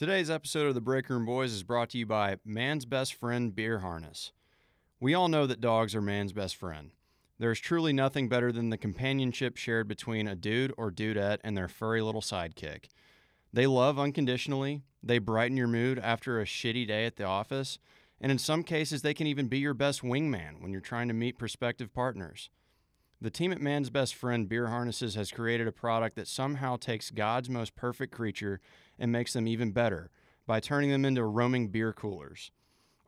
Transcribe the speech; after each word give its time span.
Today's 0.00 0.30
episode 0.30 0.66
of 0.66 0.74
the 0.74 0.80
Break 0.80 1.10
Room 1.10 1.26
Boys 1.26 1.52
is 1.52 1.62
brought 1.62 1.90
to 1.90 1.98
you 1.98 2.06
by 2.06 2.36
Man's 2.42 2.86
Best 2.86 3.12
Friend 3.12 3.54
Beer 3.54 3.80
Harness. 3.80 4.32
We 4.98 5.12
all 5.12 5.28
know 5.28 5.46
that 5.46 5.60
dogs 5.60 5.94
are 5.94 6.00
man's 6.00 6.32
best 6.32 6.56
friend. 6.56 6.92
There 7.38 7.52
is 7.52 7.60
truly 7.60 7.92
nothing 7.92 8.26
better 8.26 8.50
than 8.50 8.70
the 8.70 8.78
companionship 8.78 9.58
shared 9.58 9.88
between 9.88 10.26
a 10.26 10.34
dude 10.34 10.72
or 10.78 10.90
dudette 10.90 11.40
and 11.44 11.54
their 11.54 11.68
furry 11.68 12.00
little 12.00 12.22
sidekick. 12.22 12.86
They 13.52 13.66
love 13.66 13.98
unconditionally, 13.98 14.80
they 15.02 15.18
brighten 15.18 15.58
your 15.58 15.68
mood 15.68 15.98
after 15.98 16.40
a 16.40 16.46
shitty 16.46 16.88
day 16.88 17.04
at 17.04 17.16
the 17.16 17.24
office, 17.24 17.78
and 18.22 18.32
in 18.32 18.38
some 18.38 18.62
cases, 18.62 19.02
they 19.02 19.12
can 19.12 19.26
even 19.26 19.48
be 19.48 19.58
your 19.58 19.74
best 19.74 20.00
wingman 20.00 20.62
when 20.62 20.72
you're 20.72 20.80
trying 20.80 21.08
to 21.08 21.14
meet 21.14 21.36
prospective 21.36 21.92
partners. 21.92 22.48
The 23.22 23.28
team 23.30 23.52
at 23.52 23.60
Man's 23.60 23.90
Best 23.90 24.14
Friend 24.14 24.48
Beer 24.48 24.68
Harnesses 24.68 25.14
has 25.14 25.30
created 25.30 25.68
a 25.68 25.72
product 25.72 26.16
that 26.16 26.26
somehow 26.26 26.76
takes 26.76 27.10
God's 27.10 27.50
most 27.50 27.76
perfect 27.76 28.14
creature 28.14 28.60
and 28.98 29.12
makes 29.12 29.34
them 29.34 29.46
even 29.46 29.72
better 29.72 30.10
by 30.46 30.58
turning 30.58 30.88
them 30.88 31.04
into 31.04 31.22
roaming 31.24 31.68
beer 31.68 31.92
coolers. 31.92 32.50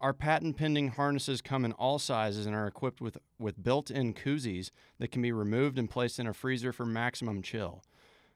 Our 0.02 0.12
patent 0.12 0.58
pending 0.58 0.88
harnesses 0.88 1.40
come 1.40 1.64
in 1.64 1.72
all 1.72 1.98
sizes 1.98 2.44
and 2.44 2.54
are 2.54 2.66
equipped 2.66 3.00
with, 3.00 3.16
with 3.38 3.62
built 3.62 3.90
in 3.90 4.12
koozies 4.12 4.70
that 4.98 5.10
can 5.10 5.22
be 5.22 5.32
removed 5.32 5.78
and 5.78 5.88
placed 5.88 6.18
in 6.18 6.26
a 6.26 6.34
freezer 6.34 6.74
for 6.74 6.84
maximum 6.84 7.40
chill. 7.40 7.82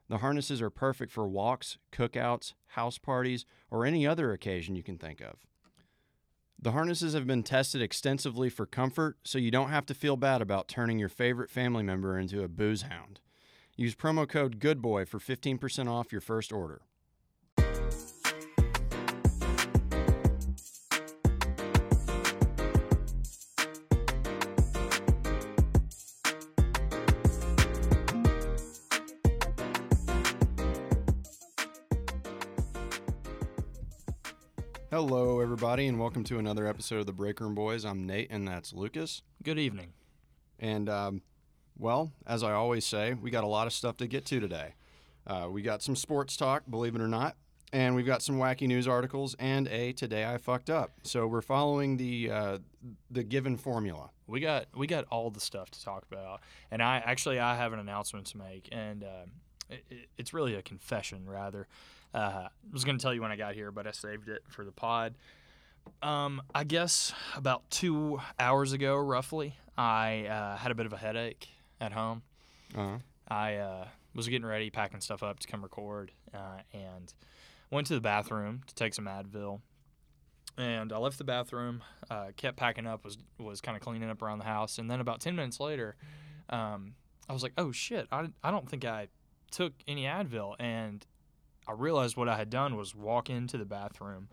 The 0.08 0.19
harnesses 0.19 0.62
are 0.62 0.70
perfect 0.70 1.12
for 1.12 1.28
walks, 1.28 1.77
cookouts, 1.92 2.55
house 2.69 2.97
parties, 2.97 3.45
or 3.70 3.84
any 3.84 4.06
other 4.06 4.33
occasion 4.33 4.77
you 4.77 4.83
can 4.83 4.97
think 4.97 5.20
of. 5.20 5.41
The 6.59 6.73
harnesses 6.73 7.12
have 7.12 7.27
been 7.27 7.42
tested 7.42 7.83
extensively 7.83 8.48
for 8.48 8.66
comfort, 8.66 9.19
so 9.24 9.38
you 9.38 9.51
don't 9.51 9.69
have 9.69 9.87
to 9.87 9.95
feel 9.95 10.16
bad 10.16 10.41
about 10.41 10.69
turning 10.69 10.98
your 10.98 11.09
favorite 11.09 11.51
family 11.51 11.83
member 11.83 12.19
into 12.19 12.42
a 12.42 12.48
booze 12.48 12.83
hound. 12.83 13.20
Use 13.77 13.95
promo 13.95 14.27
code 14.27 14.59
GOODBOY 14.59 15.06
for 15.06 15.19
15% 15.19 15.88
off 15.88 16.12
your 16.12 16.23
first 16.23 16.52
order. 16.52 16.80
Hello, 34.97 35.41
everybody, 35.41 35.86
and 35.89 36.00
welcome 36.00 36.25
to 36.25 36.39
another 36.39 36.66
episode 36.66 37.00
of 37.00 37.05
the 37.05 37.12
Break 37.12 37.39
Room 37.41 37.55
Boys. 37.55 37.84
I'm 37.84 38.06
Nate, 38.06 38.28
and 38.30 38.48
that's 38.48 38.72
Lucas. 38.72 39.20
Good 39.42 39.58
evening. 39.58 39.92
And, 40.58 40.89
um, 40.89 41.20
well, 41.77 42.12
as 42.27 42.42
I 42.42 42.52
always 42.52 42.86
say, 42.86 43.12
we 43.12 43.30
got 43.30 43.44
a 43.44 43.47
lot 43.47 43.67
of 43.67 43.74
stuff 43.74 43.98
to 43.98 44.06
get 44.06 44.24
to 44.24 44.41
today. 44.41 44.72
Uh, 45.27 45.48
we 45.50 45.61
got 45.61 45.83
some 45.83 45.97
sports 45.97 46.34
talk, 46.34 46.62
believe 46.70 46.94
it 46.94 47.02
or 47.02 47.08
not, 47.08 47.36
and 47.74 47.94
we've 47.94 48.06
got 48.06 48.22
some 48.22 48.39
wacky 48.39 48.67
news 48.67 48.89
articles 48.89 49.36
and 49.39 49.69
a 49.69 49.92
today 49.92 50.24
I 50.24 50.39
fucked 50.39 50.70
up. 50.70 50.92
So 51.02 51.27
we're 51.27 51.42
following 51.42 51.98
the 51.98 52.30
uh, 52.30 52.58
the 53.11 53.22
given 53.22 53.58
formula. 53.58 54.08
We 54.27 54.41
got 54.41 54.64
we 54.74 54.86
got 54.86 55.05
all 55.11 55.28
the 55.28 55.41
stuff 55.41 55.70
to 55.72 55.84
talk 55.84 56.06
about, 56.11 56.41
and 56.70 56.83
I 56.83 57.02
actually 57.05 57.39
I 57.39 57.55
have 57.56 57.74
an 57.74 57.80
announcement 57.80 58.28
to 58.28 58.39
make, 58.39 58.70
and 58.72 59.05
uh, 59.05 59.08
it, 59.69 59.84
it- 59.91 60.08
it's 60.17 60.33
really 60.33 60.55
a 60.55 60.62
confession 60.62 61.28
rather. 61.28 61.67
Uh, 62.17 62.48
I 62.48 62.72
was 62.72 62.84
going 62.84 62.97
to 62.97 63.03
tell 63.03 63.12
you 63.12 63.20
when 63.20 63.31
I 63.31 63.36
got 63.36 63.55
here, 63.55 63.70
but 63.70 63.86
I 63.86 63.91
saved 63.91 64.31
it 64.31 64.42
for 64.48 64.64
the 64.64 64.72
pod. 64.72 65.14
Um, 66.03 66.41
I 66.55 66.64
guess 66.64 67.12
about 67.36 67.70
two 67.70 68.19
hours 68.41 68.73
ago, 68.73 68.97
roughly, 68.97 69.55
I 69.77 70.25
uh, 70.25 70.56
had 70.56 70.73
a 70.73 70.75
bit 70.75 70.86
of 70.86 70.95
a 70.95 70.97
headache 70.97 71.47
at 71.78 71.92
home. 71.92 72.23
Uh-huh. 72.75 72.98
I 73.28 73.56
uh, 73.56 73.89
was 74.14 74.28
getting 74.28 74.47
ready, 74.47 74.70
packing 74.70 75.03
stuff 75.03 75.23
up 75.23 75.41
to 75.41 75.47
come 75.47 75.62
record, 75.62 76.11
uh, 76.33 76.61
and 76.73 77.12
went 77.70 77.86
to 77.89 77.95
the 77.95 78.00
bathroom 78.00 78.62
to 78.67 78.75
take 78.75 78.95
some 78.95 79.05
Advil. 79.05 79.61
And 80.56 80.95
I 80.95 80.97
left 80.97 81.19
the 81.19 81.25
bathroom, 81.25 81.83
uh, 82.08 82.28
kept 82.34 82.56
packing 82.56 82.86
up, 82.86 83.05
was 83.05 83.19
was 83.39 83.61
kind 83.61 83.77
of 83.77 83.83
cleaning 83.83 84.08
up 84.08 84.23
around 84.23 84.39
the 84.39 84.47
house, 84.47 84.78
and 84.78 84.91
then 84.91 85.01
about 85.01 85.20
ten 85.20 85.36
minutes 85.36 85.61
later, 85.61 85.96
um, 86.48 86.95
I 87.29 87.35
was 87.35 87.42
like, 87.42 87.52
"Oh 87.58 87.73
shit! 87.73 88.08
I, 88.11 88.29
I 88.42 88.51
don't 88.51 88.67
think 88.67 88.86
I 88.86 89.08
took 89.51 89.74
any 89.86 90.05
Advil," 90.05 90.55
and 90.58 91.05
I 91.68 91.72
realized 91.72 92.16
what 92.16 92.28
I 92.28 92.36
had 92.36 92.50
done 92.50 92.77
was 92.77 92.94
walk 92.94 93.28
into 93.30 93.56
the 93.58 93.64
bathroom, 93.64 94.28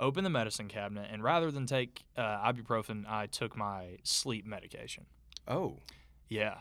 open 0.00 0.24
the 0.24 0.30
medicine 0.30 0.68
cabinet, 0.68 1.08
and 1.12 1.22
rather 1.22 1.50
than 1.50 1.66
take 1.66 2.04
uh, 2.16 2.22
ibuprofen, 2.52 3.04
I 3.08 3.26
took 3.26 3.56
my 3.56 3.98
sleep 4.02 4.46
medication. 4.46 5.06
Oh, 5.46 5.78
Yeah. 6.28 6.58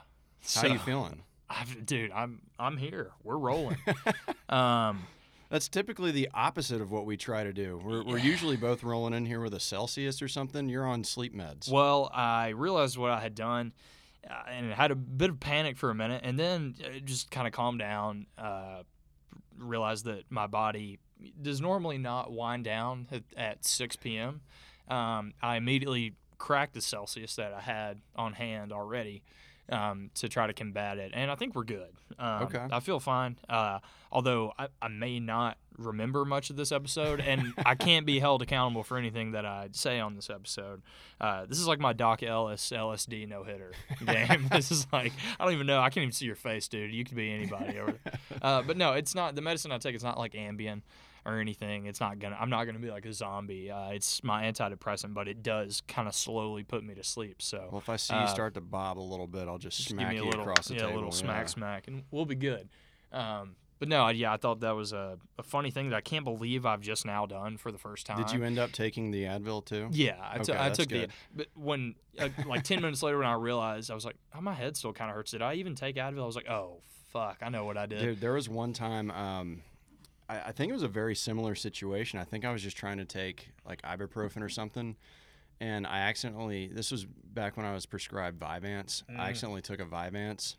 how 0.56 0.68
you 0.68 0.80
feeling? 0.80 1.24
I've, 1.50 1.86
dude, 1.86 2.12
I'm 2.12 2.42
I'm 2.58 2.78
here. 2.78 3.12
We're 3.24 3.38
rolling. 3.38 3.78
um, 4.50 5.04
That's 5.50 5.68
typically 5.68 6.12
the 6.12 6.30
opposite 6.34 6.82
of 6.82 6.92
what 6.92 7.06
we 7.06 7.18
try 7.18 7.44
to 7.44 7.52
do. 7.52 7.78
We're, 7.84 8.04
we're 8.06 8.18
usually 8.20 8.56
both 8.56 8.84
rolling 8.84 9.14
in 9.14 9.26
here 9.26 9.42
with 9.42 9.54
a 9.54 9.60
Celsius 9.60 10.22
or 10.22 10.30
something. 10.30 10.70
You're 10.70 10.88
on 10.88 11.04
sleep 11.04 11.36
meds. 11.36 11.70
well, 11.70 12.10
I 12.14 12.50
realized 12.50 12.98
what 12.98 13.12
I 13.12 13.20
had 13.20 13.36
done, 13.36 13.74
uh, 14.30 14.34
and 14.50 14.72
had 14.72 14.92
a 14.92 14.96
bit 14.96 15.30
of 15.30 15.42
panic 15.42 15.76
for 15.78 15.90
a 15.90 15.96
minute, 15.96 16.22
and 16.24 16.40
then 16.40 16.76
it 16.80 17.04
just 17.04 17.30
kind 17.32 17.48
of 17.48 17.52
calmed 17.54 17.80
down. 17.80 18.28
Uh, 18.38 18.84
realized 19.58 20.06
that 20.06 20.24
my 20.30 20.48
body 20.48 21.00
does 21.42 21.62
normally 21.62 21.98
not 21.98 22.32
wind 22.32 22.64
down 22.64 23.08
at, 23.12 23.24
at 23.38 23.66
6 23.66 23.96
p.m. 23.98 24.42
Um, 24.88 25.34
I 25.42 25.58
immediately 25.58 26.16
cracked 26.38 26.74
the 26.74 26.82
Celsius 26.82 27.36
that 27.36 27.54
I 27.54 27.62
had 27.62 28.02
on 28.16 28.34
hand 28.34 28.72
already. 28.74 29.22
Um, 29.70 30.10
to 30.16 30.28
try 30.28 30.48
to 30.48 30.54
combat 30.54 30.98
it, 30.98 31.12
and 31.14 31.32
I 31.32 31.36
think 31.36 31.56
we're 31.56 31.64
good. 31.64 31.94
Um, 32.20 32.44
Okay. 32.44 32.68
I 32.72 32.82
feel 32.82 33.00
fine. 33.00 33.38
Uh, 33.48 33.80
although 34.12 34.52
I, 34.60 34.68
I 34.82 34.90
may 34.90 35.22
not 35.22 35.58
remember 35.86 36.26
much 36.26 36.50
of 36.50 36.56
this 36.56 36.72
episode, 36.72 37.20
and 37.20 37.54
I 37.66 37.76
can't 37.76 38.06
be 38.06 38.20
held 38.20 38.42
accountable 38.42 38.84
for 38.84 38.98
anything 38.98 39.32
that 39.32 39.46
I 39.46 39.70
say 39.72 40.00
on 40.00 40.16
this 40.16 40.30
episode. 40.30 40.82
Uh, 41.20 41.46
this 41.46 41.60
is 41.60 41.68
like 41.68 41.80
my 41.80 41.94
Doc 41.94 42.24
Ellis 42.24 42.70
LSD 42.70 43.28
no 43.28 43.44
hitter 43.44 43.72
game. 44.06 44.48
this 44.52 44.72
is 44.72 44.88
like 44.92 45.14
I 45.40 45.44
don't 45.46 45.54
even 45.54 45.68
know. 45.68 45.80
I 45.80 45.90
can't 45.90 46.04
even 46.04 46.14
see 46.14 46.26
your 46.26 46.36
face, 46.36 46.68
dude. 46.68 46.92
You 46.94 47.04
could 47.04 47.16
be 47.16 47.32
anybody. 47.32 47.80
Uh, 48.42 48.62
but 48.62 48.78
no, 48.78 48.94
it's 48.94 49.14
not 49.16 49.36
the 49.36 49.42
medicine 49.42 49.72
I 49.72 49.78
take. 49.78 49.96
It's 49.96 50.04
not 50.04 50.18
like 50.18 50.34
Ambien 50.34 50.82
or 51.26 51.40
anything. 51.40 51.86
It's 51.86 52.00
not 52.00 52.18
gonna. 52.20 52.38
I'm 52.40 52.50
not 52.50 52.66
gonna 52.66 52.80
be 52.80 52.90
like 52.90 53.06
a 53.06 53.14
zombie. 53.14 53.70
Uh, 53.70 53.90
it's 53.90 54.24
my 54.24 54.44
antidepressant, 54.44 55.14
but 55.14 55.28
it 55.28 55.44
does 55.44 55.82
kind 55.88 56.08
of 56.08 56.16
slowly 56.16 56.64
put 56.64 56.84
me 56.84 56.96
to 56.96 57.04
sleep. 57.04 57.42
So 57.42 57.68
Well, 57.72 57.80
if 57.80 57.90
I 57.90 57.96
see 57.98 58.16
you 58.16 58.22
Uh, 58.22 58.26
start 58.28 58.56
to 58.56 58.62
bob 58.62 58.98
a 58.98 59.02
little 59.02 59.28
bit, 59.28 59.48
I'll 59.48 59.58
just, 59.60 59.78
just 59.78 59.90
smack 59.90 60.00
give 60.00 60.10
me 60.10 60.18
a 60.18 60.24
you 60.24 60.30
little, 60.30 60.42
across 60.42 60.68
the 60.68 60.74
yeah, 60.76 60.80
table. 60.82 60.94
a 60.94 60.96
little 60.96 61.10
yeah. 61.10 61.16
smack, 61.16 61.50
smack, 61.50 61.88
and 61.88 62.04
we'll 62.12 62.26
be 62.26 62.36
good. 62.36 62.70
Um, 63.12 63.56
but 63.82 63.88
no, 63.88 64.08
yeah, 64.10 64.32
I 64.32 64.38
thought 64.38 64.60
that 64.60 64.76
was 64.76 64.94
a, 64.94 65.18
a 65.40 65.44
funny 65.44 65.72
thing 65.72 65.90
that 65.90 65.96
I 65.96 66.02
can't 66.02 66.24
believe 66.24 66.68
I've 66.68 66.82
just 66.82 67.04
now 67.04 67.26
done 67.26 67.58
for 67.58 67.72
the 67.72 67.80
first 67.80 68.06
time. 68.06 68.22
Did 68.22 68.32
you 68.32 68.44
end 68.44 68.60
up 68.60 68.72
taking 68.72 69.10
the 69.10 69.24
Advil 69.24 69.66
too? 69.66 69.88
Yeah, 69.90 70.18
I, 70.22 70.38
t- 70.38 70.52
Okay, 70.52 70.64
I 70.64 70.70
took 70.70 70.88
good. 70.88 71.10
the. 71.10 71.14
But 71.36 71.48
when 71.56 71.96
uh, 72.20 72.30
like 72.46 72.64
ten 72.64 72.80
minutes 72.80 73.02
later, 73.02 73.18
when 73.18 73.26
I 73.26 73.34
realized, 73.34 73.90
I 73.90 73.96
was 73.96 74.06
like, 74.06 74.18
"Oh, 74.36 74.42
my 74.42 74.54
head 74.54 74.78
still 74.78 74.94
kind 74.94 75.10
of 75.10 75.16
hurts." 75.16 75.32
Did 75.32 75.42
I 75.42 75.56
even 75.56 75.74
take 75.74 75.96
Advil? 75.96 76.22
I 76.22 76.26
was 76.28 76.36
like, 76.36 76.48
"Oh, 76.48 76.82
fuck, 77.12 77.40
I 77.42 77.50
know 77.50 77.66
what 77.66 77.76
I 77.76 77.88
did." 77.88 78.02
Dude, 78.02 78.22
there 78.22 78.34
was 78.34 78.48
one 78.48 78.72
time. 78.72 79.10
Um, 79.10 79.64
I, 80.30 80.42
I 80.42 80.52
think 80.52 80.70
it 80.70 80.74
was 80.74 80.84
a 80.84 80.88
very 80.88 81.16
similar 81.16 81.56
situation. 81.56 82.20
I 82.20 82.24
think 82.24 82.46
I 82.46 82.52
was 82.54 82.62
just 82.62 82.78
trying 82.78 83.00
to 83.00 83.06
take 83.06 83.50
like 83.66 83.82
ibuprofen 83.82 84.44
or 84.44 84.50
something, 84.50 84.96
and 85.60 85.88
I 85.88 86.02
accidentally. 86.02 86.68
This 86.72 86.92
was 86.92 87.08
back 87.34 87.58
when 87.58 87.66
I 87.66 87.74
was 87.74 87.88
prescribed 87.88 88.40
Vyvanse. 88.40 89.02
Mm. 89.10 89.20
I 89.20 89.30
accidentally 89.30 89.64
took 89.64 89.80
a 89.80 89.86
Vyvanse, 89.86 90.58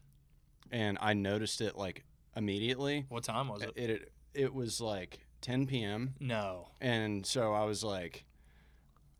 and 0.72 0.98
I 1.00 1.14
noticed 1.14 1.60
it 1.60 1.78
like 1.78 2.02
immediately. 2.36 3.06
What 3.08 3.24
time 3.24 3.48
was 3.48 3.62
it? 3.62 3.72
It 3.76 3.90
it, 3.90 4.12
it 4.34 4.54
was 4.54 4.80
like 4.80 5.20
10 5.42 5.66
p.m. 5.66 6.14
no. 6.20 6.68
and 6.80 7.26
so 7.26 7.52
I 7.52 7.64
was 7.64 7.82
like, 7.82 8.24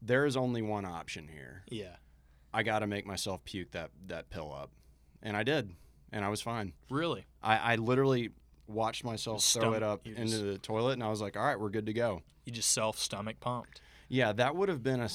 there 0.01 0.25
is 0.27 0.37
only 0.37 0.63
one 0.63 0.85
option 0.85 1.29
here. 1.29 1.63
Yeah. 1.69 1.97
I 2.55 2.63
got 2.63 2.81
to 2.81 2.87
make 2.87 3.07
myself 3.07 3.45
puke 3.45 3.71
that 3.73 3.91
that 4.09 4.29
pill 4.31 4.53
up, 4.53 4.71
and 5.23 5.37
I 5.37 5.43
did, 5.43 5.75
and 6.13 6.25
I 6.25 6.29
was 6.29 6.43
fine. 6.43 6.75
Really? 6.91 7.25
I, 7.43 7.57
I 7.57 7.77
literally 7.77 8.31
watched 8.67 9.05
myself 9.05 9.43
throw 9.43 9.73
it 9.73 9.83
up 9.83 10.07
into 10.07 10.23
just- 10.23 10.43
the 10.45 10.59
toilet, 10.59 10.93
and 10.95 11.03
I 11.03 11.09
was 11.09 11.21
like, 11.23 11.37
all 11.37 11.45
right, 11.45 11.59
we're 11.59 11.71
good 11.71 11.87
to 11.87 11.93
go. 11.95 12.21
You 12.45 12.53
just 12.53 12.71
self 12.73 12.99
stomach 12.99 13.41
pumped. 13.41 13.81
Yeah, 14.09 14.33
that 14.33 14.55
would 14.55 14.69
have 14.69 14.83
been 14.83 15.01
a, 15.01 15.09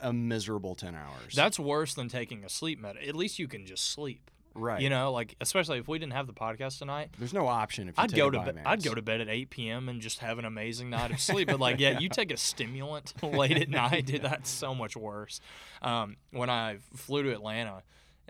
a 0.00 0.10
miserable 0.10 0.74
10 0.74 0.94
hours. 0.94 1.34
That's 1.34 1.58
worse 1.58 1.92
than 1.92 2.08
taking 2.08 2.44
a 2.44 2.48
sleep 2.48 2.80
med. 2.80 2.96
At 2.96 3.14
least 3.14 3.38
you 3.38 3.46
can 3.46 3.66
just 3.66 3.90
sleep. 3.90 4.30
Right. 4.54 4.80
You 4.80 4.90
know, 4.90 5.12
like 5.12 5.34
especially 5.40 5.78
if 5.78 5.88
we 5.88 5.98
didn't 5.98 6.12
have 6.14 6.26
the 6.26 6.32
podcast 6.32 6.78
tonight, 6.78 7.10
There's 7.18 7.32
no 7.34 7.46
option 7.46 7.88
if 7.88 7.96
you 7.98 8.04
I'd 8.04 8.12
go 8.14 8.30
to 8.30 8.40
bed. 8.40 8.62
I'd 8.66 8.82
go 8.82 8.94
to 8.94 9.02
bed 9.02 9.20
at 9.20 9.28
8 9.28 9.50
p.m. 9.50 9.88
and 9.88 10.00
just 10.00 10.18
have 10.20 10.38
an 10.38 10.44
amazing 10.44 10.90
night 10.90 11.10
of 11.10 11.20
sleep. 11.20 11.48
But 11.48 11.60
like, 11.60 11.78
yeah, 11.80 11.98
you 11.98 12.08
take 12.08 12.30
a 12.32 12.36
stimulant 12.36 13.14
late 13.22 13.56
at 13.56 13.68
night, 13.68 14.06
dude. 14.06 14.22
That's 14.28 14.50
so 14.50 14.74
much 14.74 14.96
worse. 14.96 15.40
Um, 15.82 16.16
when 16.30 16.50
I 16.50 16.78
flew 16.94 17.22
to 17.24 17.32
Atlanta 17.32 17.82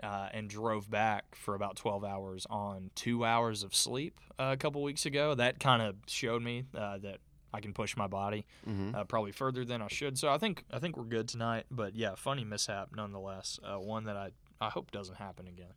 uh, 0.03 0.29
and 0.33 0.49
drove 0.49 0.89
back 0.89 1.35
for 1.35 1.55
about 1.55 1.75
12 1.75 2.03
hours 2.03 2.45
on 2.49 2.91
two 2.95 3.25
hours 3.25 3.63
of 3.63 3.75
sleep 3.75 4.19
uh, 4.39 4.49
a 4.53 4.57
couple 4.57 4.81
weeks 4.83 5.05
ago, 5.05 5.35
that 5.35 5.59
kind 5.59 5.81
of 5.81 5.95
showed 6.07 6.41
me 6.41 6.63
uh, 6.77 6.97
that 6.99 7.17
I 7.51 7.61
can 7.61 7.73
push 7.73 7.97
my 7.97 8.05
body 8.05 8.45
Mhm. 8.67 8.93
uh, 8.95 9.03
probably 9.05 9.31
further 9.31 9.65
than 9.65 9.81
I 9.81 9.87
should. 9.87 10.19
So 10.19 10.29
I 10.29 10.37
think 10.37 10.63
I 10.71 10.77
think 10.77 10.95
we're 10.97 11.03
good 11.05 11.27
tonight. 11.27 11.65
But 11.71 11.95
yeah, 11.95 12.13
funny 12.15 12.45
mishap 12.45 12.89
nonetheless. 12.95 13.59
Uh, 13.63 13.79
one 13.79 14.03
that 14.03 14.15
I 14.15 14.29
I 14.61 14.69
hope 14.69 14.91
doesn't 14.91 15.15
happen 15.15 15.47
again. 15.47 15.73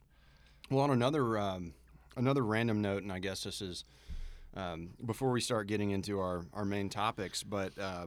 Well, 0.72 0.84
on 0.84 0.90
another 0.90 1.38
um, 1.38 1.74
another 2.16 2.42
random 2.42 2.80
note, 2.80 3.02
and 3.02 3.12
I 3.12 3.18
guess 3.18 3.44
this 3.44 3.60
is 3.60 3.84
um, 4.56 4.90
before 5.04 5.30
we 5.30 5.40
start 5.42 5.66
getting 5.66 5.90
into 5.90 6.18
our, 6.18 6.46
our 6.54 6.64
main 6.64 6.88
topics. 6.88 7.42
But 7.42 7.78
uh, 7.78 8.06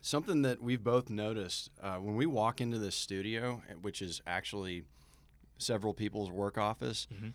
something 0.00 0.42
that 0.42 0.60
we've 0.60 0.82
both 0.82 1.10
noticed 1.10 1.70
uh, 1.80 1.96
when 1.96 2.16
we 2.16 2.26
walk 2.26 2.60
into 2.60 2.78
this 2.78 2.96
studio, 2.96 3.62
eh, 3.70 3.74
which 3.80 4.02
is 4.02 4.20
actually 4.26 4.82
several 5.58 5.94
people's 5.94 6.28
work 6.30 6.58
office, 6.58 7.06
Mhm. 7.14 7.34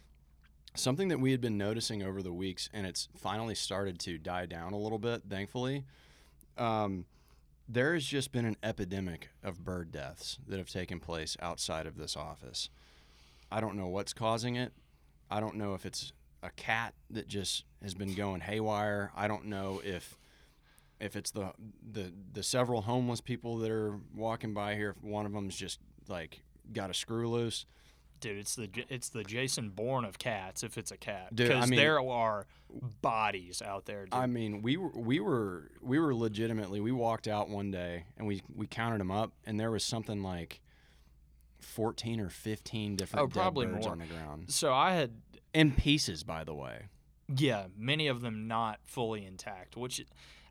something 0.76 1.08
that 1.08 1.20
we 1.22 1.32
had 1.32 1.40
been 1.40 1.58
noticing 1.58 2.04
over 2.04 2.22
the 2.22 2.34
weeks, 2.34 2.70
and 2.74 2.86
it's 2.86 3.08
finally 3.16 3.56
started 3.56 4.00
to 4.00 4.18
die 4.18 4.46
down 4.48 4.74
a 4.74 4.78
little 4.78 5.00
bit, 5.00 5.24
thankfully. 5.30 5.86
Um, 6.58 7.06
there 7.70 7.94
has 7.94 8.06
just 8.06 8.34
been 8.34 8.44
an 8.46 8.58
epidemic 8.62 9.30
of 9.44 9.64
bird 9.64 9.92
deaths 9.94 10.40
that 10.46 10.58
have 10.58 10.70
taken 10.70 11.00
place 11.00 11.38
outside 11.40 11.86
of 11.88 11.96
this 11.98 12.18
office. 12.18 12.70
I 13.52 13.62
don't 13.62 13.76
know 13.76 13.88
what's 13.88 14.14
causing 14.14 14.56
it. 14.56 14.74
I 15.30 15.40
don't 15.40 15.56
know 15.56 15.74
if 15.74 15.86
it's 15.86 16.14
a 16.44 16.50
cat 16.52 16.94
that 17.10 17.28
just 17.28 17.66
has 17.82 17.94
been 17.94 18.14
going 18.14 18.42
haywire. 18.42 19.12
I 19.16 19.28
don't 19.28 19.46
know 19.46 19.82
if 19.84 20.18
if 21.00 21.16
it's 21.16 21.32
the 21.32 21.52
the 21.92 22.14
the 22.34 22.44
several 22.44 22.82
homeless 22.82 23.22
people 23.22 23.58
that 23.58 23.72
are 23.72 24.00
walking 24.16 24.54
by 24.54 24.76
here. 24.76 24.96
If 24.98 25.04
one 25.04 25.26
of 25.26 25.34
them's 25.34 25.56
just 25.56 25.80
like 26.08 26.42
got 26.72 26.90
a 26.90 26.94
screw 26.94 27.30
loose. 27.30 27.66
Dude, 28.22 28.38
it's 28.38 28.56
the 28.56 28.70
it's 28.90 29.10
the 29.10 29.24
Jason 29.24 29.70
Bourne 29.70 30.06
of 30.06 30.18
cats 30.18 30.64
if 30.64 30.78
it's 30.78 30.92
a 30.92 30.98
cat 30.98 31.36
Dude, 31.36 31.52
I 31.52 31.56
because 31.56 31.70
mean- 31.70 31.78
there 31.80 32.00
are 32.00 32.48
bodies 33.02 33.62
out 33.62 33.86
there. 33.86 34.06
Dude. 34.06 34.14
I 34.14 34.26
mean, 34.26 34.62
we 34.62 34.78
were 34.78 34.92
we 34.96 35.20
were 35.20 35.72
we 35.82 36.00
were 36.00 36.16
legitimately. 36.16 36.80
We 36.80 36.92
walked 36.92 37.28
out 37.28 37.50
one 37.50 37.72
day 37.72 38.06
and 38.18 38.28
we 38.28 38.42
we 38.54 38.68
counted 38.68 39.00
them 39.00 39.12
up, 39.12 39.34
and 39.46 39.60
there 39.60 39.72
was 39.72 39.84
something 39.84 40.24
like 40.24 40.62
fourteen 41.66 42.20
or 42.20 42.30
fifteen 42.30 42.96
different 42.96 43.24
Oh, 43.24 43.28
dead 43.28 43.34
probably 43.34 43.66
birds 43.68 43.86
more. 43.86 43.92
on 43.94 44.00
the 44.00 44.06
ground 44.06 44.52
so 44.52 44.74
I 44.74 44.94
had 44.94 45.12
in 45.54 45.72
pieces. 45.72 46.24
By 46.24 46.44
the 46.44 46.54
way, 46.54 46.84
yeah, 47.36 47.66
many 47.78 48.08
of 48.08 48.22
them 48.22 48.48
not 48.48 48.80
fully 48.84 49.26
intact, 49.26 49.76
which 49.76 50.06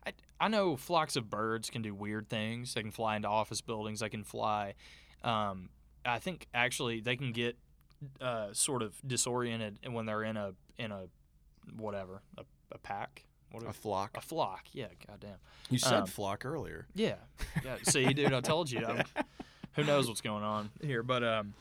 I, 0.05 0.11
I 0.39 0.47
know 0.47 0.75
flocks 0.75 1.15
of 1.15 1.29
birds 1.29 1.69
can 1.69 1.81
do 1.81 1.93
weird 1.93 2.29
things. 2.29 2.73
They 2.73 2.81
can 2.81 2.91
fly 2.91 3.15
into 3.15 3.27
office 3.27 3.61
buildings. 3.61 3.99
They 4.01 4.09
can 4.09 4.23
fly. 4.23 4.73
Um, 5.23 5.69
I 6.05 6.19
think 6.19 6.47
actually 6.53 7.01
they 7.01 7.15
can 7.15 7.31
get 7.31 7.57
uh, 8.21 8.49
sort 8.51 8.83
of 8.83 8.95
disoriented 9.05 9.79
when 9.89 10.05
they're 10.05 10.23
in 10.23 10.37
a 10.37 10.53
in 10.77 10.91
a 10.91 11.05
whatever 11.75 12.21
a, 12.37 12.43
a 12.71 12.77
pack. 12.77 13.25
What 13.51 13.63
a 13.63 13.67
a, 13.69 13.73
flock. 13.73 14.11
a 14.17 14.21
flock. 14.21 14.65
Yeah, 14.73 14.87
goddamn. 15.07 15.37
You 15.69 15.77
said 15.79 15.93
um, 15.93 16.05
flock 16.07 16.45
earlier. 16.45 16.87
Yeah, 16.93 17.15
yeah. 17.63 17.77
See, 17.83 18.11
dude, 18.13 18.33
I 18.33 18.41
told 18.41 18.69
you. 18.69 18.85
I'm, 18.85 19.03
who 19.75 19.83
knows 19.83 20.07
what's 20.07 20.21
going 20.21 20.43
on 20.43 20.69
here? 20.81 21.03
But 21.03 21.23
um, 21.23 21.53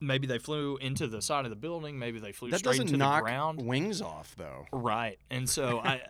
maybe 0.00 0.26
they 0.26 0.38
flew 0.38 0.76
into 0.78 1.06
the 1.06 1.22
side 1.22 1.44
of 1.44 1.50
the 1.50 1.56
building. 1.56 1.98
Maybe 1.98 2.18
they 2.18 2.32
flew 2.32 2.50
That 2.50 2.58
straight 2.58 2.72
doesn't 2.72 2.86
into 2.88 2.98
knock 2.98 3.20
the 3.20 3.30
ground. 3.30 3.64
wings 3.66 4.00
off 4.02 4.34
though. 4.36 4.66
Right. 4.72 5.18
And 5.30 5.48
so 5.48 5.78
I 5.84 6.02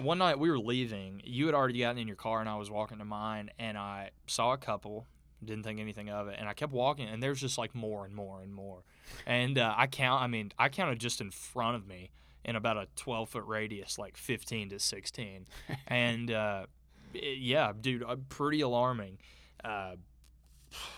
one 0.00 0.18
night 0.18 0.38
we 0.38 0.50
were 0.50 0.58
leaving, 0.58 1.20
you 1.24 1.46
had 1.46 1.54
already 1.54 1.78
gotten 1.80 1.98
in 1.98 2.06
your 2.06 2.16
car 2.16 2.40
and 2.40 2.48
I 2.48 2.56
was 2.56 2.70
walking 2.70 2.98
to 2.98 3.04
mine 3.04 3.50
and 3.58 3.76
I 3.76 4.10
saw 4.26 4.52
a 4.52 4.58
couple, 4.58 5.06
didn't 5.44 5.64
think 5.64 5.80
anything 5.80 6.08
of 6.08 6.28
it, 6.28 6.36
and 6.38 6.48
I 6.48 6.52
kept 6.54 6.72
walking 6.72 7.08
and 7.08 7.20
there's 7.22 7.40
just 7.40 7.58
like 7.58 7.74
more 7.74 8.04
and 8.04 8.14
more 8.14 8.40
and 8.42 8.54
more. 8.54 8.84
And 9.26 9.58
uh, 9.58 9.74
I 9.76 9.86
count 9.88 10.22
I 10.22 10.26
mean, 10.28 10.52
I 10.58 10.68
counted 10.68 10.98
just 11.00 11.20
in 11.20 11.30
front 11.30 11.76
of 11.76 11.86
me 11.86 12.10
in 12.44 12.56
about 12.56 12.76
a 12.76 12.86
12 12.96 13.28
foot 13.28 13.44
radius 13.46 13.98
like 13.98 14.16
15 14.16 14.70
to 14.70 14.78
16. 14.78 15.46
and 15.88 16.30
uh, 16.30 16.66
it- 17.14 17.38
yeah, 17.38 17.72
dude, 17.78 18.02
uh, 18.04 18.16
pretty 18.28 18.60
alarming. 18.60 19.18
Uh, 19.64 19.94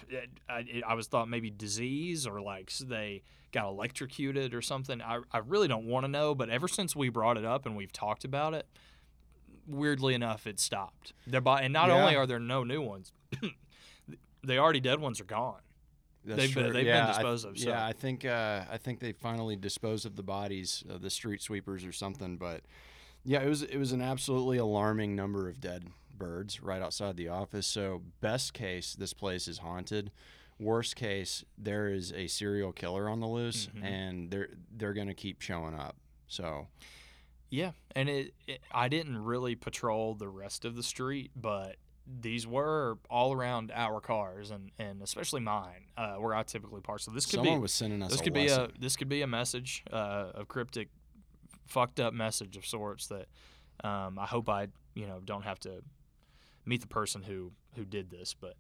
it, 0.09 0.31
I, 0.49 0.59
it, 0.61 0.85
I 0.87 0.95
was 0.95 1.07
thought 1.07 1.29
maybe 1.29 1.51
disease 1.51 2.27
or 2.27 2.41
like 2.41 2.73
they 2.79 3.23
got 3.53 3.67
electrocuted 3.67 4.55
or 4.55 4.63
something. 4.63 5.01
I, 5.01 5.21
I 5.33 5.39
really 5.39 5.69
don't 5.69 5.87
want 5.87 6.05
to 6.05 6.09
know, 6.09 6.35
but 6.35 6.51
ever 6.51 6.67
since 6.69 6.95
we 6.97 7.09
brought 7.09 7.37
it 7.37 7.45
up 7.45 7.67
and 7.67 7.77
we've 7.77 7.93
talked 7.93 8.25
about 8.25 8.55
it, 8.55 8.67
weirdly 9.67 10.15
enough, 10.15 10.47
it 10.47 10.59
stopped. 10.61 11.13
They're 11.27 11.41
by, 11.41 11.63
and 11.63 11.73
not 11.73 11.89
only 11.91 12.17
are 12.17 12.27
there 12.27 12.41
no 12.41 12.65
new 12.65 12.83
ones, 12.83 13.13
the 14.43 14.59
already 14.59 14.81
dead 14.81 15.01
ones 15.01 15.21
are 15.21 15.25
gone. 15.25 15.61
That's 16.25 16.41
They've 16.41 16.55
been- 16.55 16.65
they've 16.65 16.73
been 16.75 16.87
yeah, 16.87 17.05
I- 17.05 17.13
disposed 17.13 17.47
of, 17.47 17.59
so- 17.59 17.69
Yeah, 17.69 17.85
I 17.87 17.93
think 17.93 18.25
uh, 18.25 18.65
I 18.71 18.79
think 18.79 19.01
they 19.01 19.13
finally 19.13 19.57
disposed 19.57 20.07
of 20.07 20.17
the 20.17 20.23
bodies 20.23 20.83
of 20.89 21.03
the 21.03 21.11
street 21.11 21.43
sweepers 21.43 21.85
or 21.85 21.93
something. 21.93 22.37
But 22.39 22.63
yeah, 23.25 23.41
it 23.43 23.49
was 23.49 23.63
it 23.63 23.77
was 23.77 23.93
an 23.93 24.01
absolutely 24.01 24.57
alarming 24.59 25.15
number 25.15 25.49
of 25.49 25.61
dead 25.61 25.85
birds 26.19 26.63
right 26.63 26.81
outside 26.83 27.17
the 27.17 27.29
office. 27.29 27.67
So 27.67 28.03
best 28.21 28.55
case, 28.55 28.95
this 28.95 29.13
place 29.13 29.47
is 29.49 29.59
haunted. 29.59 30.11
Worst 30.59 30.95
case, 30.97 31.45
there 31.59 31.89
is 31.89 32.13
a 32.13 32.27
serial 32.29 32.73
killer 32.73 33.09
on 33.09 33.21
the 33.21 33.27
loose, 33.27 33.67
Mhm. 33.75 33.83
and 33.85 34.31
they're 34.31 34.51
they're 34.71 34.95
gonna 34.95 35.15
keep 35.15 35.41
showing 35.41 35.75
up. 35.75 35.97
So 36.29 36.69
Yeah, 37.51 37.73
and 37.95 38.09
it, 38.09 38.35
it 38.47 38.61
I 38.73 38.89
didn't 38.89 39.19
really 39.19 39.55
patrol 39.55 40.15
the 40.15 40.29
rest 40.29 40.65
of 40.65 40.75
the 40.77 40.83
street, 40.83 41.31
but 41.37 41.77
these 42.07 42.47
were 42.47 42.99
all 43.09 43.33
around 43.33 43.71
our 43.73 44.01
cars 44.01 44.51
and, 44.51 44.71
and 44.79 45.01
especially 45.03 45.41
mine, 45.41 45.87
uh, 45.97 46.17
where 46.17 46.35
I 46.35 46.43
typically 46.43 46.81
park. 46.83 47.01
So 47.01 47.11
this 47.13 47.25
could 47.27 47.37
someone 47.37 47.57
be 47.59 47.63
was 47.63 47.73
sending 47.73 48.03
us 48.03 48.11
this 48.11 48.21
a 48.21 48.25
could 48.25 48.35
be 48.35 48.49
a 48.49 48.69
this 48.79 48.97
could 48.97 49.09
be 49.09 49.23
a 49.23 49.27
message, 49.27 49.83
uh, 49.93 50.33
a 50.35 50.45
cryptic, 50.45 50.89
fucked 51.67 51.99
up 52.01 52.13
message 52.13 52.57
of 52.57 52.67
sorts 52.67 53.07
that 53.09 53.27
um, 53.83 54.19
I 54.19 54.27
hope 54.27 54.49
I 54.49 54.69
you 54.95 55.07
know 55.07 55.21
don't 55.25 55.43
have 55.43 55.59
to 55.61 55.83
meet 56.67 56.81
the 56.81 56.87
person 56.87 57.23
who 57.23 57.53
who 57.77 57.85
did 57.85 58.11
this, 58.11 58.35
but 58.35 58.55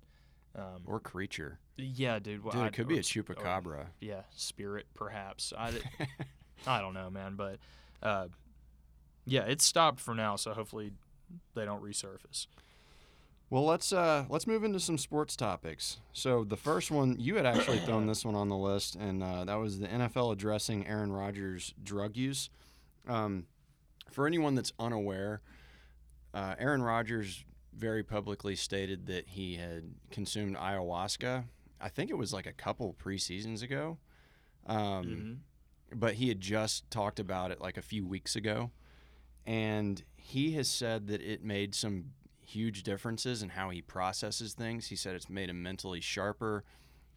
um, 0.56 0.82
or 0.86 1.00
creature. 1.00 1.58
yeah, 1.76 2.18
dude, 2.18 2.44
well, 2.44 2.52
Dude, 2.52 2.66
it 2.66 2.72
could 2.72 2.86
be 2.88 2.96
a 2.96 3.00
s- 3.00 3.16
or- 3.16 3.22
chupacabra. 3.22 3.86
yeah, 4.00 4.22
spirit 4.34 4.86
perhaps. 4.94 5.52
I, 5.56 5.72
I 6.66 6.80
don't 6.80 6.94
know, 6.94 7.10
man, 7.10 7.34
but 7.36 7.58
uh, 8.02 8.28
yeah, 9.26 9.42
it's 9.42 9.64
stopped 9.64 9.98
for 10.00 10.14
now, 10.14 10.36
so 10.36 10.52
hopefully 10.52 10.92
they 11.54 11.64
don't 11.64 11.82
resurface. 11.82 12.46
Well, 13.50 13.64
let's 13.64 13.92
uh, 13.92 14.24
let's 14.28 14.46
move 14.46 14.64
into 14.64 14.80
some 14.80 14.98
sports 14.98 15.36
topics. 15.36 15.98
So 16.12 16.44
the 16.44 16.56
first 16.56 16.90
one, 16.90 17.16
you 17.18 17.36
had 17.36 17.46
actually 17.46 17.78
thrown 17.86 18.06
this 18.06 18.24
one 18.24 18.34
on 18.34 18.48
the 18.48 18.56
list, 18.56 18.94
and 18.96 19.22
uh, 19.22 19.44
that 19.44 19.54
was 19.56 19.78
the 19.80 19.86
NFL 19.88 20.32
addressing 20.32 20.86
Aaron 20.86 21.12
Rodgers' 21.12 21.74
drug 21.82 22.16
use. 22.16 22.48
Um, 23.08 23.46
for 24.10 24.26
anyone 24.26 24.54
that's 24.54 24.72
unaware, 24.78 25.40
uh, 26.32 26.54
Aaron 26.58 26.82
Rodgers 26.82 27.44
very 27.76 28.02
publicly 28.02 28.56
stated 28.56 29.06
that 29.06 29.28
he 29.28 29.56
had 29.56 29.94
consumed 30.10 30.56
ayahuasca. 30.56 31.44
I 31.80 31.88
think 31.88 32.10
it 32.10 32.14
was 32.18 32.32
like 32.32 32.46
a 32.46 32.52
couple 32.52 32.94
preseasons 32.94 33.62
ago, 33.62 33.98
um, 34.66 35.06
Mhm. 35.92 35.98
but 35.98 36.14
he 36.14 36.28
had 36.28 36.40
just 36.40 36.90
talked 36.90 37.18
about 37.20 37.50
it 37.50 37.60
like 37.60 37.76
a 37.76 37.82
few 37.82 38.06
weeks 38.06 38.36
ago, 38.36 38.70
and 39.44 40.02
he 40.16 40.52
has 40.52 40.70
said 40.70 41.06
that 41.08 41.20
it 41.20 41.42
made 41.42 41.74
some 41.74 42.12
huge 42.40 42.82
differences 42.82 43.42
in 43.42 43.50
how 43.50 43.70
he 43.70 43.82
processes 43.82 44.54
things. 44.54 44.86
He 44.88 44.96
said 44.96 45.14
it's 45.14 45.28
made 45.28 45.50
him 45.50 45.62
mentally 45.62 46.00
sharper. 46.00 46.64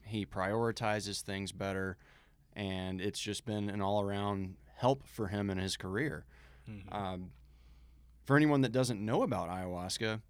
He 0.03 0.25
prioritizes 0.25 1.21
things 1.21 1.51
better, 1.51 1.97
and 2.53 2.99
it's 2.99 3.19
just 3.19 3.45
been 3.45 3.69
an 3.69 3.81
all-around 3.81 4.57
help 4.75 5.05
for 5.05 5.27
him 5.27 5.49
in 5.49 5.57
his 5.57 5.77
career. 5.77 6.25
Mhm. 6.67 6.91
Um, 6.93 7.31
for 8.25 8.35
anyone 8.35 8.61
that 8.61 8.71
doesn't 8.71 9.03
know 9.03 9.21
about 9.23 9.49
ayahuasca, 9.49 10.21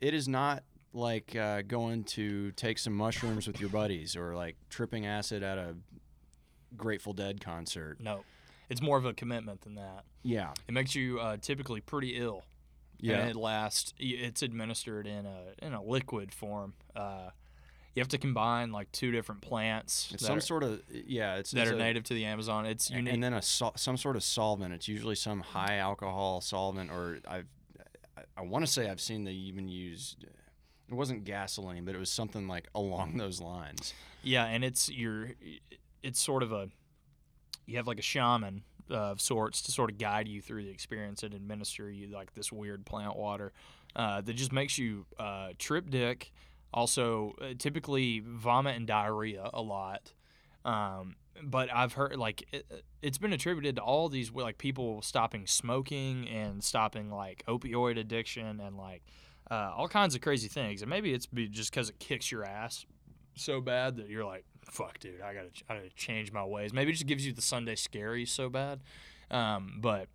it 0.00 0.14
is 0.14 0.28
not 0.28 0.62
like 0.92 1.34
uh, 1.34 1.62
going 1.62 2.04
to 2.04 2.52
take 2.52 2.78
some 2.78 2.92
mushrooms 2.94 3.46
with 3.46 3.60
your 3.60 3.68
buddies 3.70 4.14
or 4.16 4.34
like 4.34 4.56
tripping 4.70 5.06
acid 5.06 5.42
at 5.42 5.58
a 5.58 5.74
Grateful 6.76 7.12
Dead 7.12 7.40
concert. 7.40 8.00
No, 8.00 8.24
it's 8.68 8.82
more 8.82 8.96
of 8.98 9.04
a 9.04 9.12
commitment 9.12 9.60
than 9.62 9.74
that. 9.76 10.04
Yeah, 10.22 10.52
It 10.68 10.72
makes 10.72 10.94
you 10.94 11.20
uh, 11.20 11.36
typically 11.40 11.80
pretty 11.80 12.16
ill. 12.16 12.42
yeah. 13.00 13.18
and 13.18 13.30
it 13.30 13.36
lasts. 13.36 13.92
It's 13.98 14.42
administered 14.42 15.06
in 15.06 15.26
a 15.26 15.64
in 15.66 15.72
a 15.72 15.82
liquid 15.82 16.32
form. 16.32 16.74
Uh, 16.96 17.30
you 17.94 18.00
have 18.00 18.08
to 18.08 18.18
combine 18.18 18.72
like 18.72 18.90
two 18.90 19.12
different 19.12 19.40
plants 19.40 20.10
It's 20.12 20.26
some 20.26 20.38
are, 20.38 20.40
sort 20.40 20.64
of 20.64 20.80
yeah. 20.90 21.36
It's 21.36 21.52
that 21.52 21.62
it's 21.62 21.70
are 21.70 21.74
a- 21.74 21.78
native 21.78 22.02
to 22.04 22.14
the 22.14 22.24
Amazon. 22.24 22.66
It's 22.66 22.88
and, 22.88 22.98
unique. 22.98 23.14
and 23.14 23.22
then 23.22 23.34
a 23.34 23.42
some 23.42 23.96
sort 23.96 24.16
of 24.16 24.24
solvent. 24.24 24.74
It's 24.74 24.88
usually 24.88 25.14
some 25.14 25.40
high 25.40 25.76
alcohol 25.76 26.40
solvent, 26.40 26.90
or 26.90 27.18
I've 27.28 27.46
I, 28.36 28.42
want 28.42 28.64
to 28.64 28.70
say 28.70 28.88
I've 28.88 29.00
seen 29.00 29.24
they 29.24 29.32
even 29.32 29.68
used. 29.68 30.24
It 30.88 30.94
wasn't 30.94 31.24
gasoline, 31.24 31.84
but 31.84 31.94
it 31.94 31.98
was 31.98 32.10
something 32.10 32.46
like 32.46 32.68
along 32.74 33.16
those 33.16 33.40
lines. 33.40 33.94
Yeah, 34.22 34.44
and 34.44 34.64
it's 34.64 34.88
your 34.90 35.30
it's 36.02 36.20
sort 36.20 36.42
of 36.42 36.52
a 36.52 36.68
you 37.66 37.76
have 37.76 37.86
like 37.86 37.98
a 37.98 38.02
shaman 38.02 38.62
uh, 38.90 39.12
of 39.12 39.20
sorts 39.20 39.62
to 39.62 39.72
sort 39.72 39.90
of 39.90 39.98
guide 39.98 40.28
you 40.28 40.42
through 40.42 40.64
the 40.64 40.70
experience 40.70 41.22
and 41.22 41.32
administer 41.34 41.90
you 41.90 42.08
like 42.08 42.34
this 42.34 42.52
weird 42.52 42.84
plant 42.84 43.16
water 43.16 43.52
uh, 43.96 44.20
that 44.20 44.34
just 44.34 44.52
makes 44.52 44.78
you 44.78 45.06
uh, 45.18 45.48
trip 45.58 45.90
dick. 45.90 46.32
Also, 46.72 47.34
uh, 47.40 47.54
typically 47.56 48.20
vomit 48.26 48.76
and 48.76 48.86
diarrhea 48.86 49.48
a 49.54 49.62
lot. 49.62 50.12
Um, 50.64 51.14
but 51.42 51.72
I've 51.74 51.94
heard 51.94 52.16
like 52.16 52.46
it, 52.52 52.84
it's 53.02 53.18
been 53.18 53.32
attributed 53.32 53.76
to 53.76 53.82
all 53.82 54.08
these 54.08 54.30
like 54.32 54.58
people 54.58 55.02
stopping 55.02 55.46
smoking 55.46 56.28
and 56.28 56.62
stopping 56.62 57.10
like 57.10 57.44
opioid 57.46 57.98
addiction 57.98 58.60
and 58.60 58.76
like 58.76 59.02
uh, 59.50 59.72
all 59.76 59.88
kinds 59.88 60.14
of 60.14 60.20
crazy 60.20 60.48
things. 60.48 60.82
And 60.82 60.90
maybe 60.90 61.12
it's 61.12 61.26
be 61.26 61.48
just 61.48 61.70
because 61.70 61.90
it 61.90 61.98
kicks 61.98 62.30
your 62.30 62.44
ass 62.44 62.86
so 63.34 63.60
bad 63.60 63.96
that 63.96 64.08
you're 64.08 64.24
like, 64.24 64.44
fuck, 64.70 64.98
dude, 64.98 65.20
I 65.20 65.34
gotta, 65.34 65.50
I 65.68 65.74
gotta 65.74 65.90
change 65.90 66.32
my 66.32 66.44
ways. 66.44 66.72
Maybe 66.72 66.90
it 66.90 66.94
just 66.94 67.06
gives 67.06 67.26
you 67.26 67.32
the 67.32 67.42
Sunday 67.42 67.74
scaries 67.74 68.28
so 68.28 68.48
bad. 68.48 68.80
Um, 69.30 69.78
but 69.80 70.08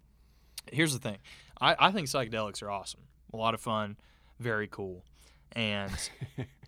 Here's 0.72 0.94
the 0.94 1.00
thing. 1.00 1.18
I, 1.60 1.76
I 1.80 1.92
think 1.92 2.08
psychedelics 2.08 2.62
are 2.62 2.72
awesome. 2.72 3.02
A 3.34 3.38
lot 3.38 3.54
of 3.54 3.62
fun, 3.62 3.98
very 4.40 4.68
cool. 4.68 5.04
And 5.54 5.92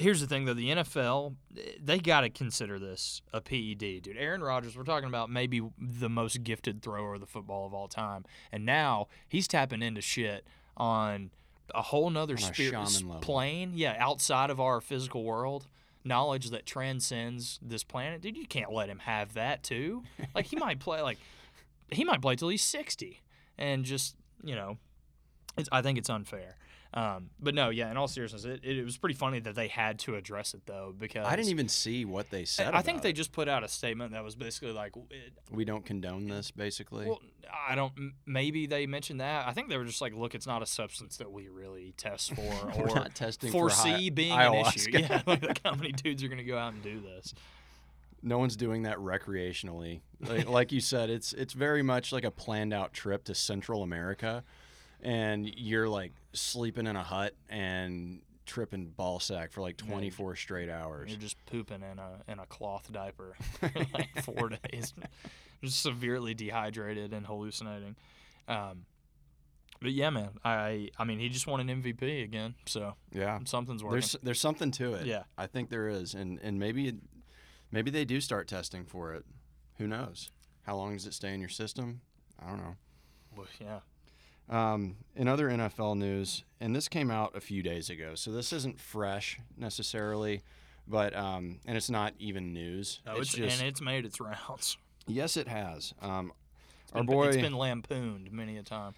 here's 0.00 0.20
the 0.20 0.26
thing 0.26 0.46
though, 0.46 0.54
the 0.54 0.70
NFL, 0.70 1.34
eh, 1.56 1.72
they 1.82 1.98
got 1.98 2.22
to 2.22 2.30
consider 2.30 2.78
this 2.78 3.22
a 3.32 3.40
PED, 3.40 4.02
dude. 4.02 4.16
Aaron 4.18 4.42
Rodgers, 4.42 4.76
we're 4.76 4.84
talking 4.84 5.08
about 5.08 5.30
maybe 5.30 5.62
the 5.78 6.08
most 6.08 6.42
gifted 6.42 6.82
thrower 6.82 7.14
of 7.14 7.20
the 7.20 7.26
football 7.26 7.66
of 7.66 7.74
all 7.74 7.86
time. 7.86 8.24
And 8.50 8.64
now 8.64 9.08
he's 9.28 9.46
tapping 9.46 9.82
into 9.82 10.00
shit 10.00 10.46
on 10.76 11.30
a 11.74 11.82
whole 11.82 12.10
nother 12.10 12.36
spirit 12.36 12.74
plane, 13.20 13.72
yeah, 13.74 13.94
outside 13.98 14.50
of 14.50 14.60
our 14.60 14.80
physical 14.80 15.22
world. 15.22 15.66
Knowledge 16.02 16.48
that 16.48 16.64
transcends 16.64 17.58
this 17.60 17.84
planet, 17.84 18.22
dude. 18.22 18.34
You 18.34 18.46
can't 18.46 18.72
let 18.72 18.88
him 18.88 19.00
have 19.00 19.34
that 19.34 19.62
too. 19.62 20.02
Like 20.34 20.46
he 20.46 20.56
might 20.56 20.80
play, 20.80 21.02
like 21.02 21.18
he 21.90 22.04
might 22.04 22.22
play 22.22 22.36
till 22.36 22.48
he's 22.48 22.62
sixty, 22.62 23.20
and 23.58 23.84
just 23.84 24.16
you 24.42 24.54
know, 24.54 24.78
it's, 25.58 25.68
I 25.70 25.82
think 25.82 25.98
it's 25.98 26.08
unfair. 26.08 26.56
Um, 26.92 27.30
but 27.38 27.54
no, 27.54 27.70
yeah. 27.70 27.90
In 27.90 27.96
all 27.96 28.08
seriousness, 28.08 28.44
it, 28.44 28.64
it, 28.64 28.84
was 28.84 28.96
pretty 28.96 29.14
funny 29.14 29.38
that 29.40 29.54
they 29.54 29.68
had 29.68 30.00
to 30.00 30.16
address 30.16 30.54
it 30.54 30.62
though 30.66 30.92
because 30.96 31.24
I 31.24 31.36
didn't 31.36 31.50
even 31.50 31.68
see 31.68 32.04
what 32.04 32.30
they 32.30 32.44
said. 32.44 32.74
I 32.74 32.82
think 32.82 33.02
they 33.02 33.10
it. 33.10 33.14
just 33.14 33.30
put 33.30 33.48
out 33.48 33.62
a 33.62 33.68
statement 33.68 34.12
that 34.12 34.24
was 34.24 34.34
basically 34.34 34.72
like, 34.72 34.96
it, 35.10 35.32
we 35.52 35.64
don't 35.64 35.84
condone 35.84 36.26
this, 36.26 36.50
basically. 36.50 37.06
well, 37.06 37.20
I 37.68 37.76
don't. 37.76 37.92
Maybe 38.26 38.66
they 38.66 38.86
mentioned 38.86 39.20
that. 39.20 39.46
I 39.46 39.52
think 39.52 39.68
they 39.68 39.76
were 39.76 39.84
just 39.84 40.00
like, 40.00 40.14
look, 40.14 40.34
it's 40.34 40.48
not 40.48 40.62
a 40.62 40.66
substance 40.66 41.18
that 41.18 41.30
we 41.30 41.48
really 41.48 41.94
test 41.96 42.34
for 42.34 42.72
We're 42.76 42.88
or 42.88 42.94
not 42.94 43.14
testing 43.14 43.52
for 43.52 43.70
foresee 43.70 44.04
hi- 44.04 44.10
being 44.10 44.32
an 44.32 44.54
issue. 44.54 44.90
ayahuasca. 44.90 45.00
Yeah, 45.10 45.22
like 45.26 45.60
how 45.64 45.74
many 45.74 45.92
dudes 45.92 46.24
are 46.24 46.28
gonna 46.28 46.42
go 46.42 46.58
out 46.58 46.72
and 46.72 46.82
do 46.82 47.00
this? 47.00 47.34
no 48.22 48.38
one's 48.38 48.56
doing 48.56 48.82
that 48.82 48.98
recreationally. 48.98 50.00
Like, 50.20 50.48
like 50.48 50.72
you 50.72 50.80
said, 50.80 51.08
it's 51.08 51.32
it's 51.32 51.52
very 51.52 51.82
much 51.82 52.12
like 52.12 52.24
a 52.24 52.30
planned 52.30 52.74
out 52.74 52.92
trip 52.92 53.24
to 53.24 53.34
Central 53.34 53.82
America, 53.82 54.44
and 55.00 55.48
you're 55.56 55.88
like 55.88 56.12
sleeping 56.32 56.86
in 56.86 56.96
a 56.96 57.02
hut 57.02 57.34
and 57.48 58.22
tripping 58.46 58.86
ball 58.90 59.20
sack 59.20 59.52
for 59.52 59.60
like 59.60 59.80
Yeah. 59.82 59.90
24 59.92 60.36
straight 60.36 60.68
hours. 60.68 61.10
You're 61.10 61.20
just 61.20 61.36
pooping 61.46 61.82
in 61.82 61.98
a 61.98 62.20
in 62.28 62.38
a 62.38 62.46
cloth 62.46 62.90
diaper 62.92 63.36
for 63.60 63.70
like 63.94 64.22
four 64.24 64.48
days, 64.70 64.92
just 65.62 65.82
severely 65.82 66.34
dehydrated 66.34 67.12
and 67.12 67.26
hallucinating. 67.26 67.96
Um, 68.48 68.86
but 69.80 69.92
yeah, 69.92 70.10
man, 70.10 70.30
I 70.44 70.90
I 70.98 71.04
mean, 71.04 71.18
he 71.20 71.28
just 71.28 71.46
won 71.46 71.60
an 71.66 71.82
MVP 71.82 72.22
again, 72.24 72.54
so 72.66 72.94
Yeah, 73.12 73.38
something's 73.44 73.82
working. 73.82 74.00
there's 74.00 74.16
there's 74.22 74.40
something 74.40 74.70
to 74.72 74.94
it. 74.94 75.06
Yeah. 75.06 75.22
I 75.38 75.46
think 75.46 75.70
there 75.70 75.88
is, 75.88 76.14
and 76.14 76.38
and 76.42 76.58
maybe 76.58 76.94
maybe 77.70 77.90
they 77.90 78.04
do 78.04 78.20
start 78.20 78.46
testing 78.48 78.84
for 78.84 79.14
it. 79.14 79.24
Who 79.78 79.86
knows? 79.86 80.30
How 80.64 80.76
long 80.76 80.92
does 80.94 81.06
it 81.06 81.14
stay 81.14 81.32
in 81.32 81.40
your 81.40 81.48
system? 81.48 82.02
I 82.38 82.48
don't 82.48 82.58
know. 82.58 82.76
Well, 83.34 83.46
yeah, 83.60 83.80
Um, 84.50 84.96
in 85.14 85.28
other 85.28 85.48
NFL 85.48 85.96
news, 85.96 86.42
and 86.60 86.74
this 86.74 86.88
came 86.88 87.08
out 87.10 87.36
a 87.36 87.40
few 87.40 87.62
days 87.62 87.88
ago, 87.88 88.14
so 88.16 88.32
this 88.32 88.52
isn't 88.52 88.80
fresh 88.80 89.38
necessarily, 89.56 90.42
but 90.88 91.14
um, 91.16 91.60
and 91.66 91.76
it's 91.76 91.88
not 91.88 92.14
even 92.18 92.52
news. 92.52 92.98
no, 93.06 93.12
it's, 93.12 93.28
it's, 93.30 93.34
just 93.34 93.60
and 93.60 93.68
it's 93.68 93.80
made 93.80 94.04
its 94.04 94.20
rounds. 94.20 94.76
yes, 95.06 95.36
it 95.36 95.46
has. 95.46 95.94
Um, 96.02 96.32
It's 96.82 96.92
our 96.94 97.02
been, 97.04 97.06
boy, 97.06 97.28
it's 97.28 97.36
been 97.36 97.56
lampooned 97.56 98.32
many 98.32 98.56
a 98.56 98.64
time. 98.64 98.94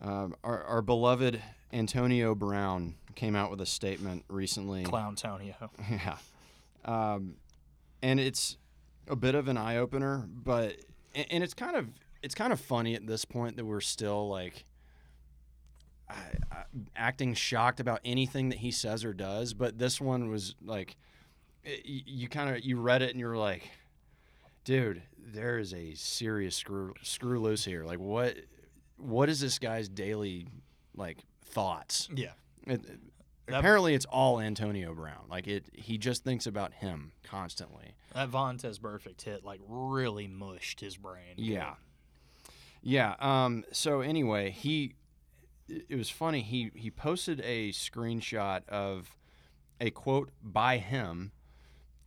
um, 0.00 0.36
our, 0.44 0.62
our 0.62 0.82
beloved 0.82 1.42
Antonio 1.72 2.36
Brown 2.36 2.94
came 3.16 3.34
out 3.34 3.50
with 3.50 3.60
a 3.60 3.66
statement 3.66 4.24
recently. 4.28 4.84
Clown 4.84 5.16
Tonio. 5.16 5.54
Yeah. 5.90 6.16
Um, 6.84 7.34
and 8.02 8.20
it's 8.20 8.56
a 9.08 9.16
bit 9.16 9.34
of 9.34 9.48
an 9.48 9.56
eye 9.56 9.76
opener, 9.78 10.26
but 10.32 10.76
and 11.14 11.26
and 11.30 11.44
it's 11.44 11.54
kind 11.54 11.74
of 11.76 11.88
it's 12.22 12.34
kind 12.34 12.52
of 12.52 12.60
funny 12.60 12.94
at 12.94 13.06
this 13.06 13.24
point 13.24 13.56
that 13.56 13.64
we're 13.64 13.80
still 13.80 14.28
like 14.28 14.64
I, 16.08 16.14
I, 16.50 16.62
acting 16.96 17.34
shocked 17.34 17.80
about 17.80 18.00
anything 18.04 18.48
that 18.48 18.58
he 18.58 18.70
says 18.70 19.04
or 19.04 19.12
does. 19.12 19.54
But 19.54 19.78
this 19.78 20.00
one 20.00 20.28
was 20.28 20.54
like 20.62 20.96
it, 21.64 21.84
you, 21.86 22.00
you 22.06 22.28
kind 22.28 22.54
of 22.54 22.64
you 22.64 22.80
read 22.80 23.02
it 23.02 23.10
and 23.10 23.20
you're 23.20 23.36
like, 23.36 23.70
dude, 24.64 25.02
there 25.18 25.58
is 25.58 25.72
a 25.72 25.94
serious 25.94 26.56
screw 26.56 26.94
screw 27.02 27.40
loose 27.40 27.64
here. 27.64 27.84
Like 27.84 27.98
what 28.00 28.36
what 28.96 29.28
is 29.28 29.40
this 29.40 29.58
guy's 29.58 29.88
daily 29.88 30.46
like 30.96 31.18
thoughts? 31.44 32.08
Yeah, 32.14 32.32
It, 32.66 32.82
That- 33.46 33.58
apparently, 33.60 33.94
it's 33.94 34.04
all 34.06 34.40
Antonio 34.40 34.94
Brown. 34.94 35.26
Like 35.30 35.46
it, 35.46 35.66
he 35.72 35.96
just 35.96 36.24
thinks 36.24 36.46
about 36.46 36.72
him 36.74 37.12
constantly. 37.22 37.94
that 38.14 38.30
Vontaze 38.30 38.78
Burfict 38.80 39.22
hit 39.22 39.44
like 39.44 39.60
really 39.68 40.26
mushed 40.28 40.80
his 40.80 40.96
brain. 40.96 41.34
Yeah, 41.36 41.74
yeah. 42.82 43.14
Um. 43.18 43.64
So 43.72 44.00
anyway, 44.00 44.50
he, 44.50 44.94
it 45.68 45.96
was 45.96 46.10
funny. 46.10 46.42
He 46.42 46.70
he 46.74 46.90
posted 46.90 47.40
a 47.40 47.70
screenshot 47.70 48.66
of 48.68 49.16
a 49.80 49.90
quote 49.90 50.30
by 50.42 50.78
him, 50.78 51.32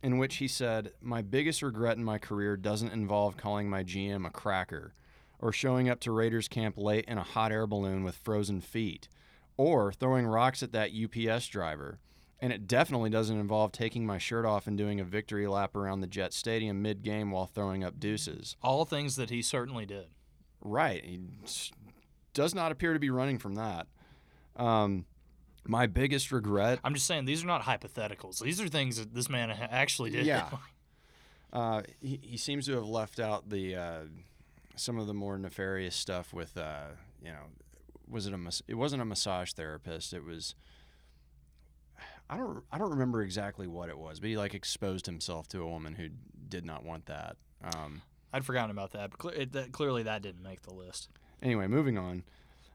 in 0.02 0.18
which 0.18 0.36
he 0.36 0.48
said, 0.48 0.92
"My 1.00 1.22
biggest 1.22 1.62
regret 1.62 1.96
in 1.96 2.04
my 2.04 2.18
career 2.18 2.56
doesn't 2.56 2.92
involve 2.92 3.36
calling 3.36 3.68
my 3.68 3.84
GM 3.84 4.26
a 4.26 4.30
cracker, 4.30 4.94
or 5.38 5.52
showing 5.52 5.88
up 5.88 6.00
to 6.00 6.12
Raiders 6.12 6.48
camp 6.48 6.76
late 6.76 7.04
in 7.06 7.18
a 7.18 7.22
hot 7.22 7.52
air 7.52 7.66
balloon 7.66 8.04
with 8.04 8.16
frozen 8.16 8.60
feet, 8.60 9.08
or 9.56 9.92
throwing 9.92 10.26
rocks 10.26 10.62
at 10.62 10.72
that 10.72 10.90
UPS 10.92 11.46
driver." 11.48 11.98
And 12.40 12.52
it 12.52 12.66
definitely 12.66 13.08
doesn't 13.08 13.38
involve 13.38 13.72
taking 13.72 14.04
my 14.04 14.18
shirt 14.18 14.44
off 14.44 14.66
and 14.66 14.76
doing 14.76 15.00
a 15.00 15.04
victory 15.04 15.46
lap 15.46 15.74
around 15.74 16.00
the 16.00 16.06
Jet 16.06 16.34
Stadium 16.34 16.82
mid 16.82 17.02
game 17.02 17.30
while 17.30 17.46
throwing 17.46 17.82
up 17.82 17.98
deuces. 17.98 18.56
All 18.60 18.84
things 18.84 19.16
that 19.16 19.30
he 19.30 19.40
certainly 19.40 19.86
did. 19.86 20.08
Right. 20.64 21.04
He 21.04 21.20
does 22.32 22.54
not 22.54 22.72
appear 22.72 22.94
to 22.94 22.98
be 22.98 23.10
running 23.10 23.38
from 23.38 23.54
that. 23.54 23.86
Um, 24.56 25.04
my 25.66 25.86
biggest 25.86 26.32
regret. 26.32 26.80
I'm 26.82 26.94
just 26.94 27.06
saying 27.06 27.26
these 27.26 27.44
are 27.44 27.46
not 27.46 27.62
hypotheticals. 27.62 28.40
These 28.40 28.60
are 28.60 28.68
things 28.68 28.96
that 28.96 29.14
this 29.14 29.28
man 29.28 29.50
actually 29.50 30.10
did. 30.10 30.26
Yeah. 30.26 30.48
Uh, 31.52 31.82
he, 32.00 32.18
he 32.20 32.36
seems 32.36 32.66
to 32.66 32.72
have 32.72 32.84
left 32.88 33.20
out 33.20 33.48
the 33.48 33.76
uh, 33.76 34.00
some 34.74 34.98
of 34.98 35.06
the 35.06 35.14
more 35.14 35.38
nefarious 35.38 35.94
stuff 35.94 36.32
with 36.34 36.58
uh, 36.58 36.86
you 37.22 37.30
know 37.30 37.44
was 38.10 38.26
it 38.26 38.32
a 38.32 38.36
mas- 38.36 38.64
it 38.66 38.74
wasn't 38.74 39.00
a 39.00 39.04
massage 39.04 39.52
therapist 39.52 40.12
it 40.12 40.24
was 40.24 40.56
I 42.28 42.36
don't 42.36 42.64
I 42.72 42.78
don't 42.78 42.90
remember 42.90 43.22
exactly 43.22 43.68
what 43.68 43.88
it 43.88 43.96
was 43.96 44.18
but 44.18 44.30
he 44.30 44.36
like 44.36 44.52
exposed 44.52 45.06
himself 45.06 45.46
to 45.50 45.62
a 45.62 45.66
woman 45.68 45.94
who 45.94 46.08
did 46.48 46.66
not 46.66 46.84
want 46.84 47.06
that 47.06 47.36
um, 47.62 48.02
I'd 48.34 48.44
forgotten 48.44 48.72
about 48.72 48.90
that, 48.92 49.10
but 49.10 49.18
cle 49.18 49.30
it, 49.30 49.52
that, 49.52 49.70
clearly 49.70 50.02
that 50.02 50.20
didn't 50.22 50.42
make 50.42 50.62
the 50.62 50.74
list. 50.74 51.08
Anyway, 51.40 51.68
moving 51.68 51.96
on. 51.96 52.24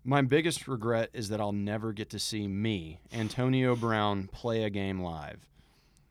My 0.06 0.22
biggest 0.22 0.70
regret 0.70 1.10
is 1.12 1.28
that 1.28 1.42
I'll 1.42 1.51
never 1.51 1.92
get 1.92 2.10
to 2.12 2.20
see 2.20 2.48
me, 2.48 3.01
Antonio 3.12 3.75
Brown, 3.75 4.30
play 4.32 4.63
a 4.63 4.70
game 4.70 5.01
live. 5.01 5.50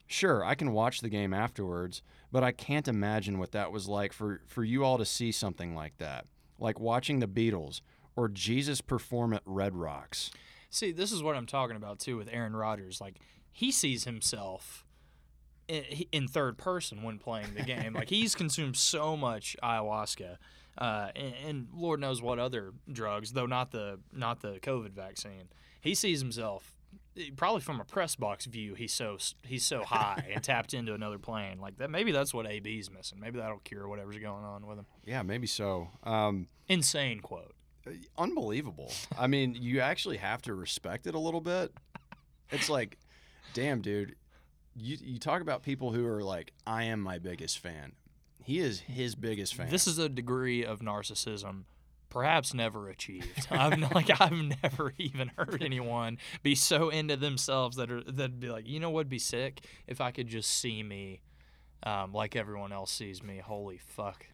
Sure, 0.07 0.45
I 0.45 0.55
can 0.55 0.73
watch 0.73 1.00
the 1.00 1.09
game 1.09 1.33
afterwards, 1.33 2.02
but 2.31 2.45
I 2.45 2.52
can't 2.52 2.88
imagine 2.88 3.38
what 3.38 3.52
that 3.52 3.73
was 3.73 3.88
like 3.88 4.12
for, 4.12 4.43
for 4.47 4.64
you 4.64 4.85
all 4.85 4.99
to 4.99 5.07
see 5.07 5.33
something 5.33 5.75
like 5.75 5.97
that. 5.97 6.26
Like 6.59 6.78
watching 6.78 7.21
the 7.21 7.26
Beatles 7.26 7.81
or 8.17 8.28
Jesus 8.28 8.83
perform 8.83 9.33
at 9.33 9.43
Red 9.47 9.75
Rocks. 9.75 10.31
See, 10.69 10.93
this 10.93 11.11
is 11.11 11.23
what 11.23 11.37
I'm 11.37 11.47
talking 11.47 11.76
about 11.76 12.00
too 12.00 12.19
with 12.19 12.28
Aaron 12.31 12.55
Rodgers. 12.55 13.00
Like 13.00 13.17
he 13.50 13.73
sees 13.73 14.05
himself 14.05 14.85
in, 15.69 16.29
third 16.29 16.59
person 16.59 17.03
when 17.03 17.19
playing 17.19 17.55
the 17.55 17.63
game. 17.63 17.93
like 17.95 18.09
he's 18.09 18.35
consumed 18.35 18.77
so 18.77 19.17
much 19.17 19.57
ayahuasca, 19.63 20.37
uh, 20.79 21.09
and, 21.15 21.35
and 21.47 21.69
Lord 21.75 22.01
knows 22.01 22.23
what 22.23 22.39
other 22.39 22.73
drugs, 22.91 23.33
though 23.33 23.47
not 23.47 23.71
the 23.71 24.01
not 24.13 24.41
the 24.41 24.59
COVID 24.61 24.93
vaccine. 24.93 25.49
He 25.81 25.95
sees 25.95 26.21
himself 26.21 26.75
probably 27.37 27.61
from 27.61 27.81
a 27.81 27.85
press 27.85 28.17
box 28.17 28.47
view. 28.47 28.75
He's 28.75 28.93
so 28.93 29.19
he's 29.43 29.65
so 29.65 29.83
high 29.85 30.27
and 30.33 30.43
tapped 30.43 30.75
into 30.75 30.95
another 30.95 31.19
plane. 31.19 31.61
Like 31.61 31.79
that. 31.79 31.91
Maybe 31.91 32.13
that's 32.13 32.33
what 32.33 32.47
AB's 32.47 32.91
missing. 32.91 33.21
Maybe 33.21 33.39
that'll 33.39 33.59
cure 33.59 33.89
whatever's 33.89 34.19
going 34.19 34.45
on 34.45 34.67
with 34.67 34.79
him. 34.79 34.87
Yeah, 35.05 35.23
maybe 35.23 35.47
so. 35.47 35.89
Um, 36.05 36.49
Insane 36.69 37.21
quote. 37.21 37.55
unbelievable. 38.17 38.93
I 39.19 39.27
mean, 39.27 39.57
you 39.59 39.81
actually 39.81 40.19
have 40.19 40.43
to 40.43 40.55
respect 40.55 41.07
it 41.07 41.15
a 41.15 41.19
little 41.19 41.41
bit. 41.41 41.73
It's 42.51 42.69
like, 42.69 42.99
damn, 43.55 43.81
dude. 43.81 44.15
You 44.80 44.97
you 45.00 45.18
talk 45.18 45.42
about 45.42 45.62
people 45.62 45.92
who 45.92 46.06
are 46.06 46.23
like, 46.23 46.52
I 46.66 46.85
am 46.85 47.00
my 47.00 47.18
biggest 47.18 47.58
fan. 47.58 47.92
He 48.42 48.61
is 48.61 48.80
his 48.80 49.14
biggest 49.14 49.54
fan. 49.54 49.70
This 49.70 49.87
is 49.87 49.99
a 49.99 50.08
degree 50.08 50.64
of 50.64 50.80
narcissism 50.80 51.64
perhaps 52.11 52.54
never 52.54 52.88
achieved. 52.88 53.47
I've 53.50 53.73
n- 53.73 53.88
like 53.94 54.11
I've 54.20 54.32
never 54.62 54.92
even 54.99 55.30
heard 55.37 55.62
anyone 55.62 56.18
be 56.42 56.54
so 56.54 56.88
into 56.88 57.16
themselves 57.16 57.76
that 57.76 57.90
are 57.90 58.02
that'd 58.02 58.40
be 58.40 58.49
like, 58.49 58.68
you 58.68 58.80
know 58.80 58.90
what'd 58.90 59.11
be 59.11 59.18
sick 59.18 59.61
if 59.87 60.00
I 60.00 60.11
could 60.11 60.28
just 60.28 60.50
see 60.50 60.82
me 60.82 61.20
um, 61.82 62.12
like 62.12 62.37
everyone 62.37 62.73
else 62.73 62.90
sees 62.90 63.23
me. 63.23 63.38
Holy 63.38 63.78
fuck! 63.78 64.26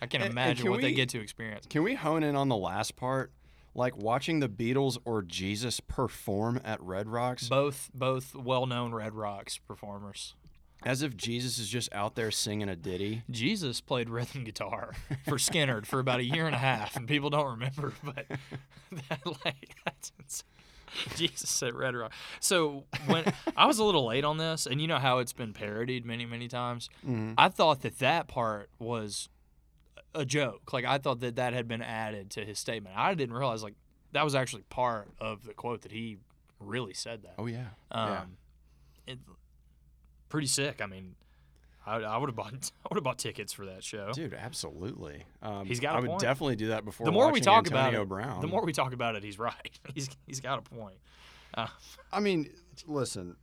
I 0.00 0.06
can't 0.06 0.24
imagine 0.24 0.64
can 0.64 0.70
what 0.70 0.80
they 0.80 0.92
get 0.92 1.08
to 1.10 1.20
experience. 1.20 1.66
Can 1.68 1.82
we 1.82 1.94
hone 1.94 2.22
in 2.22 2.36
on 2.36 2.48
the 2.48 2.56
last 2.56 2.96
part? 2.96 3.32
Like 3.74 3.96
watching 3.96 4.40
the 4.40 4.48
Beatles 4.48 4.98
or 5.04 5.22
Jesus 5.22 5.80
perform 5.80 6.60
at 6.64 6.80
Red 6.80 7.08
Rocks. 7.08 7.48
Both 7.48 7.90
both 7.94 8.34
well 8.34 8.66
known 8.66 8.92
Red 8.94 9.14
Rocks 9.14 9.58
performers. 9.58 10.34
As 10.84 11.00
if 11.02 11.16
Jesus 11.16 11.58
is 11.58 11.68
just 11.68 11.92
out 11.94 12.14
there 12.14 12.30
singing 12.30 12.68
a 12.68 12.76
ditty. 12.76 13.22
Jesus 13.30 13.80
played 13.80 14.10
rhythm 14.10 14.44
guitar 14.44 14.92
for 15.24 15.36
Skynyrd 15.38 15.86
for 15.86 15.98
about 15.98 16.20
a 16.20 16.24
year 16.24 16.46
and 16.46 16.54
a 16.54 16.58
half, 16.58 16.94
and 16.94 17.08
people 17.08 17.30
don't 17.30 17.52
remember, 17.52 17.94
but 18.04 18.26
that, 19.08 19.20
like 19.44 19.74
that's 19.84 20.12
insane. 20.20 20.44
Jesus 21.16 21.62
at 21.62 21.74
Red 21.74 21.96
Rock. 21.96 22.12
So 22.38 22.84
when 23.06 23.24
I 23.56 23.66
was 23.66 23.78
a 23.78 23.84
little 23.84 24.06
late 24.06 24.24
on 24.24 24.36
this, 24.36 24.66
and 24.66 24.80
you 24.80 24.86
know 24.86 24.98
how 24.98 25.18
it's 25.18 25.32
been 25.32 25.52
parodied 25.52 26.04
many, 26.04 26.26
many 26.26 26.48
times, 26.48 26.88
Mm-hmm. 27.04 27.32
I 27.38 27.48
thought 27.48 27.80
that 27.80 27.98
that 27.98 28.28
part 28.28 28.68
was 28.78 29.28
a 30.14 30.24
joke. 30.24 30.72
Like 30.72 30.84
I 30.84 30.98
thought 30.98 31.20
that 31.20 31.36
that 31.36 31.52
had 31.52 31.68
been 31.68 31.82
added 31.82 32.30
to 32.32 32.44
his 32.44 32.58
statement. 32.58 32.96
I 32.96 33.14
didn't 33.14 33.34
realize 33.34 33.62
like 33.62 33.74
that 34.12 34.24
was 34.24 34.34
actually 34.34 34.62
part 34.70 35.08
of 35.20 35.44
the 35.44 35.54
quote 35.54 35.82
that 35.82 35.92
he 35.92 36.18
really 36.60 36.94
said 36.94 37.22
that. 37.22 37.34
Oh 37.38 37.46
yeah. 37.46 37.66
Um, 37.90 38.08
yeah. 39.06 39.12
it, 39.14 39.18
pretty 40.28 40.46
sick. 40.46 40.80
I 40.82 40.86
mean, 40.86 41.14
I, 41.86 41.96
I 41.96 42.16
would 42.16 42.28
have 42.28 42.36
bought 42.36 42.52
I 42.84 42.88
would 42.90 42.96
have 42.96 43.04
bought 43.04 43.18
tickets 43.18 43.52
for 43.52 43.66
that 43.66 43.82
show. 43.84 44.10
Dude, 44.12 44.34
absolutely. 44.34 45.24
Um, 45.42 45.66
He's 45.66 45.80
got 45.80 45.96
I 45.96 45.98
a 45.98 46.00
would 46.02 46.10
point. 46.10 46.20
definitely 46.20 46.56
do 46.56 46.68
that 46.68 46.84
before 46.84 47.04
the 47.04 47.12
more 47.12 47.30
we 47.32 47.40
talk 47.40 47.66
Antonio 47.66 48.02
about 48.02 48.02
it, 48.02 48.08
Brown. 48.08 48.40
the 48.40 48.46
more 48.46 48.64
we 48.64 48.72
talk 48.72 48.92
about 48.92 49.16
it, 49.16 49.24
he's 49.24 49.38
right. 49.38 49.78
He's 49.94 50.08
he's 50.26 50.40
got 50.40 50.58
a 50.58 50.62
point. 50.62 50.96
Uh, 51.56 51.66
I 52.12 52.20
mean, 52.20 52.50
listen, 52.86 53.36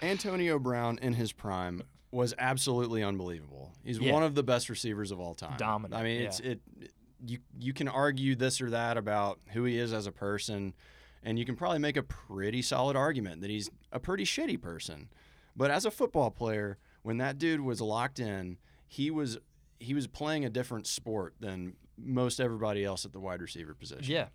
Antonio 0.00 0.58
Brown 0.58 0.98
in 1.02 1.14
his 1.14 1.32
prime 1.32 1.82
was 2.10 2.34
absolutely 2.38 3.02
unbelievable. 3.02 3.72
He's 3.84 3.98
Yeah. 3.98 4.12
one 4.12 4.22
of 4.22 4.34
the 4.34 4.42
best 4.42 4.68
receivers 4.68 5.10
of 5.10 5.20
all 5.20 5.34
time. 5.34 5.56
Dominant, 5.58 6.00
I 6.00 6.02
mean, 6.02 6.22
it's 6.22 6.40
it. 6.40 6.60
You 7.26 7.38
you 7.58 7.72
can 7.72 7.88
argue 7.88 8.34
this 8.36 8.60
or 8.60 8.70
that 8.70 8.96
about 8.96 9.40
who 9.48 9.64
he 9.64 9.76
is 9.76 9.92
as 9.92 10.06
a 10.06 10.12
person, 10.12 10.74
and 11.22 11.38
you 11.38 11.44
can 11.44 11.56
probably 11.56 11.80
make 11.80 11.96
a 11.96 12.02
pretty 12.02 12.62
solid 12.62 12.96
argument 12.96 13.40
that 13.42 13.50
he's 13.50 13.70
a 13.92 13.98
pretty 14.00 14.24
shitty 14.24 14.60
person. 14.60 15.08
But 15.56 15.70
as 15.72 15.84
a 15.84 15.90
football 15.90 16.30
player, 16.30 16.78
when 17.02 17.16
that 17.18 17.36
dude 17.38 17.60
was 17.60 17.80
locked 17.80 18.20
in, 18.20 18.58
he 18.86 19.10
was 19.10 19.38
he 19.80 19.94
was 19.94 20.06
playing 20.06 20.44
a 20.44 20.50
different 20.50 20.86
sport 20.86 21.34
than 21.40 21.74
most 21.96 22.40
everybody 22.40 22.84
else 22.84 23.04
at 23.04 23.12
the 23.12 23.20
wide 23.20 23.42
receiver 23.42 23.74
position. 23.74 24.04
yeah, 24.12 24.28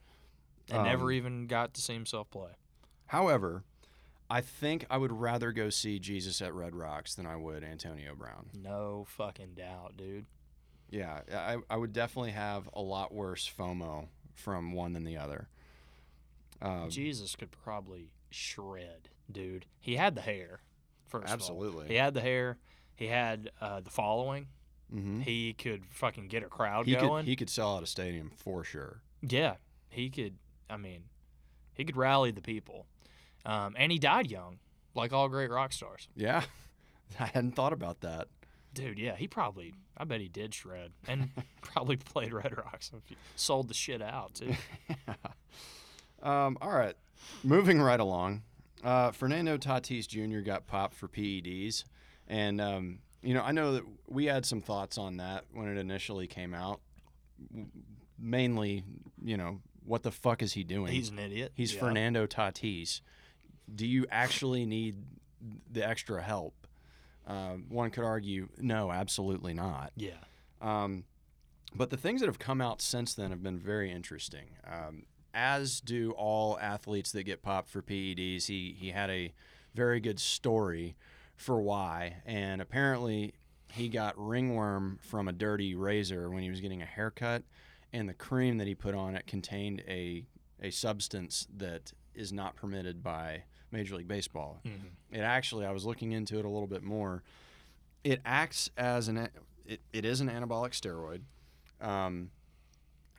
and 0.69 0.83
never 0.83 1.05
Um, 1.05 1.11
even 1.13 1.47
got 1.47 1.73
to 1.75 1.81
see 1.81 1.93
himself 1.93 2.29
play. 2.29 2.51
However, 3.07 3.63
I 4.33 4.41
think 4.41 4.87
I 4.89 4.97
would 4.97 5.11
rather 5.11 5.51
go 5.51 5.69
see 5.69 5.99
Jesus 5.99 6.41
at 6.41 6.55
Red 6.55 6.75
Rocks 6.75 7.13
than 7.13 7.27
I 7.27 7.35
would 7.35 7.63
Antonio 7.63 8.15
Brown. 8.15 8.47
No 8.59 9.05
fucking 9.07 9.53
doubt, 9.55 9.95
dude. 9.95 10.25
Yeah, 10.89 11.19
I, 11.31 11.57
I 11.69 11.77
would 11.77 11.93
definitely 11.93 12.31
have 12.31 12.67
a 12.73 12.81
lot 12.81 13.13
worse 13.13 13.47
FOMO 13.47 14.07
from 14.33 14.71
one 14.73 14.93
than 14.93 15.03
the 15.03 15.17
other. 15.17 15.49
Um, 16.63 16.89
Jesus 16.89 17.35
could 17.35 17.51
probably 17.51 18.09
shred, 18.31 19.07
dude. 19.31 19.67
He 19.79 19.97
had 19.97 20.15
the 20.15 20.21
hair. 20.21 20.61
First 21.05 21.31
absolutely. 21.31 21.89
he 21.89 21.95
had 21.95 22.15
the 22.15 22.21
hair. 22.21 22.57
He 22.95 23.05
had 23.05 23.51
uh, 23.61 23.81
the 23.81 23.91
following. 23.91 24.47
hmm 24.89 25.21
He 25.21 25.53
could 25.53 25.85
fucking 25.91 26.27
get 26.27 26.41
a 26.41 26.47
crowd 26.47 26.87
He 26.87 26.95
going. 26.95 27.25
could 27.25 27.29
he 27.29 27.35
could 27.35 27.51
sell 27.51 27.77
out 27.77 27.83
a 27.83 27.87
stadium 27.87 28.31
for 28.35 28.63
sure. 28.63 29.03
Yeah, 29.21 29.57
he 29.89 30.09
could. 30.09 30.37
I 30.71 30.77
mean, 30.77 31.03
he 31.75 31.85
could 31.85 31.97
rally 31.97 32.31
the 32.31 32.41
people. 32.41 32.87
Um, 33.45 33.75
and 33.77 33.91
he 33.91 33.99
died 33.99 34.31
young, 34.31 34.59
like 34.95 35.13
all 35.13 35.29
great 35.29 35.51
rock 35.51 35.73
stars. 35.73 36.07
Yeah, 36.15 36.43
I 37.19 37.25
hadn't 37.27 37.55
thought 37.55 37.73
about 37.73 38.01
that. 38.01 38.27
Dude, 38.73 38.97
yeah, 38.97 39.15
he 39.15 39.27
probably. 39.27 39.73
I 39.95 40.05
bet 40.05 40.21
he 40.21 40.27
did 40.27 40.53
shred 40.55 40.91
and 41.07 41.29
probably 41.61 41.97
played 41.97 42.33
Red 42.33 42.57
Rocks. 42.57 42.91
He 43.05 43.15
sold 43.35 43.67
the 43.67 43.75
shit 43.75 44.01
out 44.01 44.33
too. 44.33 44.55
Um, 46.23 46.57
all 46.61 46.71
right, 46.71 46.95
moving 47.43 47.81
right 47.81 47.99
along. 47.99 48.43
Uh, 48.81 49.11
Fernando 49.11 49.57
Tatis 49.57 50.07
Jr. 50.07 50.39
got 50.39 50.67
popped 50.67 50.95
for 50.95 51.09
PEDs, 51.09 51.83
and 52.27 52.61
um, 52.61 52.99
you 53.21 53.33
know 53.33 53.41
I 53.41 53.51
know 53.51 53.73
that 53.73 53.83
we 54.07 54.25
had 54.25 54.45
some 54.45 54.61
thoughts 54.61 54.97
on 54.97 55.17
that 55.17 55.43
when 55.53 55.67
it 55.67 55.77
initially 55.77 56.27
came 56.27 56.53
out. 56.53 56.79
Mainly, 58.17 58.85
you 59.21 59.35
know, 59.35 59.59
what 59.85 60.03
the 60.03 60.11
fuck 60.11 60.41
is 60.41 60.53
he 60.53 60.63
doing? 60.63 60.93
He's 60.93 61.09
an 61.09 61.19
idiot. 61.19 61.51
He's 61.55 61.73
yeah. 61.73 61.81
Fernando 61.81 62.25
Tatis. 62.25 63.01
Do 63.73 63.87
you 63.87 64.05
actually 64.11 64.65
need 64.65 64.97
the 65.71 65.87
extra 65.87 66.21
help? 66.21 66.67
Um, 67.25 67.65
one 67.69 67.89
could 67.89 68.03
argue, 68.03 68.49
no, 68.57 68.91
absolutely 68.91 69.53
not. 69.53 69.91
Yeah. 69.95 70.11
Um, 70.61 71.05
but 71.75 71.89
the 71.89 71.97
things 71.97 72.21
that 72.21 72.27
have 72.27 72.39
come 72.39 72.61
out 72.61 72.81
since 72.81 73.13
then 73.13 73.31
have 73.31 73.41
been 73.41 73.59
very 73.59 73.91
interesting. 73.91 74.57
Um, 74.69 75.03
as 75.33 75.81
do 75.81 76.11
all 76.11 76.59
athletes 76.59 77.11
that 77.11 77.23
get 77.23 77.41
popped 77.41 77.69
for 77.69 77.81
PEDs. 77.81 78.45
He 78.45 78.75
he 78.77 78.91
had 78.91 79.09
a 79.09 79.33
very 79.73 79.99
good 79.99 80.19
story 80.19 80.95
for 81.35 81.61
why, 81.61 82.17
and 82.25 82.61
apparently 82.61 83.33
he 83.71 83.89
got 83.89 84.13
ringworm 84.17 84.99
from 85.01 85.27
a 85.27 85.31
dirty 85.31 85.73
razor 85.73 86.29
when 86.29 86.43
he 86.43 86.49
was 86.49 86.61
getting 86.61 86.81
a 86.81 86.85
haircut, 86.85 87.43
and 87.91 88.07
the 88.07 88.13
cream 88.13 88.57
that 88.59 88.67
he 88.67 88.75
put 88.75 88.93
on 88.93 89.15
it 89.15 89.25
contained 89.25 89.83
a 89.87 90.25
a 90.61 90.69
substance 90.69 91.47
that 91.57 91.91
is 92.13 92.31
not 92.31 92.55
permitted 92.55 93.03
by 93.03 93.43
Major 93.73 93.97
League 93.97 94.07
Baseball. 94.07 94.61
Mhm. 94.65 94.91
It 95.11 95.19
actually, 95.19 95.65
I 95.65 95.71
was 95.71 95.83
looking 95.85 96.13
into 96.13 96.39
it 96.39 96.45
a 96.45 96.49
little 96.49 96.67
bit 96.67 96.83
more. 96.83 97.23
It 98.03 98.21
acts 98.25 98.69
as 98.77 99.07
an, 99.09 99.29
it, 99.65 99.81
it 99.91 100.05
is 100.05 100.21
an 100.21 100.29
anabolic 100.29 100.71
steroid. 100.71 101.21
Um, 101.85 102.31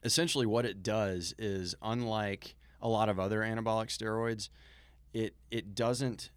essentially, 0.03 0.47
what 0.47 0.65
it 0.65 0.83
does 0.83 1.35
is, 1.39 1.75
unlike 1.83 2.55
a 2.81 2.89
lot 2.89 3.09
of 3.09 3.19
other 3.21 3.41
anabolic 3.41 3.89
steroids, 3.89 4.49
it 5.13 5.35
it 5.51 5.75
doesn't 5.75 6.31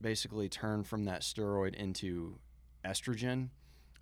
basically 0.00 0.48
turn 0.48 0.84
from 0.84 1.04
that 1.04 1.22
steroid 1.22 1.74
into 1.74 2.38
estrogen, 2.84 3.48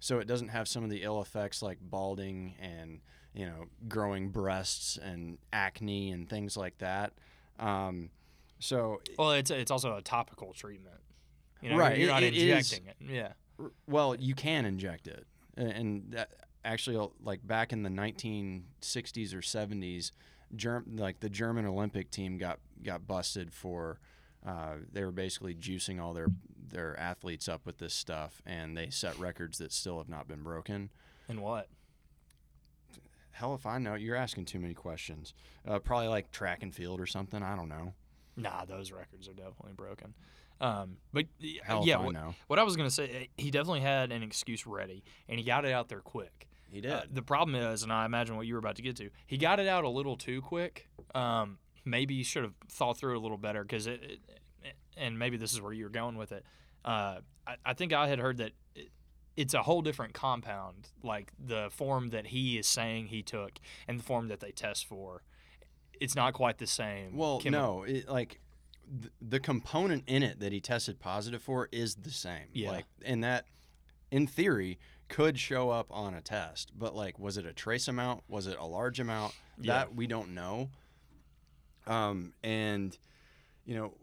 so 0.01 0.19
it 0.19 0.27
doesn't 0.27 0.49
have 0.49 0.67
some 0.69 0.83
of 0.85 0.91
the 0.91 1.03
ill 1.03 1.21
effects 1.21 1.63
like 1.63 1.79
balding 1.81 2.55
and 2.61 3.01
you 3.35 3.47
know 3.47 3.67
growing 3.89 4.31
breasts 4.31 4.97
and 4.97 5.39
acne 5.53 6.11
and 6.11 6.29
things 6.29 6.57
like 6.57 6.79
that. 6.79 7.13
Um, 7.59 8.11
so 8.63 9.01
Well, 9.19 9.33
it's 9.33 9.51
it's 9.51 9.71
also 9.71 9.97
a 9.97 10.03
topical 10.03 10.53
treatment. 10.53 10.97
You 11.61 11.71
know, 11.71 11.77
Right, 11.77 11.99
You're 11.99 12.09
it- 12.09 12.13
not 12.13 12.23
it 12.23 12.35
is- 12.35 12.73
injecting 12.73 12.87
it. 12.89 12.97
Yeah. 13.15 13.33
R- 13.59 13.73
Well, 13.87 14.15
you 14.15 14.35
can 14.35 14.65
inject 14.65 15.07
it, 15.07 15.27
A- 15.57 15.61
and 15.61 16.11
that 16.13 16.33
actually, 16.65 16.97
uh, 16.97 17.09
like 17.21 17.47
back 17.47 17.73
in 17.73 17.83
the 17.83 17.91
1960s 17.91 19.35
or 19.35 19.43
70s, 19.43 20.13
Germ- 20.57 20.97
like 20.97 21.21
the 21.21 21.31
German 21.31 21.65
Olympic 21.67 22.11
team 22.11 22.39
got 22.39 22.59
got 22.83 23.07
busted 23.07 23.53
for. 23.53 24.01
Uh, 24.45 24.77
they 24.91 25.05
were 25.05 25.13
basically 25.13 25.55
juicing 25.55 26.01
all 26.01 26.13
their 26.13 26.29
their 26.69 26.99
athletes 26.99 27.49
up 27.49 27.65
with 27.67 27.79
this 27.79 27.95
stuff, 27.95 28.43
and 28.47 28.77
they 28.77 28.91
set 28.91 29.17
records 29.19 29.59
that 29.59 29.73
still 29.73 29.99
have 29.99 30.09
not 30.09 30.27
been 30.27 30.43
broken. 30.43 30.91
And 31.29 31.41
what? 31.43 31.69
Hell, 33.33 33.55
if 33.55 33.65
I 33.67 33.79
know, 33.79 33.95
you're 33.95 34.17
asking 34.17 34.45
too 34.45 34.59
many 34.59 34.75
questions. 34.75 35.33
Uh, 35.67 35.79
probably 35.79 36.09
like 36.09 36.31
track 36.33 36.63
and 36.63 36.75
field 36.75 37.01
or 37.01 37.07
something. 37.07 37.43
I 37.43 37.57
don't 37.57 37.69
know. 37.69 37.95
Nah, 38.37 38.65
those 38.65 38.91
records 38.93 39.29
are 39.29 39.33
definitely 39.35 39.73
broken. 39.75 40.15
Um, 40.61 40.97
but 41.13 41.27
Hell, 41.65 41.83
yeah, 41.85 41.99
I 41.99 42.05
what, 42.05 42.15
know. 42.15 42.35
what 42.47 42.59
I 42.59 42.63
was 42.63 42.77
gonna 42.77 42.91
say, 42.91 43.09
eh, 43.11 43.27
he 43.37 43.51
definitely 43.51 43.81
had 43.81 44.13
an 44.13 44.23
excuse 44.23 44.67
ready, 44.67 45.03
and 45.29 45.39
he 45.39 45.45
got 45.45 45.65
it 45.65 45.73
out 45.73 45.89
there 45.89 46.01
quick. 46.01 46.47
He 46.71 46.81
did. 46.81 46.93
Uh, 46.93 47.03
the 47.13 47.23
problem 47.23 47.55
is, 47.55 47.83
and 47.83 47.93
I 47.93 48.07
imagine 48.07 48.37
what 48.37 48.47
you 48.47 48.55
were 48.55 48.59
about 48.61 48.77
to 48.77 48.83
get 48.83 48.97
to, 48.97 49.11
he 49.27 49.37
got 49.37 49.61
it 49.61 49.67
out 49.69 49.85
a 49.85 49.89
little 49.89 50.17
too 50.17 50.41
quick. 50.41 50.89
Um, 51.15 51.59
maybe 51.85 52.15
he 52.17 52.23
should 52.23 52.45
have 52.45 52.55
thought 52.71 52.97
through 52.97 53.13
it 53.15 53.17
a 53.17 53.21
little 53.21 53.37
better 53.37 53.63
because 53.63 53.87
it, 53.87 54.03
it, 54.03 54.19
it- 54.63 54.77
and 54.97 55.19
maybe 55.19 55.37
this 55.37 55.53
is 55.53 55.61
where 55.61 55.73
you're 55.73 55.89
going 55.89 56.17
with 56.17 56.33
it. 56.33 56.45
Uh, 56.85 57.19
I, 57.47 57.57
I 57.65 57.75
think 57.75 57.93
I 57.93 58.07
had 58.09 58.19
heard 58.19 58.37
that 58.39 58.53
it, 58.75 58.89
it's 59.37 59.55
a 59.55 59.63
whole 59.63 59.83
different 59.83 60.13
compound, 60.15 60.91
like 61.03 61.33
the 61.45 61.69
form 61.73 62.11
that 62.11 62.27
he 62.29 62.59
is 62.59 62.67
saying 62.67 63.07
he 63.07 63.23
took 63.23 63.53
and 63.89 63.99
the 63.99 64.03
form 64.05 64.29
that 64.29 64.41
they 64.41 64.51
test 64.53 64.87
for. 64.87 65.23
It's 66.03 66.17
not 66.17 66.35
quite 66.35 66.59
the 66.59 66.67
same. 66.67 67.17
Well, 67.17 67.39
chemical- 67.41 67.79
no, 67.79 67.83
it, 67.85 68.09
like 68.09 68.41
th- 69.01 69.13
the 69.21 69.41
component 69.41 70.05
in 70.07 70.23
it 70.23 70.41
that 70.41 70.53
he 70.53 70.61
tested 70.61 70.99
positive 71.01 71.43
for 71.43 71.69
is 71.73 71.95
the 71.95 72.11
same. 72.11 72.49
Yeah. 72.53 72.71
Like, 72.73 72.85
and 73.05 73.23
that, 73.25 73.47
in 74.11 74.27
theory, 74.27 74.79
could 75.09 75.39
show 75.39 75.71
up 75.71 75.87
on 75.91 76.15
a 76.15 76.21
test. 76.21 76.73
But 76.79 76.95
like, 76.95 77.19
was 77.19 77.37
it 77.37 77.47
a 77.47 77.53
trace 77.53 77.89
amount? 77.89 78.23
Was 78.29 78.47
it 78.47 78.57
a 78.59 78.65
large 78.67 78.99
amount? 79.01 79.35
Yeah. 79.61 79.75
That 79.75 79.95
we 79.95 80.07
don't 80.07 80.35
know. 80.35 80.71
Um, 81.87 82.33
and 82.43 82.97
you 83.65 83.75
know, 83.77 83.95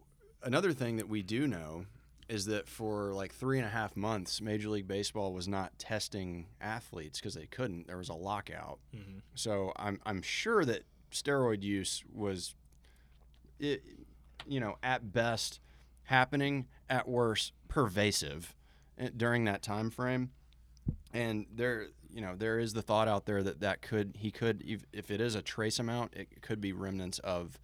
another 0.42 0.72
thing 0.72 0.96
that 0.96 1.08
we 1.08 1.22
do 1.22 1.46
know 1.46 1.86
is 2.28 2.46
that 2.46 2.68
for 2.68 3.12
like 3.12 3.32
three 3.34 3.58
and 3.58 3.66
a 3.66 3.70
half 3.70 3.96
months, 3.96 4.40
Major 4.40 4.68
League 4.68 4.86
Baseball 4.86 5.32
was 5.32 5.48
not 5.48 5.76
testing 5.78 6.46
athletes 6.60 7.18
because 7.18 7.34
they 7.34 7.46
couldn't. 7.46 7.86
There 7.88 7.96
was 7.98 8.08
a 8.08 8.14
lockout. 8.14 8.78
Mhm. 8.94 9.22
So 9.34 9.72
I'm 9.76 10.00
I'm 10.06 10.22
sure 10.22 10.64
that 10.64 10.82
steroid 11.12 11.62
use 11.62 12.02
was, 12.12 12.54
it, 13.58 13.82
you 14.46 14.60
know, 14.60 14.76
at 14.82 15.12
best 15.12 15.60
happening, 16.04 16.66
at 16.88 17.08
worst 17.08 17.52
pervasive 17.68 18.54
eh, 18.98 19.10
during 19.16 19.44
that 19.44 19.62
time 19.62 19.90
frame. 19.90 20.30
And 21.12 21.46
there, 21.54 21.88
you 22.12 22.20
know, 22.20 22.34
there 22.36 22.58
is 22.58 22.72
the 22.72 22.82
thought 22.82 23.08
out 23.08 23.26
there 23.26 23.42
that 23.42 23.60
that 23.60 23.82
could 23.82 24.16
he 24.18 24.30
could 24.30 24.62
if, 24.92 25.10
it 25.10 25.20
is 25.20 25.34
a 25.34 25.42
trace 25.42 25.78
amount, 25.78 26.14
it 26.14 26.42
could 26.42 26.60
be 26.60 26.72
remnants 26.72 27.18
of 27.20 27.58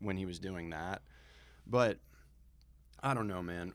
when 0.00 0.16
he 0.16 0.26
was 0.26 0.38
doing 0.38 0.70
that. 0.70 1.02
But 1.66 1.98
I 3.02 3.14
don't 3.14 3.28
know, 3.28 3.42
man. 3.42 3.72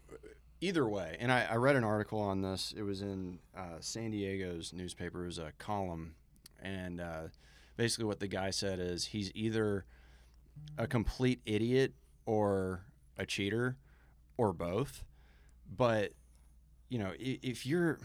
either 0.61 0.87
way, 0.87 1.17
and 1.19 1.31
I, 1.31 1.47
I 1.51 1.55
read 1.55 1.75
an 1.75 1.83
article 1.83 2.19
on 2.19 2.41
this. 2.41 2.73
It 2.75 2.83
was 2.83 3.01
in 3.01 3.39
uh, 3.55 3.77
San 3.79 4.11
Diego's 4.11 4.73
newspaper. 4.73 5.23
It 5.23 5.27
was 5.27 5.37
a 5.39 5.51
column, 5.57 6.15
and 6.61 7.01
uh, 7.01 7.23
basically 7.77 8.05
what 8.05 8.19
the 8.19 8.27
guy 8.27 8.49
said 8.49 8.79
is 8.79 9.07
he's 9.07 9.31
either 9.35 9.85
a 10.77 10.87
complete 10.87 11.41
idiot 11.45 11.93
or 12.25 12.85
a 13.17 13.25
cheater 13.25 13.77
or 14.37 14.53
both. 14.53 15.03
But 15.75 16.13
you 16.89 16.99
know, 16.99 17.13
if 17.19 17.65
you're 17.65 17.99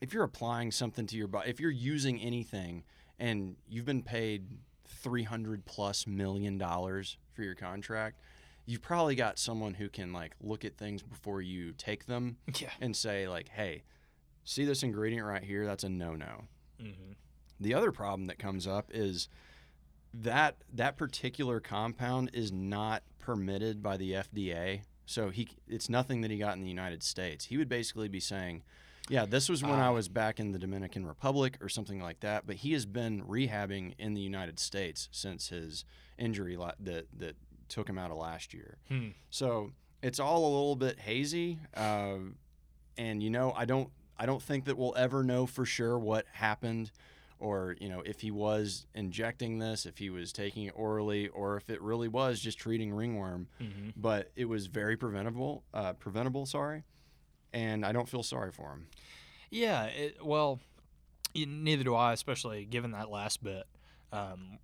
if 0.00 0.12
you're 0.12 0.24
applying 0.24 0.70
something 0.70 1.06
to 1.06 1.16
your 1.16 1.26
body, 1.28 1.50
if 1.50 1.58
you're 1.60 1.70
using 1.70 2.20
anything, 2.20 2.84
and 3.18 3.56
you've 3.68 3.86
been 3.86 4.02
paid 4.02 4.46
three 4.86 5.22
hundred 5.24 5.64
plus 5.64 6.06
million 6.06 6.58
dollars 6.58 7.16
for 7.32 7.42
your 7.42 7.54
contract, 7.54 8.20
you've 8.66 8.82
probably 8.82 9.14
got 9.14 9.38
someone 9.38 9.74
who 9.74 9.88
can 9.88 10.12
like 10.12 10.34
look 10.40 10.64
at 10.64 10.76
things 10.76 11.02
before 11.02 11.40
you 11.40 11.72
take 11.72 12.06
them 12.06 12.36
Yeah. 12.60 12.70
and 12.80 12.94
say 12.94 13.26
like, 13.26 13.48
"Hey, 13.48 13.84
see 14.44 14.64
this 14.66 14.82
ingredient 14.82 15.26
right 15.26 15.42
here? 15.42 15.64
That's 15.64 15.82
a 15.84 15.88
no-no." 15.88 16.44
Mm-hmm. 16.80 17.12
The 17.60 17.74
other 17.74 17.92
problem 17.92 18.26
that 18.26 18.38
comes 18.38 18.66
up 18.66 18.90
is 18.92 19.28
that 20.14 20.56
that 20.72 20.96
particular 20.96 21.60
compound 21.60 22.30
is 22.32 22.50
not 22.52 23.02
permitted 23.18 23.82
by 23.82 23.96
the 23.96 24.12
FDA. 24.12 24.82
So 25.04 25.30
he 25.30 25.48
it's 25.68 25.88
nothing 25.88 26.20
that 26.22 26.30
he 26.30 26.38
got 26.38 26.56
in 26.56 26.62
the 26.62 26.68
United 26.68 27.02
States. 27.02 27.46
He 27.46 27.56
would 27.56 27.68
basically 27.68 28.08
be 28.08 28.20
saying, 28.20 28.62
"Yeah, 29.08 29.24
this 29.24 29.48
was 29.48 29.62
when 29.62 29.72
I 29.78 29.88
Ah. 29.88 29.92
was 29.92 30.08
back 30.08 30.40
in 30.40 30.52
the 30.52 30.58
Dominican 30.58 31.06
Republic 31.06 31.58
or 31.60 31.68
something 31.68 32.00
like 32.00 32.20
that." 32.20 32.46
But 32.46 32.56
he 32.56 32.72
has 32.72 32.86
been 32.86 33.22
rehabbing 33.24 33.94
in 33.98 34.14
the 34.14 34.20
United 34.20 34.58
States 34.58 35.08
since 35.12 35.48
his 35.48 35.84
injury 36.18 36.56
la- 36.56 36.72
that 36.80 37.06
that 37.16 37.36
took 37.68 37.88
him 37.88 37.98
out 37.98 38.10
of 38.10 38.16
last 38.16 38.52
year. 38.54 38.78
Hmm. 38.88 39.08
So 39.30 39.72
it's 40.02 40.18
all 40.20 40.42
a 40.44 40.50
little 40.50 40.76
bit 40.76 41.00
hazy, 41.00 41.58
uh, 41.74 42.18
and 42.96 43.22
you 43.22 43.30
know, 43.30 43.52
I 43.52 43.64
don't, 43.64 43.90
I 44.16 44.24
don't 44.26 44.42
think 44.42 44.64
that 44.64 44.76
we'll 44.78 44.94
ever 44.96 45.22
know 45.22 45.46
for 45.46 45.64
sure 45.66 45.98
what 45.98 46.26
happened, 46.32 46.90
or 47.38 47.76
you 47.80 47.88
know, 47.88 48.00
if 48.00 48.20
he 48.20 48.30
was 48.30 48.86
injecting 48.94 49.58
this, 49.58 49.86
if 49.86 49.98
he 49.98 50.10
was 50.10 50.32
taking 50.32 50.64
it 50.64 50.72
orally, 50.76 51.28
or 51.28 51.56
if 51.56 51.68
it 51.70 51.80
really 51.82 52.08
was 52.08 52.40
just 52.40 52.58
treating 52.58 52.92
ringworm. 52.92 53.48
Mm-hmm. 53.60 53.90
But 53.96 54.30
it 54.36 54.46
was 54.46 54.66
very 54.66 54.96
preventable, 54.96 55.64
uh, 55.74 55.94
preventable. 55.94 56.46
Sorry, 56.46 56.84
and 57.52 57.84
I 57.84 57.92
don't 57.92 58.08
feel 58.08 58.22
sorry 58.22 58.52
for 58.52 58.70
him. 58.70 58.86
Yeah, 59.50 59.84
it, 59.84 60.24
well, 60.24 60.60
neither 61.34 61.84
do 61.84 61.94
I, 61.94 62.12
especially 62.12 62.64
given 62.64 62.92
that 62.92 63.10
last 63.10 63.42
bit. 63.42 63.64
Um, 64.12 64.58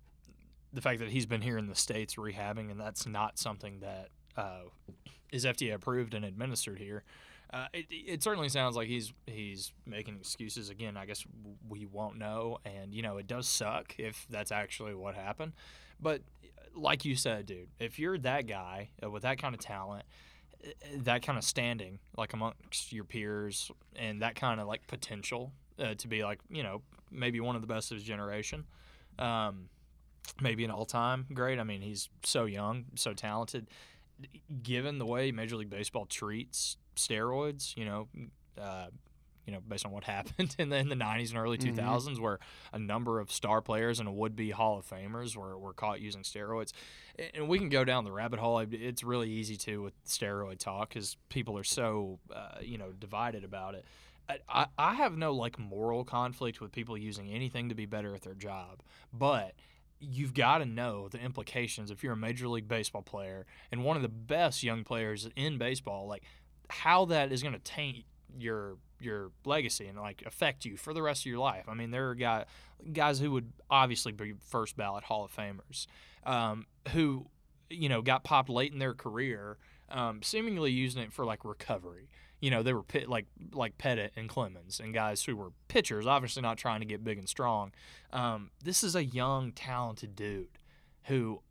the 0.71 0.81
fact 0.81 0.99
that 0.99 1.09
he's 1.09 1.25
been 1.25 1.41
here 1.41 1.57
in 1.57 1.67
the 1.67 1.75
states 1.75 2.15
rehabbing, 2.15 2.71
and 2.71 2.79
that's 2.79 3.05
not 3.05 3.37
something 3.37 3.79
that 3.81 4.09
uh, 4.35 4.63
is 5.31 5.45
FDA 5.45 5.73
approved 5.73 6.13
and 6.13 6.25
administered 6.25 6.79
here. 6.79 7.03
Uh, 7.53 7.67
it, 7.71 7.85
it 7.91 8.23
certainly 8.23 8.49
sounds 8.49 8.75
like 8.75 8.87
he's 8.87 9.13
he's 9.27 9.71
making 9.85 10.15
excuses 10.15 10.71
again. 10.71 10.97
I 10.97 11.05
guess 11.05 11.23
we 11.69 11.85
won't 11.85 12.17
know, 12.17 12.57
and 12.65 12.95
you 12.95 13.03
know 13.03 13.17
it 13.17 13.27
does 13.27 13.47
suck 13.47 13.93
if 13.99 14.25
that's 14.27 14.51
actually 14.51 14.95
what 14.95 15.13
happened. 15.13 15.53
But 15.99 16.21
like 16.75 17.05
you 17.05 17.15
said, 17.15 17.45
dude, 17.45 17.67
if 17.79 17.99
you're 17.99 18.17
that 18.19 18.47
guy 18.47 18.89
uh, 19.03 19.11
with 19.11 19.21
that 19.21 19.37
kind 19.37 19.53
of 19.53 19.61
talent, 19.61 20.03
uh, 20.65 20.69
that 21.03 21.21
kind 21.21 21.37
of 21.37 21.43
standing, 21.43 21.99
like 22.17 22.33
amongst 22.33 22.91
your 22.91 23.03
peers, 23.03 23.69
and 23.95 24.23
that 24.23 24.33
kind 24.33 24.59
of 24.59 24.65
like 24.65 24.87
potential 24.87 25.51
uh, 25.77 25.93
to 25.93 26.07
be 26.07 26.23
like 26.23 26.39
you 26.49 26.63
know 26.63 26.81
maybe 27.11 27.39
one 27.39 27.55
of 27.55 27.61
the 27.61 27.67
best 27.67 27.91
of 27.91 27.97
his 27.97 28.03
generation, 28.03 28.65
um, 29.19 29.69
maybe 30.41 30.65
an 30.65 30.71
all-time 30.71 31.27
great. 31.35 31.59
I 31.59 31.63
mean, 31.63 31.81
he's 31.81 32.09
so 32.23 32.45
young, 32.45 32.85
so 32.95 33.13
talented. 33.13 33.67
Given 34.63 34.97
the 34.97 35.05
way 35.05 35.31
Major 35.31 35.55
League 35.57 35.69
Baseball 35.69 36.07
treats 36.07 36.77
steroids, 36.95 37.75
you 37.77 37.85
know, 37.85 38.07
uh, 38.61 38.87
you 39.45 39.51
know, 39.51 39.59
based 39.67 39.85
on 39.85 39.91
what 39.91 40.03
happened 40.15 40.55
in 40.57 40.69
the, 40.69 40.77
in 40.77 40.89
the 40.89 40.95
90s 40.95 41.29
and 41.31 41.37
early 41.37 41.57
Mhm. 41.57 41.75
2000s, 41.75 42.19
where 42.19 42.39
a 42.71 42.79
number 42.79 43.19
of 43.19 43.31
star 43.31 43.61
players 43.61 43.99
and 43.99 44.15
would-be 44.15 44.51
Hall 44.51 44.77
of 44.79 44.85
Famers 44.89 45.35
were, 45.35 45.57
were 45.57 45.73
caught 45.73 45.99
using 45.99 46.21
steroids. 46.23 46.71
And 47.33 47.47
we 47.49 47.57
can 47.59 47.69
go 47.69 47.83
down 47.83 48.05
the 48.05 48.11
rabbit 48.11 48.39
hole. 48.39 48.59
It's 48.59 49.03
really 49.03 49.29
easy 49.29 49.57
to 49.57 49.81
with 49.81 49.93
steroid 50.05 50.59
talk 50.59 50.89
because 50.89 51.17
people 51.29 51.57
are 51.57 51.63
so, 51.65 52.19
uh, 52.33 52.59
you 52.61 52.77
know, 52.77 52.91
divided 52.93 53.43
about 53.43 53.75
it. 53.75 53.85
I- 54.29 54.39
I, 54.47 54.65
I 54.77 54.93
have 54.93 55.17
no 55.17 55.33
like 55.33 55.59
moral 55.59 56.05
conflict 56.05 56.61
with 56.61 56.71
people 56.71 56.97
using 56.97 57.29
anything 57.29 57.67
to 57.67 57.75
be 57.75 57.85
better 57.85 58.15
at 58.15 58.21
their 58.21 58.33
job, 58.35 58.81
but 59.11 59.53
you've 59.99 60.33
got 60.33 60.59
to 60.59 60.65
know 60.65 61.07
the 61.09 61.17
implications 61.19 61.91
if 61.91 62.03
you're 62.03 62.13
a 62.13 62.17
major 62.17 62.47
league 62.47 62.67
baseball 62.67 63.01
player 63.01 63.45
and 63.71 63.83
one 63.83 63.95
of 63.97 64.01
the 64.01 64.09
best 64.09 64.61
young 64.63 64.83
players 64.85 65.29
in 65.35 65.57
baseball, 65.57 66.07
like 66.07 66.23
how 66.69 67.05
that 67.05 67.31
is 67.31 67.41
going 67.43 67.53
to 67.53 67.59
taint 67.59 68.05
your 68.37 68.77
your 68.99 69.31
legacy 69.45 69.85
and 69.87 69.97
like 69.99 70.23
affect 70.25 70.63
you 70.65 70.77
for 70.77 70.93
the 70.93 71.01
rest 71.01 71.23
of 71.23 71.25
your 71.25 71.39
life. 71.39 71.65
I 71.67 71.73
mean, 71.73 71.91
there 71.91 72.09
are 72.09 72.15
guy, 72.15 72.45
guys 72.93 73.19
who 73.19 73.31
would 73.31 73.51
obviously 73.69 74.11
be 74.13 74.33
first 74.49 74.77
ballot 74.77 75.03
Hall 75.03 75.25
of 75.25 75.35
Famers, 75.35 75.87
um, 76.25 76.65
who 76.93 77.27
you 77.69 77.89
know 77.89 78.01
got 78.01 78.23
popped 78.23 78.49
late 78.49 78.71
in 78.71 78.79
their 78.79 78.93
career, 78.93 79.57
um, 79.89 80.21
seemingly 80.23 80.71
using 80.71 81.01
it 81.03 81.11
for 81.13 81.25
like 81.25 81.43
recovery. 81.43 82.09
You 82.39 82.51
know, 82.51 82.61
they 82.63 82.73
were 82.73 82.83
pit, 82.83 83.07
like 83.09 83.25
like 83.53 83.77
Pettitte 83.77 84.11
and 84.15 84.27
Clemens 84.29 84.79
and 84.79 84.93
guys 84.93 85.23
who 85.23 85.35
were 85.35 85.51
pitchers, 85.67 86.05
obviously 86.07 86.41
not 86.41 86.57
trying 86.57 86.79
to 86.81 86.85
get 86.85 87.03
big 87.03 87.17
and 87.17 87.27
strong. 87.29 87.71
Um, 88.11 88.51
this 88.63 88.83
is 88.83 88.95
a 88.95 89.03
young, 89.03 89.51
talented 89.53 90.15
dude 90.15 90.47
who 91.03 91.41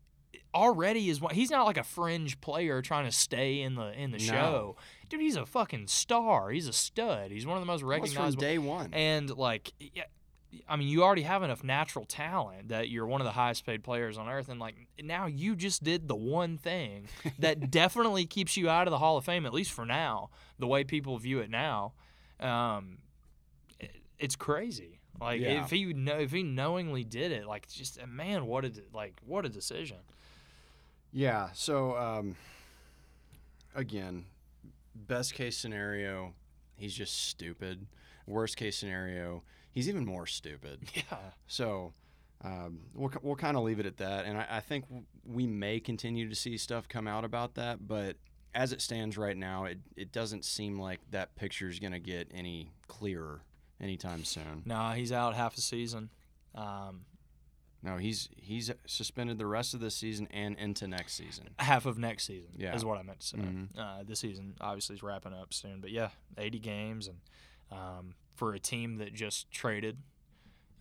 already 0.54 1.08
is 1.08 1.20
one. 1.20 1.34
He's 1.34 1.50
not 1.50 1.64
like 1.64 1.78
a 1.78 1.82
fringe 1.82 2.40
player 2.40 2.82
trying 2.82 3.06
to 3.06 3.12
stay 3.12 3.60
in 3.62 3.74
the 3.74 3.92
in 3.98 4.10
the 4.10 4.18
No. 4.18 4.24
show. 4.24 4.76
Dude, 5.12 5.20
he's 5.20 5.36
a 5.36 5.44
fucking 5.44 5.88
star. 5.88 6.48
He's 6.50 6.66
a 6.66 6.72
stud. 6.72 7.30
He's 7.30 7.44
one 7.46 7.58
of 7.58 7.62
the 7.62 7.66
most 7.66 7.82
Was 7.84 7.90
from 7.98 8.00
recognizable. 8.02 8.40
day 8.40 8.56
one. 8.56 8.94
And 8.94 9.28
like, 9.28 9.72
yeah, 9.78 10.04
I 10.66 10.76
mean, 10.76 10.88
you 10.88 11.02
already 11.02 11.20
have 11.22 11.42
enough 11.42 11.62
natural 11.62 12.06
talent 12.06 12.68
that 12.70 12.88
you're 12.88 13.06
one 13.06 13.20
of 13.20 13.26
the 13.26 13.32
highest 13.32 13.66
paid 13.66 13.84
players 13.84 14.16
on 14.16 14.26
earth, 14.28 14.48
and 14.48 14.58
like 14.58 14.74
now 15.02 15.26
you 15.26 15.54
just 15.54 15.82
did 15.84 16.08
the 16.08 16.16
one 16.16 16.56
thing 16.56 17.08
that 17.38 17.70
definitely 17.70 18.24
keeps 18.24 18.56
you 18.56 18.70
out 18.70 18.86
of 18.86 18.90
the 18.90 18.96
Hall 18.98 19.18
of 19.18 19.24
Fame, 19.26 19.44
at 19.44 19.52
least 19.52 19.72
for 19.72 19.84
now. 19.84 20.30
The 20.58 20.66
way 20.66 20.82
people 20.82 21.18
view 21.18 21.40
it 21.40 21.50
now, 21.50 21.92
um, 22.40 22.96
it- 23.78 23.96
it's 24.18 24.34
crazy. 24.36 25.00
Like 25.20 25.42
Yeah. 25.42 25.62
if 25.62 25.70
he 25.70 25.92
know, 25.92 26.18
if 26.20 26.32
he 26.32 26.42
knowingly 26.42 27.04
did 27.04 27.32
it, 27.32 27.46
like 27.46 27.68
just 27.68 27.98
man, 28.06 28.46
what 28.46 28.64
a 28.64 28.72
like 28.94 29.20
what 29.26 29.44
a 29.44 29.50
decision. 29.50 29.98
Yeah. 31.12 31.50
So 31.52 31.96
um, 31.98 32.36
again, 33.74 34.24
best 34.94 35.34
case 35.34 35.56
scenario, 35.56 36.34
he's 36.76 36.94
just 36.94 37.28
stupid. 37.28 37.86
Worst 38.26 38.56
case 38.56 38.76
scenario, 38.76 39.42
he's 39.70 39.88
even 39.88 40.04
more 40.04 40.26
stupid. 40.26 40.80
Yeah, 40.94 41.18
So 41.46 41.92
um, 42.44 42.80
we'll 42.94 43.12
we'll 43.22 43.36
kind 43.36 43.56
of 43.56 43.62
leave 43.64 43.80
it 43.80 43.86
at 43.86 43.96
that. 43.98 44.24
And 44.26 44.38
I, 44.38 44.46
I 44.50 44.60
think 44.60 44.84
we 45.24 45.46
may 45.46 45.80
continue 45.80 46.28
to 46.28 46.34
see 46.34 46.56
stuff 46.56 46.88
come 46.88 47.06
out 47.08 47.24
about 47.24 47.54
that, 47.54 47.86
but 47.86 48.16
as 48.54 48.72
it 48.72 48.80
stands 48.82 49.16
right 49.16 49.36
now, 49.36 49.64
it 49.64 49.78
it 49.96 50.12
doesn't 50.12 50.44
seem 50.44 50.78
like 50.78 51.00
that 51.10 51.34
picture 51.36 51.68
is 51.68 51.78
going 51.78 51.92
to 51.92 51.98
get 52.00 52.28
any 52.34 52.70
clearer 52.88 53.42
anytime 53.80 54.24
soon. 54.24 54.62
no, 54.64 54.90
he's 54.90 55.10
out 55.12 55.34
half 55.34 55.56
a 55.56 55.60
season. 55.60 56.10
Um, 56.54 57.06
No, 57.82 57.96
he's 57.96 58.28
he's 58.36 58.70
suspended 58.86 59.38
the 59.38 59.46
rest 59.46 59.74
of 59.74 59.80
this 59.80 59.96
season 59.96 60.28
and 60.30 60.56
into 60.56 60.86
next 60.86 61.14
season. 61.14 61.48
half 61.58 61.84
of 61.86 61.98
next 61.98 62.24
season 62.24 62.50
Yeah. 62.56 62.74
is 62.76 62.84
what 62.84 62.96
I 62.98 63.02
meant 63.02 63.20
to 63.20 63.26
say. 63.26 63.38
Mhm. 63.38 63.68
Uh, 63.76 64.02
this 64.04 64.20
season 64.20 64.54
obviously 64.60 64.94
is 64.94 65.02
wrapping 65.02 65.32
up 65.32 65.52
soon, 65.52 65.80
but 65.80 65.90
yeah, 65.90 66.10
80 66.38 66.58
games, 66.60 67.08
and 67.08 67.18
um, 67.72 68.14
for 68.34 68.54
a 68.54 68.58
team 68.60 68.96
that 68.98 69.12
just 69.14 69.50
traded 69.50 69.98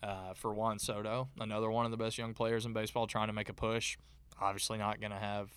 uh, 0.02 0.34
for 0.34 0.52
Juan 0.52 0.78
Soto, 0.78 1.28
another 1.38 1.70
one 1.70 1.84
of 1.84 1.90
the 1.90 1.96
best 1.96 2.18
young 2.18 2.34
players 2.34 2.66
in 2.66 2.72
baseball, 2.72 3.06
trying 3.06 3.28
to 3.28 3.32
make 3.32 3.48
a 3.48 3.54
push. 3.54 3.96
Obviously, 4.40 4.78
not 4.78 5.00
going 5.00 5.12
to 5.12 5.18
have 5.18 5.50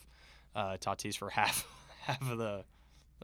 uh, 0.56 0.78
Tatis 0.78 1.18
for 1.18 1.30
half 1.32 1.68
half 2.02 2.22
of 2.30 2.38
the 2.38 2.64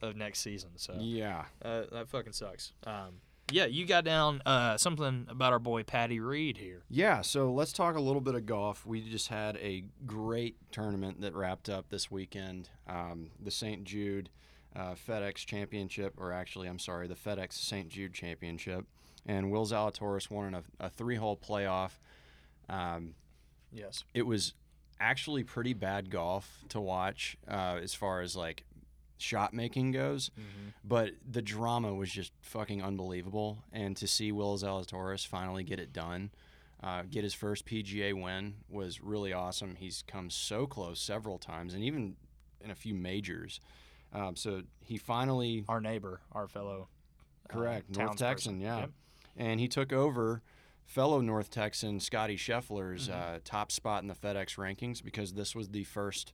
of 0.01 0.15
next 0.15 0.39
season. 0.39 0.71
So 0.77 0.95
Yeah. 0.99 1.45
uh, 1.63 1.83
that 1.91 2.07
fucking 2.09 2.33
sucks. 2.33 2.73
Um, 2.85 3.21
yeah, 3.51 3.65
you 3.65 3.85
got 3.85 4.03
down 4.03 4.41
uh, 4.45 4.77
something 4.77 5.25
about 5.29 5.53
our 5.53 5.59
boy 5.59 5.83
Patty 5.83 6.19
Reed 6.19 6.57
here. 6.57 6.83
Yeah, 6.89 7.21
so 7.21 7.51
let's 7.51 7.73
talk 7.73 7.95
a 7.95 8.01
little 8.01 8.21
bit 8.21 8.35
of 8.35 8.45
golf. 8.45 8.85
We 8.85 9.01
just 9.01 9.27
had 9.27 9.57
a 9.57 9.83
great 10.05 10.55
tournament 10.71 11.21
that 11.21 11.33
wrapped 11.33 11.69
up 11.69 11.89
this 11.89 12.09
weekend. 12.09 12.69
Um, 12.87 13.31
the 13.41 13.51
St. 13.51 13.83
Jude 13.83 14.29
uh, 14.75 14.95
FedEx 15.07 15.45
Championship, 15.45 16.13
or 16.17 16.31
actually, 16.31 16.67
I'm 16.67 16.79
sorry, 16.79 17.07
the 17.07 17.15
FedEx 17.15 17.53
St. 17.53 17.89
Jude 17.89 18.13
Championship. 18.13 18.85
And 19.25 19.51
Will 19.51 19.65
Zalatoris 19.65 20.29
won 20.31 20.47
in 20.47 20.53
a, 20.55 20.63
a 20.79 20.89
three 20.89 21.15
hole 21.17 21.37
playoff. 21.37 21.91
Um, 22.69 23.13
Yes. 23.73 24.03
it 24.13 24.23
was 24.23 24.53
actually 24.99 25.43
pretty 25.43 25.73
bad 25.73 26.09
golf 26.09 26.63
to 26.69 26.79
watch 26.81 27.37
uh, 27.47 27.79
as 27.81 27.93
far 27.93 28.21
as 28.21 28.35
like 28.35 28.63
shot 29.21 29.53
making 29.53 29.91
goes 29.91 30.29
Mm-hmm. 30.31 30.69
but 30.83 31.11
the 31.29 31.41
drama 31.41 31.93
was 31.93 32.11
just 32.11 32.31
fucking 32.41 32.81
unbelievable. 32.83 33.63
And 33.71 33.95
to 33.97 34.07
see 34.07 34.31
Will 34.31 34.57
Zalatoris 34.57 35.25
finally 35.27 35.63
get 35.63 35.79
it 35.79 35.93
done, 35.93 36.31
uh, 36.83 37.03
get 37.09 37.23
his 37.23 37.33
first 37.33 37.65
PGA 37.65 38.13
win, 38.19 38.55
was 38.69 39.01
really 39.01 39.31
awesome. 39.33 39.75
He's 39.75 40.03
come 40.07 40.29
so 40.29 40.65
close 40.67 40.99
several 40.99 41.37
times, 41.37 41.73
and 41.73 41.83
even 41.83 42.15
in 42.63 42.71
a 42.71 42.75
few 42.75 42.93
majors. 42.93 43.59
Um, 44.13 44.35
so 44.35 44.63
he 44.81 44.97
finally 44.97 45.63
Our 45.69 45.79
neighbor, 45.81 46.21
our 46.31 46.47
fellow. 46.47 46.87
uh, 47.49 47.53
Correct. 47.53 47.95
North 47.95 48.11
townsperson. 48.11 48.17
Texan, 48.17 48.59
yeah. 48.61 48.79
Yep. 48.79 48.89
and 49.37 49.59
he 49.59 49.67
took 49.67 49.93
over 49.93 50.41
fellow 50.85 51.21
North 51.21 51.49
Texan 51.49 51.99
Scotty 52.01 52.35
Scheffler's 52.35 53.07
Mhm. 53.07 53.13
uh, 53.13 53.39
top 53.45 53.71
spot 53.71 54.01
in 54.01 54.07
the 54.09 54.13
FedEx 54.15 54.57
rankings 54.57 55.01
because 55.03 55.33
this 55.33 55.55
was 55.55 55.69
the 55.69 55.83
first 55.85 56.33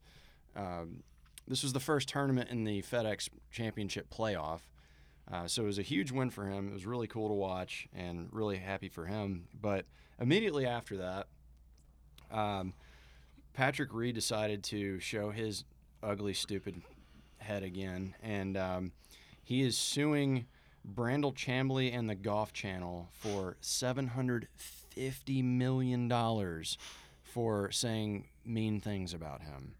um, 0.55 1.03
this 1.47 1.63
was 1.63 1.73
the 1.73 1.79
first 1.79 2.09
tournament 2.09 2.49
in 2.49 2.63
the 2.63 2.81
FedEx 2.81 3.29
Championship 3.51 4.09
playoff. 4.09 4.61
Uh, 5.31 5.47
so 5.47 5.63
it 5.63 5.65
was 5.65 5.79
a 5.79 5.83
huge 5.83 6.11
win 6.11 6.29
for 6.29 6.45
him. 6.45 6.69
It 6.69 6.73
was 6.73 6.85
really 6.85 7.07
cool 7.07 7.27
to 7.27 7.33
watch 7.33 7.87
and 7.93 8.29
really 8.31 8.57
happy 8.57 8.87
for 8.89 9.05
him. 9.05 9.47
But 9.59 9.85
immediately 10.19 10.65
after 10.65 10.97
that, 10.97 11.27
um, 12.31 12.73
Patrick 13.53 13.93
Reed 13.93 14.15
decided 14.15 14.63
to 14.65 14.99
show 14.99 15.31
his 15.31 15.63
ugly, 16.01 16.33
stupid 16.33 16.81
head 17.39 17.63
again, 17.63 18.15
and 18.21 18.55
um, 18.57 18.91
he 19.43 19.61
is 19.61 19.77
suing 19.77 20.45
Brandel 20.85 21.33
Chamblee 21.33 21.93
and 21.93 22.09
the 22.09 22.15
Golf 22.15 22.53
Channel 22.53 23.09
for 23.11 23.57
seven 23.61 24.07
hundred 24.07 24.47
fifty 24.55 25.41
million 25.41 26.07
dollars 26.07 26.77
for 27.23 27.71
saying 27.71 28.27
mean 28.45 28.79
things 28.79 29.13
about 29.13 29.41
him. 29.41 29.75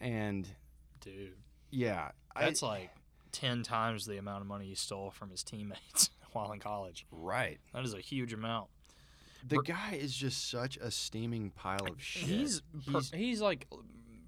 And 0.00 0.48
Dude, 1.00 1.34
yeah, 1.70 2.10
that's 2.38 2.62
like 2.62 2.90
ten 3.32 3.62
times 3.62 4.06
the 4.06 4.18
amount 4.18 4.42
of 4.42 4.46
money 4.46 4.66
he 4.66 4.74
stole 4.74 5.10
from 5.10 5.30
his 5.30 5.42
teammates 5.42 6.10
while 6.32 6.52
in 6.52 6.60
college. 6.60 7.06
right. 7.10 7.58
That 7.72 7.84
is 7.84 7.94
a 7.94 8.00
huge 8.00 8.32
amount. 8.32 8.68
The 9.46 9.56
Br- 9.56 9.62
guy 9.62 9.98
is 10.00 10.14
just 10.14 10.50
such 10.50 10.76
a 10.76 10.90
steaming 10.90 11.50
pile 11.50 11.86
of 11.88 12.02
shit. 12.02 12.24
He's 12.28 12.62
per- 12.90 13.00
he's 13.14 13.40
like 13.40 13.66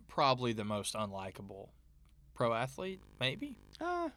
probably 0.08 0.52
the 0.52 0.64
most 0.64 0.94
unlikable 0.94 1.68
pro 2.34 2.54
athlete, 2.54 3.00
maybe. 3.20 3.56
Uh, 3.80 4.08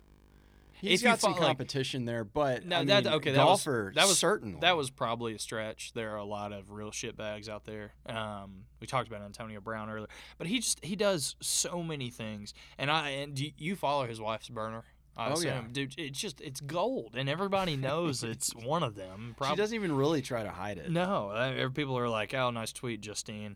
he's 0.81 1.01
If 1.01 1.05
got 1.05 1.19
some 1.19 1.33
fo- 1.33 1.39
like- 1.39 1.47
competition 1.47 2.05
there, 2.05 2.23
but 2.23 2.65
No, 2.65 2.79
I 2.79 2.85
that- 2.85 3.03
mean, 3.05 3.13
okay, 3.13 3.31
that 3.31 3.37
was- 3.45 3.63
golfer 3.63 3.91
that 3.95 4.07
was- 4.07 4.17
certainly 4.19 4.59
That 4.61 4.77
was 4.77 4.89
probably 4.89 5.33
a 5.35 5.39
stretch. 5.39 5.93
There 5.93 6.11
are 6.11 6.17
a 6.17 6.23
lot 6.25 6.51
of 6.53 6.69
real 6.71 6.91
shit 6.91 7.15
bags 7.17 7.47
out 7.49 7.65
there. 7.65 7.93
Um, 8.05 8.65
we 8.79 8.87
talked 8.87 9.07
about 9.07 9.21
Antonio 9.21 9.61
Brown 9.61 9.89
earlier, 9.89 10.07
but 10.37 10.47
he 10.47 10.59
just 10.59 10.83
he 10.83 10.95
does 10.95 11.35
so 11.41 11.81
many 11.83 12.09
things. 12.09 12.53
And 12.77 12.89
I 12.91 13.09
and 13.09 13.35
do 13.35 13.49
you- 13.57 13.75
follow 13.75 14.05
his 14.07 14.19
wife's 14.21 14.49
burner. 14.49 14.83
I 15.17 15.27
Oh, 15.29 15.39
yeah. 15.39 15.59
assume. 15.59 15.71
dude. 15.71 15.93
It's 15.97 16.19
just 16.19 16.41
it's 16.41 16.59
gold, 16.59 17.15
and 17.15 17.29
everybody 17.29 17.77
knows 17.77 18.21
it's 18.21 18.53
one 18.55 18.83
of 18.83 18.95
them. 18.95 19.33
she 19.47 19.55
doesn't 19.55 19.73
even 19.73 19.93
really 19.95 20.21
try 20.21 20.43
to 20.43 20.51
hide 20.51 20.77
it. 20.77 20.91
No, 20.91 21.29
uh, 21.29 21.69
people 21.69 21.97
are 21.97 22.09
like, 22.09 22.33
"Oh, 22.33 22.49
nice 22.51 22.73
tweet, 22.73 22.99
Justine." 22.99 23.55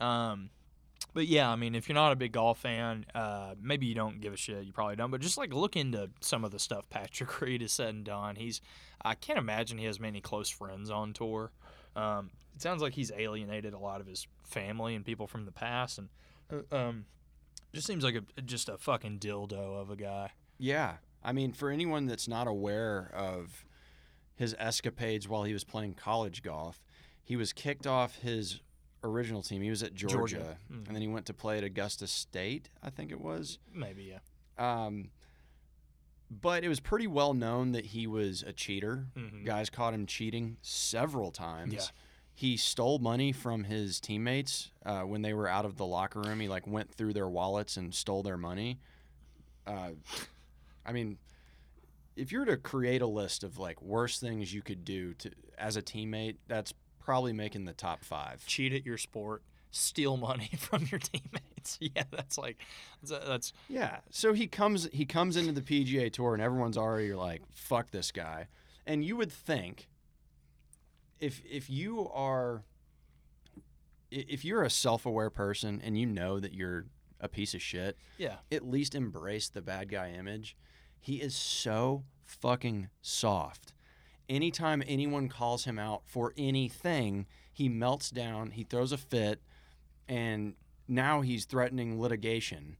Um, 0.00 0.48
but 1.16 1.28
yeah, 1.28 1.50
I 1.50 1.56
mean, 1.56 1.74
if 1.74 1.88
you're 1.88 1.94
not 1.94 2.12
a 2.12 2.14
big 2.14 2.32
golf 2.32 2.58
fan, 2.58 3.06
uh, 3.14 3.54
maybe 3.58 3.86
you 3.86 3.94
don't 3.94 4.20
give 4.20 4.34
a 4.34 4.36
shit. 4.36 4.64
You 4.64 4.72
probably 4.74 4.96
don't. 4.96 5.10
But 5.10 5.22
just 5.22 5.38
like 5.38 5.50
look 5.50 5.74
into 5.74 6.10
some 6.20 6.44
of 6.44 6.50
the 6.50 6.58
stuff 6.58 6.86
Patrick 6.90 7.40
Reed 7.40 7.62
has 7.62 7.72
said 7.72 7.94
and 7.94 8.04
done. 8.04 8.36
He's, 8.36 8.60
I 9.02 9.14
can't 9.14 9.38
imagine 9.38 9.78
he 9.78 9.86
has 9.86 9.98
many 9.98 10.20
close 10.20 10.50
friends 10.50 10.90
on 10.90 11.14
tour. 11.14 11.52
Um, 11.96 12.32
it 12.54 12.60
sounds 12.60 12.82
like 12.82 12.92
he's 12.92 13.10
alienated 13.16 13.72
a 13.72 13.78
lot 13.78 14.02
of 14.02 14.06
his 14.06 14.26
family 14.44 14.94
and 14.94 15.06
people 15.06 15.26
from 15.26 15.46
the 15.46 15.52
past, 15.52 15.96
and 15.96 16.10
uh, 16.52 16.76
um, 16.76 17.06
just 17.72 17.86
seems 17.86 18.04
like 18.04 18.16
a 18.16 18.42
just 18.42 18.68
a 18.68 18.76
fucking 18.76 19.18
dildo 19.18 19.80
of 19.80 19.88
a 19.88 19.96
guy. 19.96 20.32
Yeah. 20.58 20.96
I 21.24 21.32
mean, 21.32 21.54
for 21.54 21.70
anyone 21.70 22.04
that's 22.04 22.28
not 22.28 22.46
aware 22.46 23.10
of 23.14 23.64
his 24.34 24.54
escapades 24.58 25.26
while 25.26 25.44
he 25.44 25.54
was 25.54 25.64
playing 25.64 25.94
college 25.94 26.42
golf, 26.42 26.82
he 27.24 27.36
was 27.36 27.54
kicked 27.54 27.86
off 27.86 28.16
his 28.16 28.60
original 29.04 29.42
team. 29.42 29.62
He 29.62 29.70
was 29.70 29.82
at 29.82 29.94
Georgia, 29.94 30.16
Georgia. 30.16 30.58
Mhm. 30.70 30.86
and 30.86 30.94
then 30.94 31.02
he 31.02 31.08
went 31.08 31.26
to 31.26 31.34
play 31.34 31.58
at 31.58 31.64
Augusta 31.64 32.06
State, 32.06 32.68
I 32.82 32.90
think 32.90 33.10
it 33.12 33.20
was. 33.20 33.58
Maybe 33.72 34.04
yeah. 34.04 34.18
Um, 34.58 35.10
but 36.30 36.64
it 36.64 36.68
was 36.68 36.80
pretty 36.80 37.06
well 37.06 37.34
known 37.34 37.72
that 37.72 37.86
he 37.86 38.06
was 38.06 38.42
a 38.42 38.52
cheater. 38.52 39.06
Mhm. 39.16 39.44
Guys 39.44 39.70
caught 39.70 39.94
him 39.94 40.06
cheating 40.06 40.56
several 40.62 41.30
times. 41.30 41.74
Yeah. 41.74 41.82
He 42.34 42.56
stole 42.56 42.98
money 42.98 43.32
from 43.32 43.64
his 43.64 44.00
teammates 44.00 44.70
uh, 44.84 45.02
when 45.02 45.22
they 45.22 45.32
were 45.32 45.48
out 45.48 45.64
of 45.64 45.76
the 45.76 45.86
locker 45.86 46.20
room. 46.20 46.40
He 46.40 46.48
like 46.48 46.66
went 46.66 46.92
through 46.92 47.12
their 47.14 47.28
wallets 47.28 47.76
and 47.76 47.94
stole 47.94 48.22
their 48.22 48.36
money. 48.36 48.78
Uh, 49.66 49.92
I 50.84 50.92
mean, 50.92 51.18
if 52.14 52.32
you 52.32 52.40
were 52.40 52.46
to 52.46 52.56
create 52.56 53.02
a 53.02 53.06
list 53.06 53.42
of 53.44 53.58
like 53.58 53.80
worst 53.80 54.20
things 54.20 54.52
you 54.52 54.62
could 54.62 54.84
do 54.84 55.14
to 55.14 55.30
as 55.56 55.76
a 55.76 55.82
teammate, 55.82 56.36
that's 56.46 56.72
probably 57.06 57.32
making 57.32 57.64
the 57.64 57.72
top 57.72 58.04
five. 58.04 58.44
cheat 58.46 58.72
at 58.72 58.84
your 58.84 58.98
sport, 58.98 59.42
steal 59.70 60.16
money 60.16 60.50
from 60.58 60.86
your 60.90 61.00
teammates. 61.00 61.42
Yeah, 61.80 62.04
that's 62.12 62.38
like 62.38 62.58
that's, 63.02 63.10
uh, 63.10 63.24
that's 63.26 63.52
Yeah. 63.68 63.98
So 64.10 64.34
he 64.34 64.46
comes 64.46 64.88
he 64.92 65.04
comes 65.04 65.36
into 65.36 65.50
the 65.50 65.60
PGA 65.60 66.12
Tour 66.12 66.32
and 66.32 66.40
everyone's 66.40 66.76
already 66.76 67.12
like 67.12 67.42
fuck 67.54 67.90
this 67.90 68.12
guy. 68.12 68.46
And 68.86 69.04
you 69.04 69.16
would 69.16 69.32
think 69.32 69.88
if 71.18 71.42
if 71.44 71.68
you 71.68 72.08
are 72.14 72.62
if 74.12 74.44
you're 74.44 74.62
a 74.62 74.70
self-aware 74.70 75.30
person 75.30 75.82
and 75.82 75.98
you 75.98 76.06
know 76.06 76.38
that 76.38 76.54
you're 76.54 76.86
a 77.20 77.26
piece 77.26 77.52
of 77.52 77.60
shit, 77.60 77.96
yeah. 78.16 78.36
at 78.52 78.64
least 78.64 78.94
embrace 78.94 79.48
the 79.48 79.60
bad 79.60 79.90
guy 79.90 80.10
image. 80.10 80.56
He 81.00 81.16
is 81.16 81.34
so 81.34 82.04
fucking 82.24 82.90
soft. 83.02 83.72
Anytime 84.28 84.82
anyone 84.86 85.28
calls 85.28 85.64
him 85.64 85.78
out 85.78 86.02
for 86.06 86.32
anything, 86.36 87.26
he 87.52 87.68
melts 87.68 88.10
down, 88.10 88.50
he 88.50 88.64
throws 88.64 88.92
a 88.92 88.96
fit, 88.96 89.40
and 90.08 90.54
now 90.88 91.20
he's 91.20 91.44
threatening 91.44 92.00
litigation. 92.00 92.76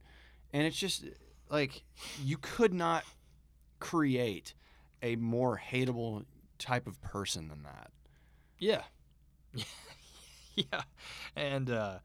And 0.53 0.65
it's 0.65 0.77
just 0.77 1.05
like 1.49 1.83
you 2.23 2.37
could 2.37 2.73
not 2.73 3.03
create 3.79 4.53
a 5.01 5.15
more 5.15 5.61
hateable 5.71 6.25
type 6.57 6.87
of 6.87 7.01
person 7.01 7.47
than 7.47 7.63
that. 7.63 7.91
Yeah. 8.59 8.83
yeah. 10.55 10.81
And 11.35 11.69
uh 11.69 11.99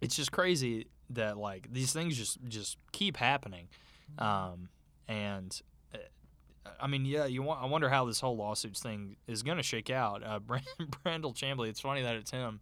it's 0.00 0.16
just 0.16 0.32
crazy 0.32 0.86
that 1.10 1.36
like 1.36 1.72
these 1.72 1.92
things 1.92 2.16
just 2.16 2.38
just 2.48 2.78
keep 2.92 3.16
happening. 3.16 3.68
Um 4.18 4.68
and 5.06 5.60
I 6.80 6.86
mean, 6.86 7.04
yeah, 7.04 7.26
you 7.26 7.42
want 7.42 7.62
I 7.62 7.66
wonder 7.66 7.88
how 7.88 8.04
this 8.04 8.20
whole 8.20 8.36
lawsuits 8.36 8.80
thing 8.80 9.16
is 9.26 9.42
going 9.42 9.56
to 9.56 9.62
shake 9.62 9.90
out. 9.90 10.22
Uh 10.24 10.38
Brand, 10.46 10.66
Brandel 10.78 11.34
Chamblee, 11.34 11.68
it's 11.68 11.80
funny 11.80 12.02
that 12.02 12.16
it's 12.16 12.30
him. 12.30 12.60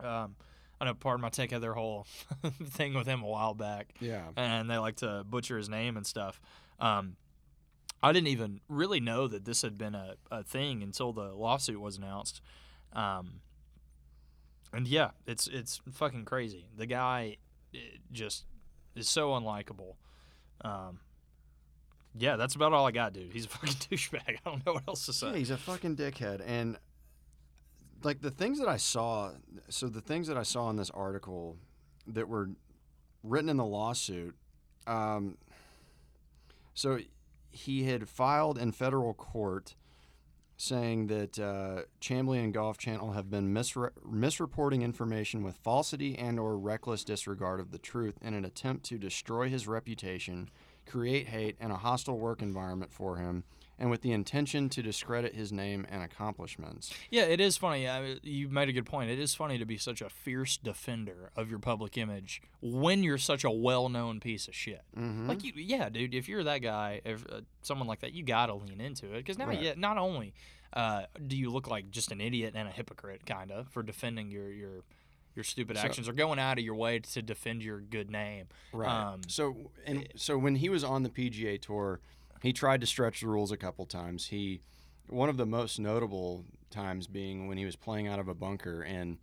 Um 0.00 0.36
I 0.80 0.86
know 0.86 0.94
Pardon 0.94 1.22
My 1.22 1.28
Take 1.28 1.52
had 1.52 1.60
their 1.60 1.74
whole 1.74 2.06
thing 2.64 2.94
with 2.94 3.06
him 3.06 3.22
a 3.22 3.26
while 3.26 3.54
back. 3.54 3.94
Yeah. 4.00 4.24
and 4.36 4.68
they 4.68 4.78
like 4.78 4.96
to 4.96 5.24
butcher 5.24 5.56
his 5.56 5.68
name 5.68 5.96
and 5.96 6.04
stuff. 6.04 6.40
Um, 6.80 7.14
I 8.02 8.10
didn't 8.12 8.26
even 8.26 8.60
really 8.68 8.98
know 8.98 9.28
that 9.28 9.44
this 9.44 9.62
had 9.62 9.78
been 9.78 9.94
a, 9.94 10.16
a 10.32 10.42
thing 10.42 10.82
until 10.82 11.12
the 11.12 11.32
lawsuit 11.34 11.80
was 11.80 11.98
announced. 11.98 12.40
Um, 12.94 13.42
and 14.72 14.88
yeah, 14.88 15.10
it's 15.24 15.46
it's 15.46 15.80
fucking 15.92 16.24
crazy. 16.24 16.66
The 16.76 16.86
guy 16.86 17.36
eh, 17.72 17.78
just 18.10 18.46
is 18.96 19.08
so 19.08 19.30
unlikable. 19.30 19.94
Um, 20.62 20.98
yeah, 22.18 22.36
that's 22.36 22.54
about 22.54 22.72
all 22.72 22.86
I 22.86 22.90
got, 22.90 23.12
dude. 23.12 23.32
He's 23.32 23.46
a 23.46 23.48
fucking 23.48 23.74
douchebag. 23.90 24.28
I 24.28 24.36
don't 24.44 24.64
know 24.66 24.74
what 24.74 24.84
else 24.88 25.06
to 25.06 25.12
say. 25.12 25.28
Yeah, 25.28 25.36
he's 25.36 25.50
a 25.50 25.56
fucking 25.56 25.96
dickhead. 25.96 26.42
And 26.46 26.78
like 28.02 28.20
the 28.20 28.30
things 28.30 28.58
that 28.58 28.68
I 28.68 28.76
saw, 28.76 29.32
so 29.68 29.88
the 29.88 30.00
things 30.00 30.28
that 30.28 30.36
I 30.36 30.42
saw 30.42 30.70
in 30.70 30.76
this 30.76 30.90
article 30.90 31.56
that 32.06 32.28
were 32.28 32.50
written 33.22 33.48
in 33.48 33.56
the 33.56 33.64
lawsuit, 33.64 34.34
um, 34.86 35.38
so 36.74 36.98
he 37.50 37.84
had 37.84 38.08
filed 38.08 38.58
in 38.58 38.72
federal 38.72 39.14
court 39.14 39.76
saying 40.56 41.08
that 41.08 41.38
uh, 41.38 41.82
Chamblee 42.00 42.42
and 42.42 42.54
Golf 42.54 42.78
Channel 42.78 43.12
have 43.12 43.28
been 43.30 43.52
misre- 43.52 43.90
misreporting 44.06 44.82
information 44.82 45.42
with 45.42 45.56
falsity 45.56 46.16
and 46.16 46.38
or 46.38 46.56
reckless 46.56 47.02
disregard 47.04 47.58
of 47.58 47.72
the 47.72 47.78
truth 47.78 48.14
in 48.22 48.32
an 48.32 48.44
attempt 48.44 48.84
to 48.86 48.98
destroy 48.98 49.48
his 49.48 49.66
reputation, 49.66 50.50
create 50.86 51.28
hate 51.28 51.56
and 51.60 51.72
a 51.72 51.76
hostile 51.76 52.18
work 52.18 52.42
environment 52.42 52.92
for 52.92 53.16
him, 53.16 53.44
and 53.78 53.90
with 53.90 54.02
the 54.02 54.12
intention 54.12 54.68
to 54.68 54.82
discredit 54.82 55.34
his 55.34 55.50
name 55.52 55.86
and 55.90 56.02
accomplishments. 56.02 56.92
Yeah, 57.10 57.22
it 57.22 57.40
is 57.40 57.56
funny. 57.56 57.86
Uh, 57.86 58.16
you 58.22 58.48
made 58.48 58.68
a 58.68 58.72
good 58.72 58.86
point. 58.86 59.10
It 59.10 59.18
is 59.18 59.34
funny 59.34 59.58
to 59.58 59.64
be 59.64 59.76
such 59.78 60.00
a 60.00 60.08
fierce 60.08 60.56
defender 60.56 61.30
of 61.36 61.50
your 61.50 61.58
public 61.58 61.96
image 61.98 62.42
when 62.60 63.02
you're 63.02 63.18
such 63.18 63.44
a 63.44 63.50
well-known 63.50 64.20
piece 64.20 64.46
of 64.48 64.54
shit. 64.54 64.82
Mm-hmm. 64.96 65.28
Like 65.28 65.42
you, 65.42 65.52
yeah, 65.56 65.88
dude. 65.88 66.14
If 66.14 66.28
you're 66.28 66.44
that 66.44 66.58
guy, 66.58 67.00
if 67.04 67.24
uh, 67.30 67.40
someone 67.62 67.88
like 67.88 68.00
that, 68.00 68.12
you 68.12 68.22
gotta 68.24 68.54
lean 68.54 68.80
into 68.80 69.06
it 69.14 69.18
because 69.18 69.38
now, 69.38 69.46
Right. 69.46 69.60
yeah, 69.60 69.74
not 69.76 69.98
only 69.98 70.32
uh, 70.74 71.02
do 71.26 71.36
you 71.36 71.50
look 71.50 71.68
like 71.68 71.90
just 71.90 72.12
an 72.12 72.20
idiot 72.20 72.54
and 72.56 72.68
a 72.68 72.70
hypocrite, 72.70 73.26
kind 73.26 73.50
of, 73.50 73.68
for 73.68 73.82
defending 73.82 74.30
your 74.30 74.50
your 74.50 74.82
your 75.34 75.44
stupid 75.44 75.76
So- 75.76 75.82
actions 75.84 76.08
or 76.08 76.12
going 76.12 76.38
out 76.38 76.58
of 76.58 76.64
your 76.64 76.74
way 76.74 76.98
to 77.00 77.22
defend 77.22 77.62
your 77.62 77.80
good 77.80 78.10
name. 78.10 78.46
Right. 78.72 78.88
Um, 78.90 79.22
so 79.28 79.70
and 79.86 80.08
so 80.16 80.36
when 80.38 80.56
he 80.56 80.68
was 80.68 80.84
on 80.84 81.02
the 81.02 81.10
PGA 81.10 81.58
tour, 81.60 82.00
he 82.42 82.52
tried 82.52 82.80
to 82.80 82.86
stretch 82.86 83.20
the 83.20 83.28
rules 83.28 83.52
a 83.52 83.56
couple 83.56 83.86
times. 83.86 84.26
He 84.28 84.60
one 85.08 85.28
of 85.28 85.36
the 85.36 85.46
most 85.46 85.78
notable 85.78 86.44
times 86.70 87.06
being 87.06 87.46
when 87.48 87.58
he 87.58 87.64
was 87.64 87.76
playing 87.76 88.08
out 88.08 88.18
of 88.18 88.28
a 88.28 88.34
bunker 88.34 88.82
and 88.82 89.18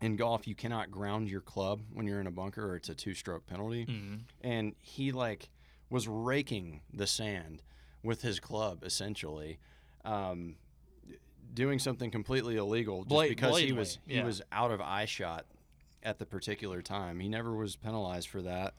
in 0.00 0.16
golf 0.16 0.46
you 0.46 0.54
cannot 0.54 0.90
ground 0.90 1.28
your 1.28 1.40
club 1.40 1.80
when 1.92 2.06
you're 2.06 2.20
in 2.20 2.26
a 2.26 2.30
bunker 2.32 2.70
or 2.70 2.76
it's 2.76 2.88
a 2.88 2.94
two-stroke 2.94 3.46
penalty. 3.46 3.84
Mhm. 3.86 4.20
And 4.42 4.74
he 4.80 5.10
like 5.12 5.50
was 5.90 6.06
raking 6.08 6.80
the 6.92 7.06
sand 7.06 7.62
with 8.02 8.22
his 8.22 8.38
club 8.40 8.82
essentially. 8.84 9.58
Um, 10.04 10.56
doing 11.54 11.78
something 11.78 12.10
completely 12.10 12.56
illegal 12.56 13.04
just 13.04 13.10
because 13.28 13.58
he 13.58 13.72
was 13.72 13.98
he 14.06 14.20
was 14.26 14.42
out 14.52 14.70
of 14.70 14.80
eye 14.80 15.04
shot 15.04 15.46
at 16.02 16.18
the 16.18 16.26
particular 16.26 16.82
time. 16.82 17.20
He 17.20 17.28
never 17.28 17.54
was 17.54 17.76
penalized 17.76 18.28
for 18.28 18.42
that. 18.42 18.74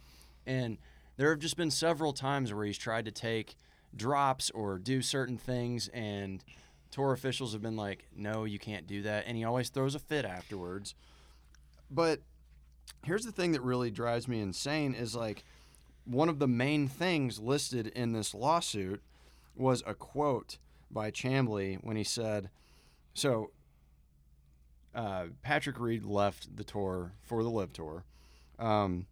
And 0.46 0.78
there 1.18 1.30
have 1.30 1.40
just 1.40 1.58
been 1.58 1.72
several 1.72 2.14
times 2.14 2.54
where 2.54 2.66
he's 2.66 2.78
tried 2.78 3.06
to 3.06 3.12
take 3.12 3.56
drops 3.96 4.50
or 4.52 4.78
do 4.78 5.02
certain 5.02 5.38
things 5.38 5.90
and 5.90 6.44
tour 6.92 7.12
officials 7.12 7.54
have 7.54 7.62
been 7.62 7.76
like, 7.76 8.08
"No, 8.16 8.46
you 8.46 8.60
can't 8.60 8.88
do 8.88 9.02
that." 9.04 9.26
And 9.28 9.36
he 9.38 9.44
always 9.44 9.70
throws 9.70 9.96
a 9.96 10.00
fit 10.00 10.26
afterwards. 10.26 10.96
But 11.92 12.22
here's 13.04 13.24
the 13.24 13.32
thing 13.32 13.52
that 13.52 13.62
really 13.62 13.92
drives 13.92 14.28
me 14.28 14.40
insane 14.40 14.94
is 14.94 15.16
like 15.16 15.44
one 16.06 16.30
of 16.30 16.40
the 16.40 16.48
main 16.48 16.88
things 16.88 17.40
listed 17.40 17.88
in 17.88 18.14
this 18.14 18.34
lawsuit 18.34 19.02
was 19.56 19.84
a 19.86 19.94
quote 19.94 20.58
by 20.92 21.12
Chamblee 21.12 21.78
when 21.84 21.98
he 21.98 22.04
said, 22.04 22.50
so 23.14 23.52
uh, 24.96 25.26
Patrick 25.42 25.80
Reed 25.80 26.04
left 26.04 26.56
the 26.56 26.64
tour 26.64 27.14
for 27.22 27.44
the 27.44 27.50
LIV 27.50 27.74
Tour. 27.74 28.06
Um, 28.58 29.06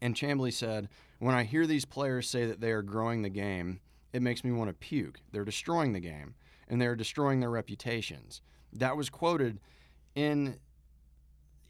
and 0.00 0.14
Chamblee 0.14 0.52
said, 0.52 0.88
When 1.18 1.34
I 1.34 1.44
hear 1.44 1.66
these 1.66 1.84
players 1.84 2.28
say 2.28 2.46
that 2.46 2.60
they 2.60 2.72
are 2.72 2.82
growing 2.82 3.22
the 3.22 3.28
game, 3.30 3.80
it 4.12 4.22
makes 4.22 4.42
me 4.42 4.50
want 4.50 4.68
to 4.68 4.74
puke. 4.74 5.20
They're 5.32 5.44
destroying 5.44 5.92
the 5.92 6.00
game, 6.00 6.34
and 6.68 6.80
they're 6.80 6.96
destroying 6.96 7.40
their 7.40 7.50
reputations. 7.50 8.40
That 8.72 8.96
was 8.96 9.10
quoted 9.10 9.60
in 10.14 10.58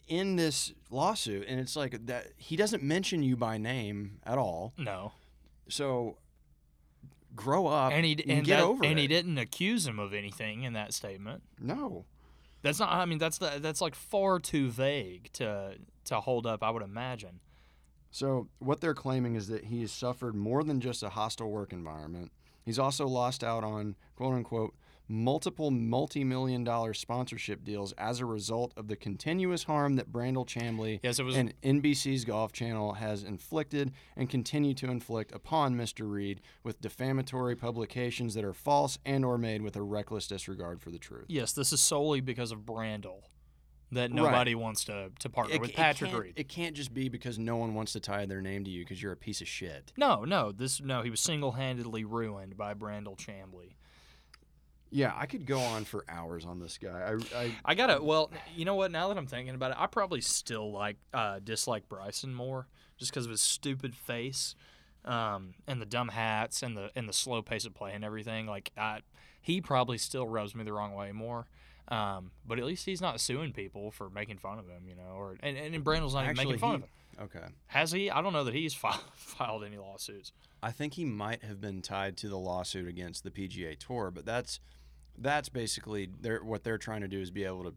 in 0.09 0.35
this 0.37 0.73
lawsuit, 0.91 1.47
and 1.47 1.61
it's 1.61 1.77
like 1.77 2.07
that 2.07 2.33
he 2.37 2.57
doesn't 2.57 2.83
mention 2.83 3.23
you 3.23 3.37
by 3.37 3.59
name 3.59 4.19
at 4.25 4.39
all. 4.39 4.73
No, 4.77 5.13
So 5.69 6.17
grow 7.35 7.66
up 7.66 7.93
and 7.93 8.05
he 8.05 8.12
and, 8.12 8.31
and, 8.31 8.47
get 8.47 8.57
that- 8.59 8.64
over 8.64 8.85
and 8.85 8.99
it. 8.99 9.03
he 9.03 9.07
didn't 9.09 9.38
accuse 9.38 9.87
him 9.87 9.99
of 9.99 10.12
anything 10.12 10.62
in 10.62 10.73
that 10.75 10.93
statement. 10.95 11.43
No. 11.59 12.05
That's 12.62 12.79
not. 12.79 12.93
I 12.93 13.07
mean, 13.07 13.19
that's 13.19 13.38
the, 13.38 13.59
that's 13.59 13.81
like 13.81 13.95
far 13.95 14.38
too 14.38 14.69
vague 14.69 15.31
to 15.35 15.77
to 16.05 16.21
hold 16.21 16.47
up. 16.47 16.62
I 16.62 16.71
would 16.71 16.83
imagine. 16.83 17.40
So, 18.11 18.49
what 18.59 18.81
they're 18.81 18.93
claiming 18.95 19.35
is 19.37 19.47
that 19.49 19.66
he 19.66 19.81
has 19.83 19.93
suffered 19.93 20.35
more 20.35 20.62
than 20.64 20.81
just 20.81 21.03
a 21.03 21.11
hostile 21.11 21.51
work 21.51 21.73
environment. 21.73 22.33
He's 22.64 22.79
also 22.79 23.07
lost 23.07 23.43
out 23.43 23.64
on, 23.64 23.97
quote 24.16 24.35
unquote, 24.35 24.75
multiple 25.11 25.73
multi 25.73 26.23
million 26.23 26.62
dollar 26.62 26.94
sponsorship 26.94 27.64
deals 27.64 27.92
as 27.99 28.20
a 28.20 28.25
result 28.25 28.73
of 28.77 28.87
the 28.87 28.94
continuous 28.96 29.64
harm 29.64 29.96
that 29.96 30.12
Brandel 30.12 30.46
Chamblee 30.46 31.01
Yes, 31.03 31.18
it 31.18 31.25
was. 31.25 31.37
and 31.37 31.53
NBC's 31.62 32.25
Golf 32.25 32.53
Channel 32.53 32.92
has 32.94 33.25
inflicted 33.25 33.92
and 34.16 34.31
continue 34.31 34.73
to 34.75 34.88
inflict 34.88 35.33
upon 35.33 35.75
Mr. 35.77 36.09
Reed 36.09 36.40
with 36.62 36.81
defamatory 36.81 37.57
publications 37.57 38.35
that 38.35 38.44
are 38.44 38.53
false 38.53 38.99
and 39.05 39.25
or 39.25 39.37
made 39.37 39.62
with 39.62 39.75
a 39.75 39.83
reckless 39.83 40.29
disregard 40.29 40.81
for 40.81 40.90
the 40.90 40.99
truth. 40.99 41.25
yes, 41.29 41.53
this 41.53 41.73
is 41.73 41.81
solely 41.81 42.20
because 42.20 42.53
of 42.53 42.61
Brandel 42.61 43.23
that 43.92 44.03
Right. 44.03 44.12
nobody 44.12 44.55
wants 44.55 44.85
to 44.85 45.11
to 45.18 45.29
partner 45.29 45.57
It, 45.57 45.61
with 45.61 45.73
Patrick 45.75 46.11
can't- 46.12 46.23
Reed. 46.23 46.35
It 46.37 46.49
can't 46.49 46.77
just 46.77 46.94
be 46.94 47.09
because 47.09 47.37
no 47.40 47.57
one 47.57 47.75
wants 47.75 47.92
to 47.94 48.01
tie 48.01 48.25
their 48.27 48.40
name 48.40 48.62
to 48.62 48.70
you 48.70 48.85
because 48.85 49.03
you're 49.03 49.11
a 49.11 49.16
piece 49.16 49.40
of 49.40 49.49
shit. 49.49 49.92
no, 49.96 50.25
no, 50.25 50.53
this 50.53 50.81
no. 50.81 51.03
He 51.03 51.11
was 51.11 51.20
single 51.20 51.53
handedly 51.53 52.05
ruined 52.05 52.57
by 52.57 52.75
Brandel 52.75 53.16
Chamblee. 53.18 53.75
Yeah, 54.90 55.12
I 55.16 55.26
could 55.26 55.46
go 55.46 55.61
on 55.61 55.85
for 55.85 56.05
hours 56.09 56.44
on 56.44 56.59
this 56.59 56.76
guy. 56.79 57.12
I, 57.35 57.38
I 57.38 57.55
I 57.64 57.74
gotta. 57.74 58.03
Well, 58.03 58.31
you 58.57 58.64
know 58.64 58.74
what? 58.74 58.90
Now 58.90 59.09
that 59.09 59.16
I'm 59.16 59.26
thinking 59.26 59.55
about 59.55 59.70
it, 59.70 59.76
I 59.79 59.87
probably 59.87 60.20
still 60.20 60.72
like 60.72 60.96
uh, 61.14 61.38
dislike 61.42 61.88
Bryson 61.88 62.35
more 62.35 62.66
just 62.98 63.12
because 63.12 63.24
of 63.24 63.31
his 63.31 63.40
stupid 63.40 63.94
face, 63.94 64.57
um, 65.05 65.55
and 65.68 65.81
the 65.81 65.87
dumb 65.87 66.09
hats 66.09 66.62
and 66.62 66.76
the 66.76 66.90
and 66.96 67.09
the 67.09 67.12
slow 67.12 67.40
pace 67.42 67.64
of 67.64 67.74
play 67.74 67.92
and 67.94 68.05
everything. 68.05 68.46
Like, 68.46 68.72
I, 68.76 69.00
he 69.40 69.61
probably 69.61 69.96
still 69.98 70.26
rubs 70.26 70.55
me 70.55 70.64
the 70.64 70.72
wrong 70.72 70.94
way 70.94 71.12
more. 71.12 71.46
Um, 71.88 72.31
but 72.46 72.59
at 72.61 72.64
least 72.64 72.85
he's 72.87 73.00
not 73.00 73.20
suing 73.20 73.53
people 73.53 73.90
for 73.90 74.11
making 74.11 74.38
fun 74.38 74.59
of 74.59 74.68
him, 74.68 74.83
you 74.88 74.94
know. 74.94 75.12
Or 75.16 75.37
and 75.40 75.57
and 75.57 75.85
Brandel's 75.85 76.14
not 76.14 76.20
even 76.24 76.31
Actually, 76.31 76.44
making 76.46 76.59
fun 76.61 76.70
he- 76.70 76.74
of 76.76 76.83
him. 76.83 76.88
okay. 77.42 77.46
Has 77.68 77.92
he? 77.92 78.11
I 78.11 78.22
don't 78.22 78.33
know 78.33 78.44
that 78.44 78.55
he's 78.55 78.74
filed, 78.74 79.03
filed 79.16 79.64
any 79.64 79.79
lawsuits. 79.79 80.33
I 80.62 80.72
think 80.72 80.94
he 80.94 81.05
might 81.05 81.42
have 81.44 81.61
been 81.61 81.81
tied 81.81 82.16
to 82.18 82.29
the 82.29 82.37
lawsuit 82.38 82.87
against 82.87 83.24
the 83.24 83.31
PGA 83.31 83.79
Tour, 83.79 84.11
but 84.11 84.26
that's 84.26 84.61
that's 85.21 85.49
basically 85.49 86.09
they're, 86.21 86.43
what 86.43 86.65
they're 86.65 86.79
trying 86.79 87.03
to 87.03 87.09
do 87.09 87.21
is 87.21 87.31
be 87.31 87.45
able 87.45 87.65
to 87.65 87.75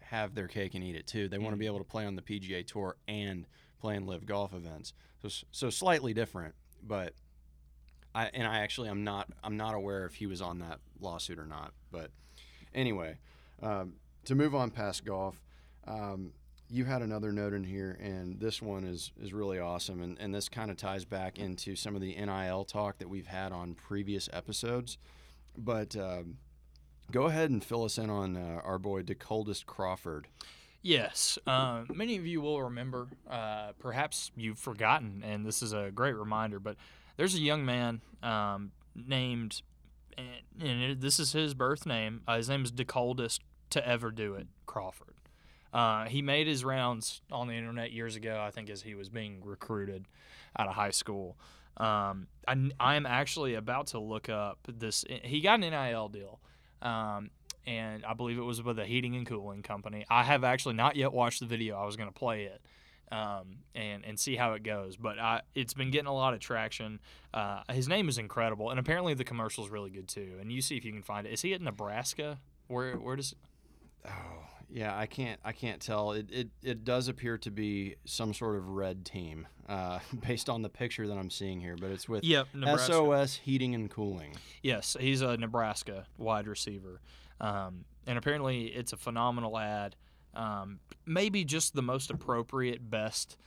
have 0.00 0.34
their 0.34 0.48
cake 0.48 0.74
and 0.74 0.84
eat 0.84 0.96
it 0.96 1.06
too. 1.06 1.28
They 1.28 1.38
want 1.38 1.52
to 1.54 1.58
be 1.58 1.66
able 1.66 1.78
to 1.78 1.84
play 1.84 2.04
on 2.04 2.16
the 2.16 2.22
PGA 2.22 2.66
Tour 2.66 2.96
and 3.08 3.46
play 3.80 3.96
in 3.96 4.06
LIV 4.06 4.26
golf 4.26 4.54
events. 4.54 4.92
So 5.22 5.44
so 5.50 5.70
slightly 5.70 6.14
different, 6.14 6.54
but 6.82 7.14
I 8.14 8.30
and 8.32 8.46
I 8.46 8.60
actually 8.60 8.88
I'm 8.88 9.04
not 9.04 9.28
I'm 9.42 9.56
not 9.56 9.74
aware 9.74 10.06
if 10.06 10.14
he 10.14 10.26
was 10.26 10.40
on 10.40 10.60
that 10.60 10.78
lawsuit 11.00 11.38
or 11.38 11.46
not. 11.46 11.72
But 11.90 12.10
anyway, 12.74 13.18
um, 13.62 13.94
to 14.24 14.34
move 14.34 14.54
on 14.54 14.70
past 14.70 15.04
golf. 15.04 15.40
Um, 15.86 16.32
you 16.68 16.84
had 16.84 17.00
another 17.00 17.30
note 17.30 17.52
in 17.52 17.62
here, 17.62 17.96
and 18.00 18.40
this 18.40 18.60
one 18.60 18.84
is 18.84 19.12
is 19.20 19.32
really 19.32 19.58
awesome, 19.58 20.02
and, 20.02 20.18
and 20.18 20.34
this 20.34 20.48
kind 20.48 20.70
of 20.70 20.76
ties 20.76 21.04
back 21.04 21.38
into 21.38 21.76
some 21.76 21.94
of 21.94 22.00
the 22.00 22.14
NIL 22.16 22.64
talk 22.64 22.98
that 22.98 23.08
we've 23.08 23.28
had 23.28 23.52
on 23.52 23.74
previous 23.74 24.28
episodes. 24.32 24.98
But 25.56 25.96
um, 25.96 26.38
go 27.10 27.24
ahead 27.24 27.50
and 27.50 27.62
fill 27.62 27.84
us 27.84 27.98
in 27.98 28.10
on 28.10 28.36
uh, 28.36 28.60
our 28.64 28.78
boy 28.78 29.02
DeColdest 29.02 29.66
Crawford. 29.66 30.28
Yes. 30.82 31.36
Uh, 31.46 31.82
many 31.92 32.16
of 32.16 32.26
you 32.26 32.40
will 32.40 32.62
remember, 32.62 33.08
uh, 33.28 33.72
perhaps 33.80 34.30
you've 34.36 34.58
forgotten, 34.58 35.24
and 35.26 35.44
this 35.44 35.60
is 35.60 35.72
a 35.72 35.90
great 35.92 36.14
reminder, 36.14 36.60
but 36.60 36.76
there's 37.16 37.34
a 37.34 37.40
young 37.40 37.64
man 37.64 38.02
um, 38.22 38.70
named, 38.94 39.62
and, 40.16 40.82
it, 40.82 41.00
this 41.00 41.18
is 41.18 41.32
his 41.32 41.54
birth 41.54 41.86
name. 41.86 42.22
Uh, 42.28 42.36
his 42.36 42.48
name 42.48 42.64
is 42.64 42.70
DeColdest 42.70 43.40
to 43.70 43.86
ever 43.86 44.12
do 44.12 44.34
it, 44.34 44.46
Crawford. 44.66 45.14
Uh, 45.72 46.04
he 46.04 46.22
made 46.22 46.46
his 46.46 46.64
rounds 46.64 47.20
on 47.32 47.48
the 47.48 47.54
internet 47.54 47.90
years 47.90 48.14
ago, 48.16 48.40
I 48.40 48.50
think, 48.50 48.70
as 48.70 48.82
he 48.82 48.94
was 48.94 49.08
being 49.08 49.42
recruited 49.44 50.06
out 50.56 50.68
of 50.68 50.74
high 50.74 50.90
school. 50.90 51.36
Um, 51.78 52.28
I, 52.46 52.70
I 52.78 52.94
am 52.94 53.06
actually 53.06 53.54
about 53.54 53.88
to 53.88 53.98
look 53.98 54.28
up 54.28 54.58
this. 54.66 55.04
He 55.22 55.40
got 55.40 55.60
an 55.62 55.70
NIL 55.70 56.08
deal. 56.08 56.40
Um, 56.82 57.30
and 57.66 58.04
I 58.04 58.14
believe 58.14 58.38
it 58.38 58.42
was 58.42 58.62
with 58.62 58.78
a 58.78 58.84
heating 58.84 59.16
and 59.16 59.26
cooling 59.26 59.62
company. 59.62 60.04
I 60.08 60.22
have 60.22 60.44
actually 60.44 60.74
not 60.74 60.96
yet 60.96 61.12
watched 61.12 61.40
the 61.40 61.46
video. 61.46 61.76
I 61.76 61.84
was 61.84 61.96
going 61.96 62.08
to 62.08 62.14
play 62.14 62.44
it 62.44 62.60
um, 63.10 63.58
and 63.74 64.04
and 64.04 64.18
see 64.18 64.36
how 64.36 64.52
it 64.54 64.62
goes, 64.62 64.96
but 64.96 65.18
I, 65.18 65.42
it's 65.54 65.74
been 65.74 65.90
getting 65.90 66.06
a 66.08 66.14
lot 66.14 66.34
of 66.34 66.40
traction. 66.40 67.00
Uh, 67.32 67.62
his 67.70 67.88
name 67.88 68.08
is 68.08 68.18
incredible, 68.18 68.70
and 68.70 68.78
apparently 68.80 69.14
the 69.14 69.24
commercial 69.24 69.64
is 69.64 69.70
really 69.70 69.90
good 69.90 70.08
too. 70.08 70.36
And 70.40 70.50
you 70.50 70.60
see 70.60 70.76
if 70.76 70.84
you 70.84 70.92
can 70.92 71.02
find 71.02 71.26
it. 71.26 71.32
Is 71.32 71.42
he 71.42 71.54
at 71.54 71.60
Nebraska? 71.60 72.38
Where 72.68 72.94
where 72.94 73.16
does? 73.16 73.34
Oh, 74.04 74.10
yeah, 74.70 74.96
I 74.96 75.06
can't 75.06 75.38
I 75.44 75.52
can't 75.52 75.80
tell. 75.80 76.12
It 76.12 76.30
it, 76.30 76.48
it 76.62 76.84
does 76.84 77.08
appear 77.08 77.38
to 77.38 77.50
be 77.50 77.96
some 78.04 78.34
sort 78.34 78.56
of 78.56 78.68
red 78.68 79.04
team, 79.04 79.46
uh, 79.68 80.00
based 80.26 80.48
on 80.48 80.62
the 80.62 80.68
picture 80.68 81.06
that 81.06 81.16
I'm 81.16 81.30
seeing 81.30 81.60
here. 81.60 81.76
But 81.80 81.90
it's 81.90 82.08
with 82.08 82.24
Yep, 82.24 82.48
Nebraska. 82.54 82.92
SOS 82.92 83.36
Heating 83.36 83.74
and 83.74 83.90
Cooling. 83.90 84.34
Yes, 84.62 84.96
he's 84.98 85.22
a 85.22 85.36
Nebraska 85.36 86.06
wide 86.18 86.46
receiver, 86.46 87.00
um, 87.40 87.84
and 88.06 88.18
apparently 88.18 88.66
it's 88.66 88.92
a 88.92 88.96
phenomenal 88.96 89.56
ad. 89.58 89.96
Um, 90.34 90.80
maybe 91.06 91.44
just 91.44 91.74
the 91.74 91.82
most 91.82 92.10
appropriate, 92.10 92.90
best, 92.90 93.38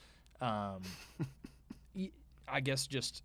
um, 0.41 0.81
I 2.47 2.61
guess, 2.61 2.87
just 2.87 3.21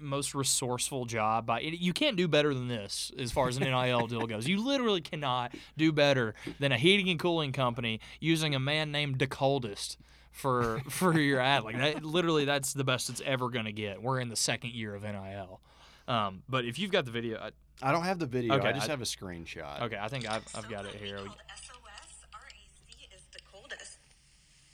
most 0.00 0.34
resourceful 0.34 1.04
job. 1.04 1.46
By 1.46 1.60
you 1.60 1.92
can't 1.92 2.16
do 2.16 2.28
better 2.28 2.52
than 2.54 2.68
this 2.68 3.10
as 3.18 3.32
far 3.32 3.48
as 3.48 3.56
an 3.56 3.64
NIL 3.64 4.06
deal 4.06 4.26
goes. 4.26 4.46
You 4.48 4.64
literally 4.64 5.00
cannot 5.00 5.54
do 5.76 5.92
better 5.92 6.34
than 6.58 6.72
a 6.72 6.78
heating 6.78 7.08
and 7.08 7.18
cooling 7.18 7.52
company 7.52 8.00
using 8.20 8.54
a 8.54 8.60
man 8.60 8.90
named 8.92 9.18
DeColdest 9.18 9.96
for 10.30 10.80
for 10.88 11.18
your 11.18 11.40
ad. 11.40 11.64
Like 11.64 11.76
that, 11.78 12.04
literally, 12.04 12.44
that's 12.44 12.72
the 12.72 12.84
best 12.84 13.08
it's 13.10 13.22
ever 13.24 13.48
going 13.50 13.64
to 13.66 13.72
get. 13.72 14.02
We're 14.02 14.20
in 14.20 14.28
the 14.28 14.36
second 14.36 14.72
year 14.72 14.94
of 14.94 15.02
NIL. 15.02 15.60
Um, 16.06 16.42
but 16.48 16.64
if 16.64 16.78
you've 16.78 16.90
got 16.90 17.04
the 17.04 17.10
video, 17.10 17.38
I, 17.38 17.50
I 17.82 17.92
don't 17.92 18.04
have 18.04 18.18
the 18.18 18.26
video. 18.26 18.54
Okay, 18.54 18.68
I 18.68 18.72
just 18.72 18.88
I- 18.88 18.92
have 18.92 19.02
a 19.02 19.04
screenshot. 19.04 19.82
Okay, 19.82 19.98
I 20.00 20.08
think 20.08 20.28
I've, 20.28 20.44
I've 20.54 20.68
got 20.68 20.86
it 20.86 20.94
here. 20.94 21.18
Called 21.18 21.36
SOS 21.54 22.24
RAC 22.32 23.12
is 23.14 23.22
the 23.32 23.40
coldest. 23.52 23.98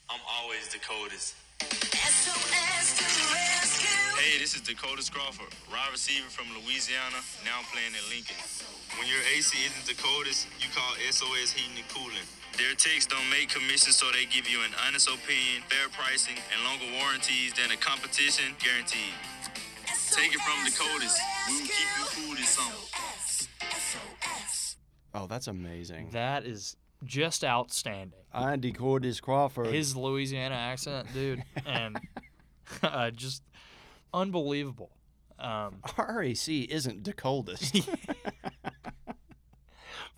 I'm 0.08 0.20
always 0.40 0.68
the 0.68 0.78
coldest. 0.78 1.34
SOS 1.60 2.24
to 2.24 2.30
the 2.30 2.54
rescue. 2.54 3.13
Hey, 4.24 4.38
this 4.40 4.56
is 4.56 4.62
DeColdest 4.62 5.12
Crawford, 5.12 5.52
wide 5.68 5.92
receiver 5.92 6.30
from 6.32 6.48
Louisiana, 6.56 7.20
now 7.44 7.60
playing 7.68 7.92
in 7.92 8.00
Lincoln. 8.08 8.40
When 8.96 9.04
your 9.04 9.20
AC 9.20 9.52
isn't 9.52 9.84
the 9.84 10.00
coldest, 10.00 10.48
you 10.56 10.72
call 10.72 10.96
SOS 10.96 11.52
Heating 11.52 11.76
and 11.76 11.84
Cooling. 11.92 12.24
Their 12.56 12.72
techs 12.72 13.04
don't 13.04 13.28
make 13.28 13.52
commissions, 13.52 14.00
so 14.00 14.08
they 14.16 14.24
give 14.24 14.48
you 14.48 14.64
an 14.64 14.72
honest 14.88 15.12
opinion, 15.12 15.60
fair 15.68 15.92
pricing, 15.92 16.40
and 16.40 16.56
longer 16.64 16.88
warranties 16.96 17.52
than 17.52 17.68
the 17.68 17.76
competition, 17.76 18.56
guaranteed. 18.64 19.12
Take 20.16 20.32
it 20.32 20.40
from 20.40 20.56
the 20.64 20.72
coldest. 20.72 21.20
We 21.44 21.60
will 21.60 21.68
keep 21.68 21.90
you 21.92 22.04
cool 22.08 22.32
this 22.32 22.48
summer. 22.48 22.80
Oh, 25.12 25.26
that's 25.28 25.48
amazing. 25.52 26.16
That 26.16 26.48
is 26.48 26.80
just 27.04 27.44
outstanding. 27.44 28.24
Andy 28.32 28.72
Cordis 28.72 29.20
Crawford. 29.20 29.66
His 29.66 29.94
Louisiana 29.94 30.54
accent, 30.54 31.12
dude, 31.12 31.44
and 31.66 32.00
uh, 32.82 33.10
just 33.10 33.42
unbelievable. 34.14 34.90
Um, 35.38 35.76
RAC 35.98 36.48
isn't 36.48 37.04
the 37.04 37.12
coldest. 37.12 37.76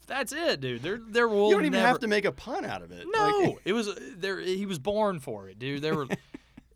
that's 0.06 0.32
it, 0.32 0.60
dude. 0.60 0.82
There, 0.82 1.00
there 1.08 1.28
will 1.28 1.48
you 1.48 1.54
don't 1.54 1.64
even 1.64 1.78
never, 1.78 1.88
have 1.88 2.00
to 2.00 2.06
make 2.06 2.24
a 2.24 2.32
pun 2.32 2.64
out 2.64 2.82
of 2.82 2.92
it. 2.92 3.06
No, 3.10 3.38
Like, 3.38 3.58
it 3.64 3.72
was 3.72 3.88
there. 4.16 4.38
He 4.38 4.66
was 4.66 4.78
born 4.78 5.18
for 5.18 5.48
it, 5.48 5.58
dude. 5.58 5.82
There 5.82 5.94
were. 5.94 6.06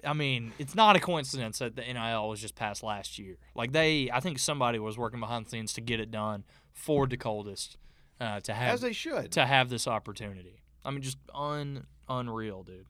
I 0.02 0.14
mean, 0.14 0.52
it's 0.58 0.74
not 0.74 0.96
a 0.96 0.98
coincidence 0.98 1.58
that 1.58 1.76
the 1.76 1.82
NIL 1.82 2.26
was 2.26 2.40
just 2.40 2.54
passed 2.54 2.82
last 2.82 3.18
year. 3.18 3.36
Like 3.54 3.72
they, 3.72 4.10
I 4.10 4.20
think 4.20 4.38
somebody 4.38 4.78
was 4.78 4.96
working 4.96 5.20
behind 5.20 5.44
the 5.44 5.50
scenes 5.50 5.74
to 5.74 5.82
get 5.82 6.00
it 6.00 6.10
done 6.10 6.44
for 6.72 7.06
the 7.06 7.18
coldest 7.18 7.76
uh, 8.18 8.40
to 8.40 8.54
have 8.54 8.74
as 8.74 8.80
they 8.80 8.94
should. 8.94 9.30
to 9.32 9.44
have 9.44 9.68
this 9.68 9.86
opportunity. 9.86 10.62
I 10.86 10.90
mean, 10.90 11.02
just 11.02 11.18
un 11.34 11.86
unreal, 12.08 12.62
dude. 12.62 12.86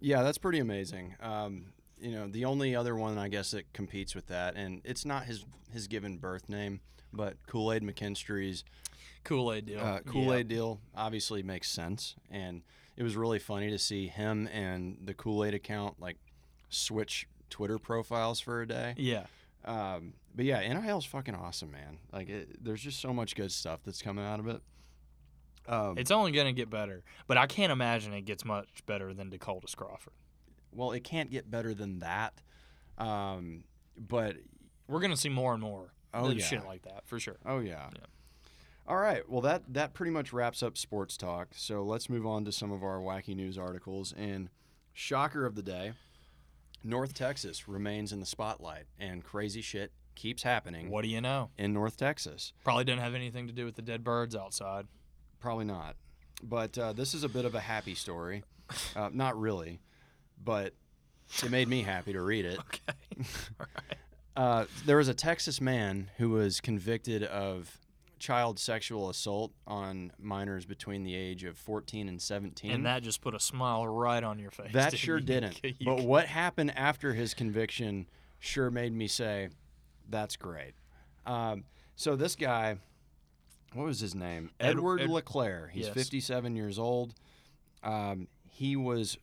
Yeah, 0.00 0.22
that's 0.22 0.38
pretty 0.38 0.58
amazing. 0.58 1.14
Um, 1.20 1.66
you 2.00 2.10
know, 2.12 2.26
the 2.28 2.44
only 2.44 2.74
other 2.76 2.94
one 2.96 3.18
I 3.18 3.28
guess 3.28 3.50
that 3.52 3.72
competes 3.72 4.14
with 4.14 4.26
that, 4.28 4.54
and 4.56 4.80
it's 4.84 5.04
not 5.04 5.24
his 5.24 5.44
his 5.72 5.86
given 5.88 6.18
birth 6.18 6.48
name, 6.48 6.80
but 7.12 7.36
Kool 7.46 7.72
Aid 7.72 7.82
McKinstry's 7.82 8.64
Kool 9.24 9.52
Aid 9.52 9.66
deal. 9.66 9.80
uh, 9.80 10.00
Kool 10.00 10.32
Aid 10.34 10.48
deal 10.48 10.80
obviously 10.96 11.42
makes 11.42 11.70
sense, 11.70 12.14
and 12.30 12.62
it 12.96 13.02
was 13.02 13.16
really 13.16 13.38
funny 13.38 13.70
to 13.70 13.78
see 13.78 14.06
him 14.06 14.46
and 14.52 14.98
the 15.04 15.14
Kool 15.14 15.44
Aid 15.44 15.54
account 15.54 16.00
like 16.00 16.16
switch 16.68 17.26
Twitter 17.50 17.78
profiles 17.78 18.40
for 18.40 18.62
a 18.62 18.66
day. 18.66 18.94
Yeah. 18.96 19.26
Um, 19.64 20.14
but 20.34 20.44
yeah, 20.44 20.60
NIL 20.60 20.98
is 20.98 21.04
fucking 21.06 21.34
awesome, 21.34 21.70
man. 21.70 21.98
Like, 22.12 22.28
it, 22.28 22.62
there's 22.62 22.82
just 22.82 23.00
so 23.00 23.14
much 23.14 23.34
good 23.34 23.50
stuff 23.50 23.80
that's 23.84 24.02
coming 24.02 24.24
out 24.24 24.38
of 24.40 24.46
it. 24.48 24.60
Um, 25.66 25.96
It's 25.96 26.10
only 26.10 26.32
gonna 26.32 26.52
get 26.52 26.68
better, 26.68 27.02
but 27.26 27.38
I 27.38 27.46
can't 27.46 27.72
imagine 27.72 28.12
it 28.12 28.26
gets 28.26 28.44
much 28.44 28.84
better 28.84 29.14
than 29.14 29.30
DeColdest 29.30 29.76
Crawford. 29.76 30.12
Well, 30.74 30.92
it 30.92 31.04
can't 31.04 31.30
get 31.30 31.50
better 31.50 31.74
than 31.74 32.00
that. 32.00 32.42
Um, 32.98 33.64
but 33.96 34.36
We're 34.88 35.00
gonna 35.00 35.16
see 35.16 35.28
more 35.28 35.52
and 35.52 35.62
more 35.62 35.92
Oh, 36.12 36.30
yeah. 36.30 36.44
shit 36.44 36.64
like 36.64 36.82
that 36.82 37.06
for 37.06 37.18
sure. 37.18 37.36
Oh 37.44 37.58
yeah. 37.60 37.88
Yeah. 37.92 38.06
All 38.86 38.96
right. 38.98 39.28
Well, 39.28 39.40
that 39.40 39.62
that 39.72 39.94
pretty 39.94 40.12
much 40.12 40.32
wraps 40.32 40.62
up 40.62 40.76
sports 40.76 41.16
talk. 41.16 41.48
So 41.56 41.82
let's 41.82 42.08
move 42.10 42.26
on 42.26 42.44
to 42.44 42.52
some 42.52 42.70
of 42.70 42.82
our 42.84 42.98
wacky 42.98 43.34
news 43.34 43.56
articles. 43.58 44.12
And 44.16 44.48
shocker 44.92 45.44
of 45.46 45.54
the 45.54 45.62
day: 45.62 45.92
North 46.84 47.14
Texas 47.14 47.66
remains 47.66 48.12
in 48.12 48.20
the 48.20 48.26
spotlight, 48.26 48.84
and 48.98 49.24
crazy 49.24 49.62
shit 49.62 49.90
keeps 50.14 50.42
happening 50.44 50.90
What 50.90 51.02
do 51.02 51.08
you 51.08 51.20
know? 51.20 51.50
in 51.58 51.72
North 51.72 51.96
Texas. 51.96 52.52
Probably 52.62 52.84
didn't 52.84 53.00
have 53.00 53.14
anything 53.14 53.46
to 53.48 53.52
do 53.52 53.64
with 53.64 53.74
the 53.74 53.82
dead 53.82 54.04
birds 54.04 54.36
outside. 54.36 54.86
Probably 55.40 55.64
not. 55.64 55.96
But 56.42 56.76
uh, 56.78 56.92
this 56.92 57.14
is 57.14 57.24
a 57.24 57.28
bit 57.28 57.44
of 57.44 57.54
a 57.56 57.60
happy 57.60 57.94
story. 57.96 58.44
Uh, 58.94 59.08
not 59.12 59.38
really, 59.38 59.80
but 60.42 60.72
it 61.42 61.50
made 61.50 61.68
me 61.68 61.82
happy 61.82 62.12
to 62.12 62.22
read 62.22 62.44
it. 62.44 62.58
Okay. 62.58 63.24
Uh, 64.36 64.64
there 64.84 64.96
was 64.96 65.06
a 65.06 65.14
Texas 65.14 65.60
man 65.60 66.10
who 66.16 66.30
was 66.30 66.60
convicted 66.60 67.22
of 67.22 67.78
child 68.18 68.58
sexual 68.58 69.08
assault 69.08 69.52
on 69.64 70.10
minors 70.18 70.64
between 70.66 71.04
the 71.04 71.14
age 71.14 71.44
of 71.44 71.56
14 71.56 72.08
and 72.08 72.20
17. 72.20 72.72
And 72.72 72.84
that 72.84 73.04
just 73.04 73.20
put 73.20 73.34
a 73.36 73.38
smile 73.38 73.86
right 73.86 74.24
on 74.24 74.40
your 74.40 74.50
face. 74.50 74.72
That 74.72 74.90
dude. 74.90 74.98
sure 74.98 75.18
You- 75.18 75.24
didn't. 75.24 75.60
But 75.84 76.00
what 76.02 76.26
happened 76.26 76.76
after 76.76 77.14
his 77.14 77.32
conviction 77.32 78.08
sure 78.40 78.72
made 78.72 78.92
me 78.92 79.06
say, 79.06 79.50
that's 80.10 80.34
great. 80.34 80.72
Um, 81.26 81.62
so 81.94 82.16
this 82.16 82.34
guy, 82.34 82.78
what 83.72 83.84
was 83.86 84.00
his 84.00 84.16
name? 84.16 84.50
Ed- 84.58 84.70
Edward 84.70 85.02
Ed- 85.02 85.10
LeClaire. 85.10 85.70
He's 85.72 85.86
Yes. 85.86 85.94
57 85.94 86.56
years 86.56 86.76
old. 86.76 87.14
Um, 87.84 88.26
he 88.50 88.74
was 88.74 89.16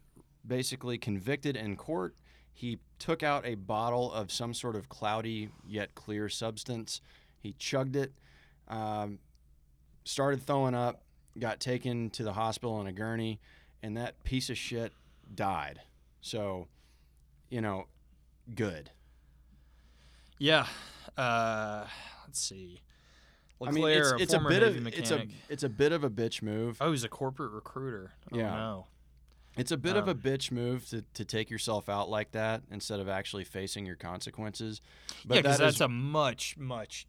basically 0.45 0.97
convicted 0.97 1.55
in 1.55 1.75
court. 1.75 2.15
He 2.53 2.79
took 2.99 3.23
out 3.23 3.45
a 3.45 3.55
bottle 3.55 4.11
of 4.11 4.31
some 4.31 4.53
sort 4.53 4.75
of 4.75 4.89
cloudy 4.89 5.49
yet 5.65 5.95
clear 5.95 6.29
substance. 6.29 7.01
He 7.39 7.53
chugged 7.53 7.95
it, 7.95 8.13
um, 8.67 9.19
started 10.03 10.45
throwing 10.45 10.75
up, 10.75 11.01
got 11.39 11.59
taken 11.59 12.09
to 12.11 12.23
the 12.23 12.33
hospital 12.33 12.73
on 12.75 12.87
a 12.87 12.91
gurney, 12.91 13.39
and 13.81 13.97
that 13.97 14.21
piece 14.23 14.49
of 14.49 14.57
shit 14.57 14.91
died. 15.33 15.81
So, 16.21 16.67
you 17.49 17.61
know, 17.61 17.85
good. 18.53 18.91
Yeah. 20.37 20.67
Uh, 21.17 21.85
let's 22.25 22.39
see. 22.39 22.81
I 23.65 23.71
mean, 23.71 23.83
Leclerc, 23.83 24.21
it's, 24.21 24.23
it's 24.23 24.33
a 24.33 24.39
bit 24.39 24.63
of 24.63 24.81
mechanic. 24.81 24.99
it's 24.99 25.11
a 25.11 25.25
it's 25.49 25.63
a 25.63 25.69
bit 25.69 25.91
of 25.91 26.03
a 26.03 26.09
bitch 26.09 26.41
move. 26.41 26.77
oh, 26.81 26.91
he's 26.91 27.03
a 27.03 27.09
corporate 27.09 27.51
recruiter. 27.51 28.11
Oh, 28.31 28.37
Yeah. 28.37 28.49
no. 28.55 28.87
It's 29.57 29.71
a 29.71 29.77
bit 29.77 29.95
of 29.97 30.07
a 30.07 30.11
Um, 30.11 30.17
bitch 30.19 30.51
move 30.51 30.87
to, 30.89 31.03
to 31.13 31.25
take 31.25 31.49
yourself 31.49 31.89
out 31.89 32.09
like 32.09 32.31
that 32.31 32.63
instead 32.71 32.99
of 32.99 33.09
actually 33.09 33.43
facing 33.43 33.85
your 33.85 33.97
consequences. 33.97 34.81
But 35.25 35.35
yeah, 35.35 35.41
because 35.41 35.57
that 35.57 35.63
that's 35.65 35.75
is- 35.75 35.81
a 35.81 35.87
much, 35.89 36.55
much 36.57 37.05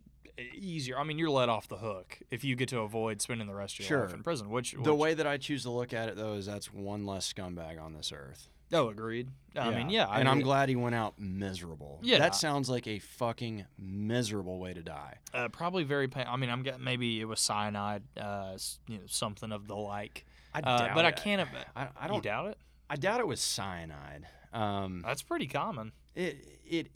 easier. 0.55 0.99
I 0.99 1.05
mean, 1.05 1.19
you're 1.19 1.31
let 1.31 1.49
off 1.49 1.69
the 1.69 1.77
hook 1.77 2.19
if 2.31 2.43
you 2.43 2.57
get 2.57 2.69
to 2.71 2.81
avoid 2.81 3.21
spending 3.21 3.47
the 3.47 3.55
rest 3.55 3.79
of 3.79 3.89
your 3.89 4.03
life 4.05 4.15
in 4.15 4.23
prison. 4.23 4.51
Which, 4.51 4.75
the 4.83 4.95
way 4.95 5.15
that 5.15 5.27
I 5.27 5.37
choose 5.37 5.63
to 5.65 5.71
look 5.71 5.93
at 5.93 6.09
it 6.09 6.17
though 6.17 6.35
is 6.35 6.47
that's 6.47 6.73
one 6.73 7.07
less 7.07 7.31
scumbag 7.33 7.81
on 7.81 7.93
this 7.95 8.13
earth. 8.13 8.49
Oh, 8.75 8.89
agreed. 8.89 9.29
I 9.55 9.71
mean, 9.71 9.91
yeah. 9.91 10.07
I 10.07 10.21
and 10.21 10.29
I'm 10.29 10.41
glad 10.41 10.71
he 10.71 10.77
went 10.77 10.95
out 10.95 11.19
miserable. 11.19 11.99
Yeah. 12.03 12.19
that 12.21 12.35
sounds 12.35 12.71
like 12.71 12.87
a 12.87 13.01
fucking 13.01 13.67
miserable 13.79 14.59
way 14.59 14.73
to 14.73 14.83
die. 14.83 15.19
Uh, 15.35 15.49
probably 15.49 15.85
very 15.85 16.09
pain. 16.09 16.25
I 16.27 16.37
mean, 16.37 16.49
I'm 16.49 16.63
getting 16.63 16.83
maybe 16.83 17.21
it 17.21 17.27
was 17.27 17.39
cyanide, 17.39 18.03
uh, 18.17 18.57
you 18.89 18.97
know, 18.97 19.05
something 19.07 19.53
of 19.53 19.69
the 19.69 19.77
like. 19.77 20.25
I 20.55 20.59
Uh, 20.61 20.79
doubt 20.79 20.95
but 20.95 21.05
I 21.05 21.11
can't. 21.13 21.49
I, 21.77 21.89
I 21.99 22.09
don't. 22.09 22.23
doubt 22.23 22.49
it? 22.49 22.59
I 22.91 22.97
doubt 22.97 23.21
it 23.21 23.27
was 23.27 23.41
cyanide. 23.41 24.27
Um, 24.53 25.03
That's 25.05 25.23
pretty 25.23 25.47
common. 25.47 25.93
it 26.15 26.37
it 26.65 26.89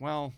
well, 0.00 0.32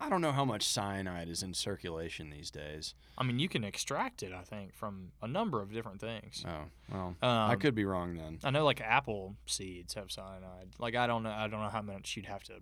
I 0.00 0.08
don't 0.08 0.20
know 0.20 0.32
how 0.32 0.44
much 0.44 0.64
cyanide 0.66 1.28
is 1.28 1.42
in 1.42 1.54
circulation 1.54 2.30
these 2.30 2.50
days. 2.50 2.94
I 3.16 3.22
mean, 3.24 3.38
you 3.38 3.48
can 3.48 3.62
extract 3.64 4.22
it. 4.22 4.32
I 4.32 4.42
think 4.42 4.74
from 4.74 5.12
a 5.22 5.28
number 5.28 5.60
of 5.62 5.72
different 5.72 6.00
things. 6.00 6.44
Oh 6.46 6.64
well, 6.92 7.16
I 7.22 7.52
Um, 7.52 7.58
could 7.60 7.74
be 7.74 7.84
wrong 7.84 8.16
then. 8.16 8.38
I 8.42 8.50
know 8.50 8.64
like 8.64 8.80
apple 8.80 9.36
seeds 9.46 9.94
have 9.94 10.10
cyanide. 10.10 10.70
Like 10.78 10.96
I 10.96 11.06
don't 11.06 11.22
know. 11.22 11.30
I 11.30 11.46
don't 11.48 11.60
know 11.62 11.68
how 11.70 11.82
much 11.82 12.16
you'd 12.16 12.26
have 12.26 12.42
to 12.44 12.54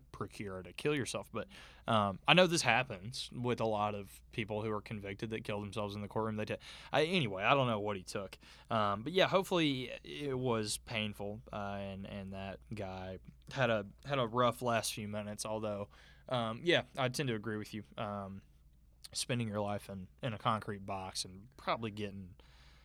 procure 0.00 0.62
to 0.62 0.72
kill 0.72 0.94
yourself, 0.94 1.28
but 1.32 1.46
um, 1.88 2.18
I 2.28 2.34
know 2.34 2.46
this 2.46 2.62
happens 2.62 3.30
with 3.34 3.60
a 3.60 3.64
lot 3.66 3.94
of 3.94 4.20
people 4.32 4.62
who 4.62 4.70
are 4.70 4.80
convicted 4.80 5.30
that 5.30 5.44
kill 5.44 5.60
themselves 5.60 5.94
in 5.94 6.02
the 6.02 6.08
courtroom. 6.08 6.36
They 6.36 6.44
ta- 6.44 6.56
I, 6.92 7.04
anyway. 7.04 7.42
I 7.42 7.54
don't 7.54 7.66
know 7.66 7.80
what 7.80 7.96
he 7.96 8.02
took, 8.02 8.38
um, 8.70 9.02
but 9.02 9.12
yeah, 9.12 9.26
hopefully 9.26 9.90
it 10.04 10.38
was 10.38 10.78
painful, 10.78 11.40
uh, 11.52 11.78
and 11.80 12.06
and 12.06 12.32
that 12.32 12.58
guy 12.74 13.18
had 13.52 13.70
a 13.70 13.86
had 14.06 14.18
a 14.18 14.26
rough 14.26 14.62
last 14.62 14.94
few 14.94 15.08
minutes. 15.08 15.44
Although, 15.44 15.88
um, 16.28 16.60
yeah, 16.62 16.82
I 16.96 17.08
tend 17.08 17.28
to 17.28 17.34
agree 17.34 17.56
with 17.56 17.74
you. 17.74 17.82
Um, 17.98 18.42
spending 19.12 19.48
your 19.48 19.60
life 19.60 19.90
in, 19.90 20.06
in 20.22 20.32
a 20.32 20.38
concrete 20.38 20.86
box 20.86 21.24
and 21.24 21.42
probably 21.56 21.90
getting 21.90 22.30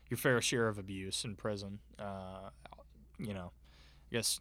your 0.09 0.17
fair 0.17 0.41
share 0.41 0.67
of 0.67 0.77
abuse 0.77 1.23
in 1.23 1.35
prison. 1.35 1.79
Uh, 1.97 2.49
you 3.17 3.33
know, 3.33 3.51
I 4.11 4.15
guess 4.15 4.39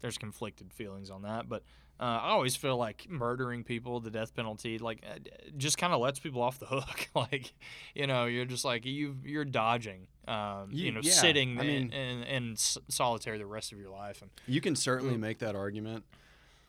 there's 0.00 0.18
conflicted 0.18 0.72
feelings 0.72 1.10
on 1.10 1.22
that, 1.22 1.48
but 1.48 1.62
uh, 1.98 2.02
I 2.04 2.28
always 2.30 2.54
feel 2.56 2.76
like 2.76 3.06
murdering 3.08 3.64
people, 3.64 4.00
the 4.00 4.10
death 4.10 4.34
penalty, 4.34 4.78
like 4.78 5.02
uh, 5.08 5.18
just 5.56 5.78
kind 5.78 5.92
of 5.94 6.00
lets 6.00 6.18
people 6.18 6.42
off 6.42 6.58
the 6.58 6.66
hook. 6.66 7.08
like, 7.14 7.52
you 7.94 8.06
know, 8.06 8.26
you're 8.26 8.44
just 8.44 8.64
like 8.64 8.84
you 8.84 9.16
you're 9.24 9.44
dodging. 9.46 10.06
Um, 10.28 10.68
you, 10.72 10.86
You- 10.86 10.92
know, 10.92 11.00
yeah, 11.02 11.12
sitting 11.12 11.58
I 11.58 11.62
in, 11.62 11.66
mean- 11.66 11.92
in, 11.92 12.22
in 12.24 12.52
s- 12.52 12.78
solitary 12.88 13.38
the 13.38 13.46
rest 13.46 13.72
of 13.72 13.78
your 13.78 13.90
life, 13.90 14.20
and 14.22 14.30
You 14.46 14.60
can 14.60 14.76
certainly 14.76 15.16
make 15.16 15.38
that 15.38 15.54
argument. 15.56 16.04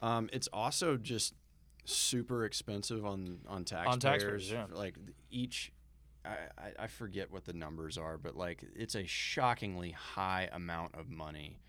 Um, 0.01 0.29
it's 0.31 0.47
also 0.53 0.95
just 0.95 1.33
super 1.85 2.45
expensive 2.45 3.05
on 3.05 3.39
on 3.47 3.65
taxpayers. 3.65 3.93
On 3.93 3.99
taxpayers, 3.99 4.51
yeah. 4.51 4.65
Like 4.71 4.95
each, 5.31 5.71
I- 6.23 6.83
I 6.83 6.87
forget 6.87 7.31
what 7.31 7.45
the 7.45 7.53
numbers 7.53 7.97
are, 7.97 8.17
but 8.17 8.35
like 8.37 8.63
it's 8.75 8.95
a 8.95 9.05
shockingly 9.05 9.91
high 9.91 10.49
amount 10.53 10.95
of 10.95 11.09
money 11.09 11.59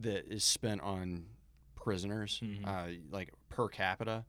that 0.00 0.26
is 0.32 0.44
spent 0.44 0.80
on 0.80 1.26
prisoners, 1.96 2.40
Mhm. 2.42 2.66
uh, 2.66 2.98
like 3.12 3.32
per 3.48 3.68
capita. 3.68 4.24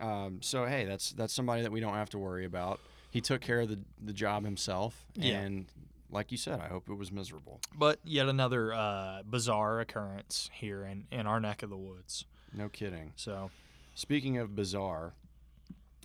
Um, 0.00 0.42
so 0.42 0.66
hey, 0.66 0.84
that's 0.84 1.12
that's 1.12 1.32
somebody 1.32 1.62
that 1.62 1.70
we 1.70 1.78
don't 1.78 1.94
have 1.94 2.10
to 2.10 2.18
worry 2.18 2.44
about. 2.44 2.80
He 3.10 3.20
took 3.20 3.40
care 3.40 3.60
of 3.60 3.68
the 3.68 3.78
the 4.02 4.12
job 4.12 4.44
himself, 4.44 5.06
Yeah. 5.14 5.38
and 5.40 5.66
like 6.10 6.32
you 6.32 6.36
said, 6.36 6.58
I 6.60 6.66
hope 6.66 6.88
it 6.88 6.94
was 6.94 7.12
miserable. 7.12 7.60
but 7.78 8.00
yet 8.04 8.28
another 8.28 8.72
uh, 8.74 9.22
bizarre 9.24 9.78
occurrence 9.80 10.50
here 10.52 10.84
in, 10.84 11.06
in 11.12 11.26
our 11.28 11.38
neck 11.40 11.62
of 11.62 11.70
the 11.70 11.76
woods. 11.76 12.24
No 12.52 12.68
kidding. 12.68 13.12
So 13.16 13.50
Speaking 13.96 14.38
of 14.38 14.56
bizarre, 14.56 15.14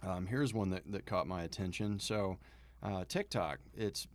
um, 0.04 0.28
here's 0.28 0.54
one 0.54 0.70
that, 0.70 0.84
that 0.92 1.08
caught 1.08 1.26
my 1.26 1.42
attention. 1.42 2.00
So, 2.00 2.38
uh, 2.84 3.04
TikTok, 3.08 3.58
it's 3.76 4.08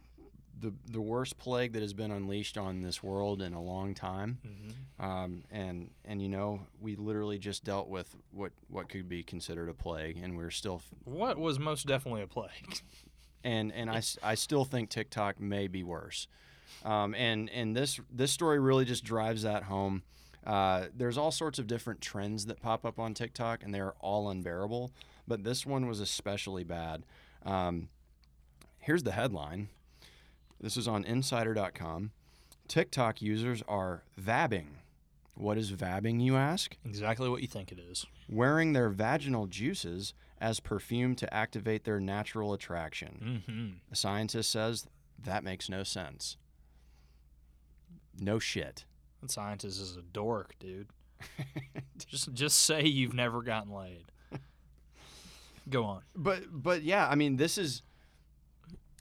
the 0.61 0.73
the 0.91 1.01
worst 1.01 1.39
plague 1.39 1.73
that 1.73 1.83
has 1.83 1.93
been 1.93 2.11
unleashed 2.11 2.57
on 2.57 2.83
this 2.83 3.03
world 3.03 3.43
in 3.43 3.53
a 3.53 3.63
long 3.63 3.95
time. 3.95 4.39
mhm. 4.47 5.05
Um, 5.05 5.45
and 5.51 5.91
and 6.05 6.23
you 6.23 6.29
know, 6.29 6.61
we 6.81 6.97
literally 6.97 7.39
just 7.39 7.65
dealt 7.65 7.89
with 7.89 8.15
what 8.31 8.53
what 8.69 8.89
could 8.89 9.09
be 9.09 9.23
considered 9.23 9.69
a 9.69 9.75
plague, 9.75 10.19
and 10.23 10.37
we're 10.37 10.51
still 10.51 10.83
what 11.05 11.39
was 11.39 11.59
most 11.59 11.87
definitely 11.87 12.23
a 12.23 12.27
plague? 12.27 12.81
and 13.45 13.73
and 13.73 13.91
I, 13.91 14.03
I 14.23 14.35
still 14.35 14.65
think 14.65 14.91
TikTok 14.91 15.41
may 15.41 15.67
be 15.69 15.83
worse. 15.83 16.27
Um, 16.85 17.15
and 17.15 17.51
and 17.51 17.77
this 17.77 18.01
this 18.11 18.33
story 18.33 18.59
really 18.59 18.85
just 18.85 19.05
drives 19.05 19.43
that 19.43 19.65
home. 19.65 20.03
Uh, 20.47 20.87
there's 20.95 21.17
all 21.17 21.31
sorts 21.31 21.59
of 21.59 21.67
different 21.67 22.01
trends 22.01 22.47
that 22.47 22.61
pop 22.61 22.85
up 22.85 22.99
on 22.99 23.15
TikTok, 23.15 23.63
and 23.63 23.75
they're 23.75 23.95
all 24.01 24.29
unbearable. 24.29 24.93
But 25.27 25.43
this 25.45 25.65
one 25.65 25.87
was 25.87 26.01
especially 26.01 26.65
bad. 26.65 27.05
Um, 27.45 27.89
here's 28.79 29.03
the 29.03 29.13
headline. 29.13 29.69
This 30.65 30.79
is 30.79 30.89
on 30.89 31.05
Insider.com. 31.05 32.13
TikTok 32.69 33.21
users 33.21 33.63
are 33.69 34.03
vabbing. 34.19 34.69
What 35.35 35.59
is 35.59 35.73
vabbing, 35.73 36.23
you 36.23 36.37
ask? 36.37 36.75
Exactly 36.87 37.29
what 37.29 37.43
you 37.43 37.49
think 37.49 37.71
it 37.71 37.79
is. 37.79 38.07
Wearing 38.31 38.73
their 38.73 38.89
vaginal 38.89 39.47
juices 39.47 40.15
as 40.41 40.61
perfume 40.61 41.17
to 41.17 41.35
activate 41.35 41.85
their 41.85 42.01
natural 42.01 42.55
attraction. 42.55 43.43
Mm-hmm. 43.47 43.67
A 43.93 43.95
scientist 43.95 44.51
says 44.51 44.87
that 45.23 45.45
makes 45.45 45.69
no 45.69 45.83
sense. 45.83 46.39
No 48.19 48.39
shit. 48.39 48.87
That 49.21 49.31
scientist 49.31 49.79
is 49.79 49.99
a 49.99 50.03
dork, 50.03 50.55
dude. 50.59 50.89
just 52.07 52.33
just 52.33 52.63
say 52.63 52.87
you've 52.87 53.13
never 53.13 53.43
gotten 53.43 53.71
laid. 53.71 54.07
Go 55.69 55.85
on. 55.85 56.01
But 56.17 56.45
but 56.51 56.83
yeah, 56.83 57.07
I 57.07 57.17
mean 57.17 57.37
this 57.37 57.59
is 57.59 57.83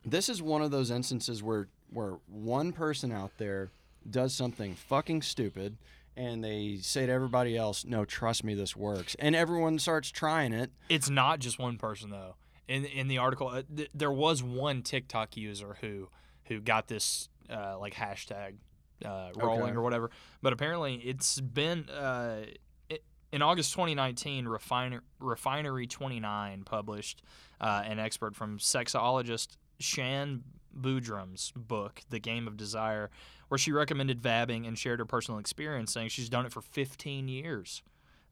this 0.06 0.30
is 0.30 0.42
one 0.42 0.62
of 0.62 0.72
those 0.72 0.92
instances 0.92 1.42
where 1.44 1.68
where 1.92 2.18
one 2.28 2.74
person 2.74 3.12
out 3.12 3.32
there 3.38 3.70
does 4.10 4.34
something 4.34 4.76
fucking 4.76 5.22
stupid 5.22 5.78
and 6.16 6.44
they 6.44 6.78
say 6.82 7.06
to 7.06 7.12
everybody 7.12 7.58
else, 7.58 7.86
"No, 7.86 8.06
trust 8.06 8.44
me, 8.44 8.54
this 8.54 8.76
works." 8.76 9.16
And 9.20 9.36
everyone 9.36 9.80
starts 9.80 10.10
trying 10.12 10.54
it. 10.54 10.72
It's 10.90 11.10
not 11.10 11.40
just 11.40 11.58
one 11.58 11.78
person 11.78 12.10
though. 12.12 12.36
In 12.68 12.86
in 12.86 13.08
the 13.08 13.18
article, 13.18 13.48
uh, 13.48 13.64
th- 13.76 13.90
there 13.94 14.12
was 14.12 14.44
one 14.44 14.82
TikTok 14.84 15.36
user 15.38 15.78
who 15.82 16.10
who 16.46 16.60
got 16.60 16.88
this 16.88 17.30
uh, 17.50 17.78
like 17.80 17.94
hashtag 17.96 18.56
uh, 19.04 19.32
rolling 19.36 19.64
Okay. 19.64 19.74
or 19.74 19.82
whatever. 19.82 20.12
But 20.42 20.54
apparently, 20.54 20.96
it's 20.96 21.40
been 21.42 21.90
uh, 21.90 22.46
it, 22.90 23.04
in 23.32 23.42
August 23.42 23.74
2019. 23.74 24.48
Refiner, 24.48 25.02
Refinery 25.20 25.88
29 25.88 26.64
published 26.64 27.24
uh, 27.60 27.84
an 27.86 27.98
expert 28.00 28.36
from 28.36 28.60
sexologist 28.60 29.58
Shan 29.84 30.44
Boodram's 30.80 31.52
book, 31.56 32.02
The 32.10 32.20
Game 32.20 32.48
of 32.48 32.58
Desire, 32.58 33.10
where 33.48 33.58
she 33.58 33.72
recommended 33.72 34.22
vabbing 34.22 34.68
and 34.68 34.78
shared 34.78 35.00
her 35.00 35.06
personal 35.06 35.40
experience, 35.40 35.94
saying 35.94 36.10
she's 36.10 36.30
done 36.30 36.46
it 36.46 36.52
for 36.52 36.62
15 36.62 37.28
years. 37.28 37.84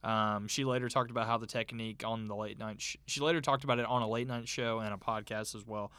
Um, 0.03 0.47
she 0.47 0.63
later 0.63 0.89
talked 0.89 1.11
about 1.11 1.27
how 1.27 1.37
the 1.37 1.45
technique 1.45 2.03
on 2.05 2.27
the 2.27 2.35
late 2.35 2.57
night. 2.57 2.81
Sh- 2.81 2.97
she 3.05 3.19
later 3.19 3.39
talked 3.39 3.63
about 3.63 3.77
it 3.77 3.85
on 3.85 4.01
a 4.01 4.09
late 4.09 4.27
night 4.27 4.47
show 4.47 4.79
and 4.79 4.93
a 4.93 4.97
podcast 4.97 5.53
as 5.53 5.65
well. 5.65 5.91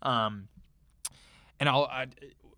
Um, 0.00 0.48
and 1.58 1.68
I'll, 1.68 1.84
I, 1.84 2.06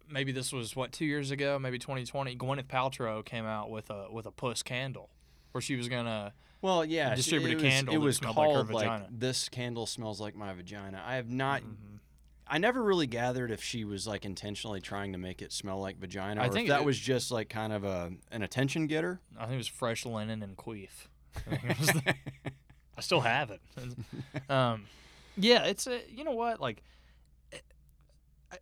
maybe 0.09 0.31
this 0.31 0.53
was 0.53 0.77
what 0.77 0.93
two 0.93 1.05
years 1.05 1.31
ago, 1.31 1.59
maybe 1.59 1.79
2020. 1.79 2.37
Gwyneth 2.37 2.69
Paltrow 2.69 3.25
came 3.25 3.45
out 3.45 3.71
with 3.71 3.91
a 3.91 4.07
with 4.13 4.27
a 4.27 4.31
puss 4.31 4.63
candle, 4.63 5.11
where 5.51 5.63
she 5.63 5.75
was 5.75 5.89
gonna. 5.89 6.33
Well, 6.61 6.85
yeah, 6.85 7.17
Distribute 7.17 7.53
a 7.53 7.55
was, 7.55 7.63
candle 7.65 7.95
It 7.95 7.99
was 7.99 8.17
smelled 8.19 8.37
like 8.37 8.49
her 8.49 8.55
called 8.55 8.67
vagina. 8.69 9.09
"This 9.11 9.49
candle 9.49 9.87
smells 9.87 10.21
like 10.21 10.37
my 10.37 10.53
vagina." 10.53 11.03
I 11.05 11.17
have 11.17 11.29
not. 11.29 11.63
Mm-hmm. 11.63 11.92
I 12.47 12.59
never 12.59 12.83
really 12.83 13.07
gathered 13.07 13.51
if 13.51 13.63
she 13.63 13.85
was 13.85 14.07
like 14.07 14.25
intentionally 14.25 14.81
trying 14.81 15.13
to 15.13 15.19
make 15.19 15.41
it 15.43 15.53
smell 15.53 15.81
like 15.81 15.99
vagina, 15.99 16.43
I 16.43 16.47
or 16.49 16.53
think 16.53 16.69
if 16.69 16.75
that 16.75 16.81
it- 16.81 16.87
was 16.87 16.99
just 16.99 17.31
like 17.31 17.49
kind 17.49 17.73
of 17.73 17.85
a 17.85 18.13
an 18.31 18.43
attention 18.43 18.87
getter. 18.87 19.21
I 19.39 19.43
think 19.45 19.55
it 19.55 19.59
was 19.59 19.69
fresh 19.69 20.05
linen 20.05 20.43
and 20.43 20.57
queef. 20.57 20.91
I, 21.51 21.57
the- 21.57 22.15
I 22.99 23.01
still 23.01 23.21
have 23.23 23.51
it. 23.51 23.61
Um, 24.51 24.85
yeah, 25.37 25.65
it's 25.65 25.87
a, 25.87 26.01
you 26.11 26.25
know 26.25 26.33
what 26.33 26.61
like. 26.61 26.83
I, 28.53 28.59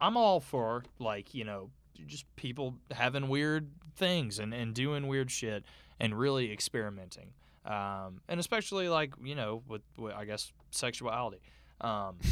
I'm 0.00 0.16
all 0.16 0.40
for 0.40 0.84
like 0.98 1.32
you 1.34 1.44
know 1.44 1.70
just 2.06 2.24
people 2.36 2.74
having 2.90 3.28
weird 3.28 3.70
things 3.96 4.38
and, 4.38 4.52
and 4.52 4.74
doing 4.74 5.06
weird 5.06 5.30
shit 5.30 5.64
and 6.00 6.18
really 6.18 6.52
experimenting, 6.52 7.28
um, 7.64 8.20
and 8.28 8.38
especially 8.40 8.88
like 8.88 9.14
you 9.22 9.34
know 9.34 9.62
with, 9.68 9.82
with 9.96 10.12
I 10.14 10.24
guess 10.26 10.52
sexuality. 10.70 11.40
Um, 11.80 12.16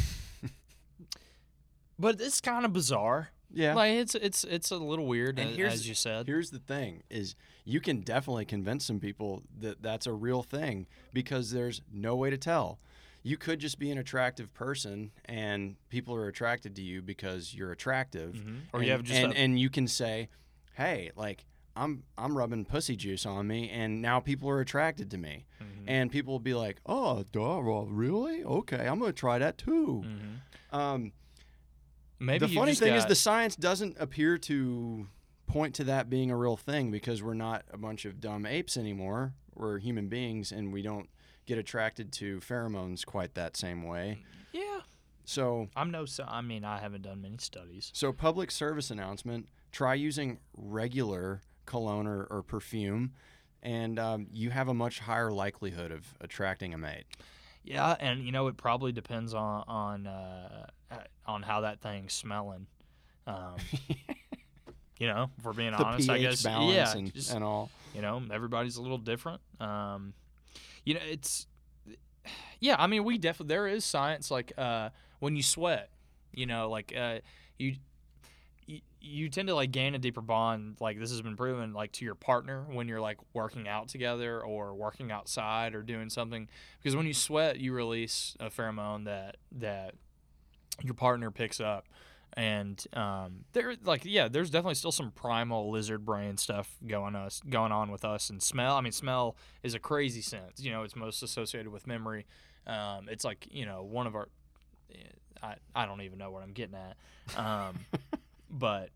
but 1.99 2.19
it's 2.21 2.41
kind 2.41 2.65
of 2.65 2.73
bizarre. 2.73 3.29
Yeah. 3.53 3.73
Like 3.75 3.91
it's 3.93 4.15
it's 4.15 4.43
it's 4.45 4.71
a 4.71 4.77
little 4.77 5.05
weird, 5.05 5.37
And 5.37 5.55
here's- 5.55 5.73
as 5.73 5.87
you 5.87 5.93
said. 5.95 6.27
Here's 6.27 6.51
the 6.51 6.59
thing: 6.59 7.03
is 7.09 7.35
you 7.65 7.81
can 7.81 8.01
definitely 8.01 8.45
convince 8.45 8.85
some 8.85 8.99
people 8.99 9.43
that 9.59 9.81
that's 9.81 10.07
a 10.07 10.13
real 10.13 10.41
thing 10.41 10.87
because 11.13 11.51
there's 11.51 11.81
no 11.91 12.15
way 12.15 12.29
to 12.29 12.37
tell. 12.37 12.79
You 13.23 13.37
could 13.37 13.59
just 13.59 13.77
be 13.77 13.91
an 13.91 13.97
attractive 13.99 14.51
person, 14.53 15.11
and 15.25 15.75
people 15.89 16.15
are 16.15 16.27
attracted 16.27 16.75
to 16.77 16.81
you 16.81 17.01
because 17.03 17.53
you're 17.53 17.71
attractive, 17.71 18.33
Mhm. 18.35 18.61
Or 18.73 18.79
and, 18.79 18.85
you 18.87 18.91
have 18.93 19.03
just 19.03 19.19
and, 19.21 19.33
a- 19.33 19.37
and 19.37 19.59
you 19.59 19.69
can 19.69 19.87
say, 19.87 20.29
"Hey, 20.73 21.11
like 21.15 21.45
I'm 21.75 22.03
I'm 22.17 22.37
rubbing 22.37 22.65
pussy 22.65 22.95
juice 22.95 23.25
on 23.25 23.47
me, 23.47 23.69
and 23.69 24.01
now 24.01 24.19
people 24.19 24.49
are 24.49 24.59
attracted 24.59 25.09
to 25.11 25.17
me." 25.17 25.45
Mhm. 25.61 25.83
And 25.87 26.11
people 26.11 26.33
will 26.33 26.39
be 26.39 26.53
like, 26.53 26.79
"Oh, 26.85 27.23
duh, 27.31 27.59
well, 27.63 27.85
really? 27.89 28.43
Okay, 28.43 28.87
I'm 28.87 28.99
gonna 28.99 29.13
try 29.13 29.39
that 29.39 29.57
too." 29.57 30.03
Mhm. 30.05 30.75
Um, 30.77 31.11
Maybe 32.19 32.45
the 32.45 32.53
funny 32.53 32.75
thing 32.75 32.93
is 32.93 33.05
the 33.05 33.15
science 33.15 33.55
doesn't 33.55 33.97
appear 33.99 34.37
to 34.39 35.07
point 35.47 35.73
to 35.75 35.83
that 35.85 36.09
being 36.09 36.29
a 36.29 36.37
real 36.37 36.55
thing 36.55 36.91
because 36.91 37.21
we're 37.23 37.33
not 37.33 37.65
a 37.71 37.77
bunch 37.77 38.05
of 38.05 38.21
dumb 38.21 38.45
apes 38.45 38.77
anymore. 38.77 39.33
We're 39.55 39.79
human 39.79 40.07
beings 40.07 40.51
and 40.51 40.71
we 40.71 40.81
don't 40.81 41.09
get 41.45 41.57
attracted 41.57 42.11
to 42.13 42.39
pheromones 42.39 43.05
quite 43.05 43.33
that 43.33 43.57
same 43.57 43.83
way. 43.83 44.23
yeah. 44.53 44.81
So, 45.25 45.69
I'm 45.75 45.91
no. 45.91 46.05
So 46.05 46.25
I 46.27 46.41
mean, 46.41 46.63
I 46.63 46.79
haven't 46.79 47.01
done 47.03 47.21
many 47.21 47.37
studies. 47.39 47.89
so 47.93 48.11
public 48.13 48.51
service 48.51 48.91
announcement: 48.91 49.47
try 49.71 49.93
using 49.93 50.39
regular 50.55 51.41
cologne 51.65 52.07
or, 52.07 52.23
or 52.25 52.43
perfume, 52.43 53.13
and 53.63 53.99
um, 53.99 54.27
you 54.31 54.49
have 54.49 54.67
a 54.67 54.73
much 54.73 54.99
higher 54.99 55.31
likelihood 55.31 55.91
of 55.91 56.05
attracting 56.19 56.73
a 56.73 56.77
mate. 56.77 57.05
Yeah, 57.63 57.95
and 57.99 58.23
you 58.23 58.31
know 58.31 58.47
it 58.47 58.57
probably 58.57 58.91
depends 58.91 59.33
on 59.33 59.63
on 59.67 60.07
uh, 60.07 60.67
uh, 60.91 60.95
on 61.25 61.43
how 61.43 61.61
that 61.61 61.79
thing's 61.81 62.13
smelling. 62.13 62.67
Um, 63.27 63.55
you 64.99 65.07
know, 65.07 65.29
if 65.37 65.45
we're 65.45 65.53
being 65.53 65.71
the 65.71 65.83
honest, 65.83 66.07
pH 66.07 66.17
I 66.17 66.21
guess 66.21 66.43
balance 66.43 66.73
yeah, 66.73 66.97
and, 66.97 67.13
just, 67.13 67.33
and 67.33 67.43
all. 67.43 67.69
you 67.93 68.01
know, 68.01 68.21
everybody's 68.31 68.77
a 68.77 68.81
little 68.81 68.97
different. 68.97 69.41
Um, 69.59 70.13
you 70.85 70.95
know, 70.95 71.01
it's 71.07 71.47
yeah. 72.59 72.75
I 72.79 72.87
mean, 72.87 73.03
we 73.03 73.17
definitely 73.17 73.53
there 73.53 73.67
is 73.67 73.85
science 73.85 74.31
like 74.31 74.53
uh, 74.57 74.89
when 75.19 75.35
you 75.35 75.43
sweat. 75.43 75.89
You 76.33 76.45
know, 76.45 76.69
like 76.69 76.93
uh, 76.97 77.19
you. 77.57 77.75
You- 79.01 79.29
tend 79.29 79.47
to 79.47 79.55
like 79.55 79.71
gain 79.71 79.95
a 79.95 79.99
deeper 79.99 80.21
bond. 80.21 80.77
Like 80.79 80.99
this 80.99 81.09
has 81.11 81.21
been 81.21 81.35
proven, 81.35 81.73
like 81.73 81.91
to 81.93 82.05
your 82.05 82.15
partner 82.15 82.65
when 82.69 82.87
you're 82.87 83.01
like 83.01 83.17
working 83.33 83.67
out 83.67 83.87
together 83.87 84.41
or 84.41 84.73
working 84.75 85.11
outside 85.11 85.73
or 85.75 85.81
doing 85.81 86.09
something. 86.09 86.47
Because 86.81 86.95
when 86.95 87.05
you 87.07 87.13
sweat, 87.13 87.59
you 87.59 87.73
release 87.73 88.35
a 88.39 88.49
pheromone 88.49 89.05
that 89.05 89.37
that 89.51 89.95
your 90.83 90.93
partner 90.93 91.31
picks 91.31 91.59
up, 91.59 91.85
and 92.33 92.83
um, 92.93 93.45
there 93.53 93.75
like 93.83 94.03
yeah, 94.05 94.27
there's 94.27 94.49
definitely 94.49 94.75
still 94.75 94.91
some 94.91 95.11
primal 95.11 95.69
lizard 95.69 96.05
brain 96.05 96.37
stuff 96.37 96.77
going 96.87 97.15
us 97.15 97.41
going 97.49 97.71
on 97.71 97.91
with 97.91 98.05
us. 98.05 98.29
And 98.29 98.41
smell, 98.41 98.75
I 98.75 98.81
mean, 98.81 98.93
smell 98.93 99.35
is 99.63 99.73
a 99.73 99.79
crazy 99.79 100.21
sense. 100.21 100.59
You 100.63 100.71
know, 100.71 100.83
it's 100.83 100.95
most 100.95 101.21
associated 101.23 101.71
with 101.71 101.87
memory. 101.87 102.25
Um, 102.67 103.09
it's 103.09 103.23
like 103.25 103.47
you 103.51 103.65
know 103.65 103.83
one 103.83 104.07
of 104.07 104.15
our. 104.15 104.29
I, 105.43 105.55
I 105.73 105.85
don't 105.87 106.01
even 106.01 106.19
know 106.19 106.29
what 106.29 106.43
I'm 106.43 106.53
getting 106.53 106.75
at. 106.75 106.95
Um, 107.35 107.79
but 108.51 108.89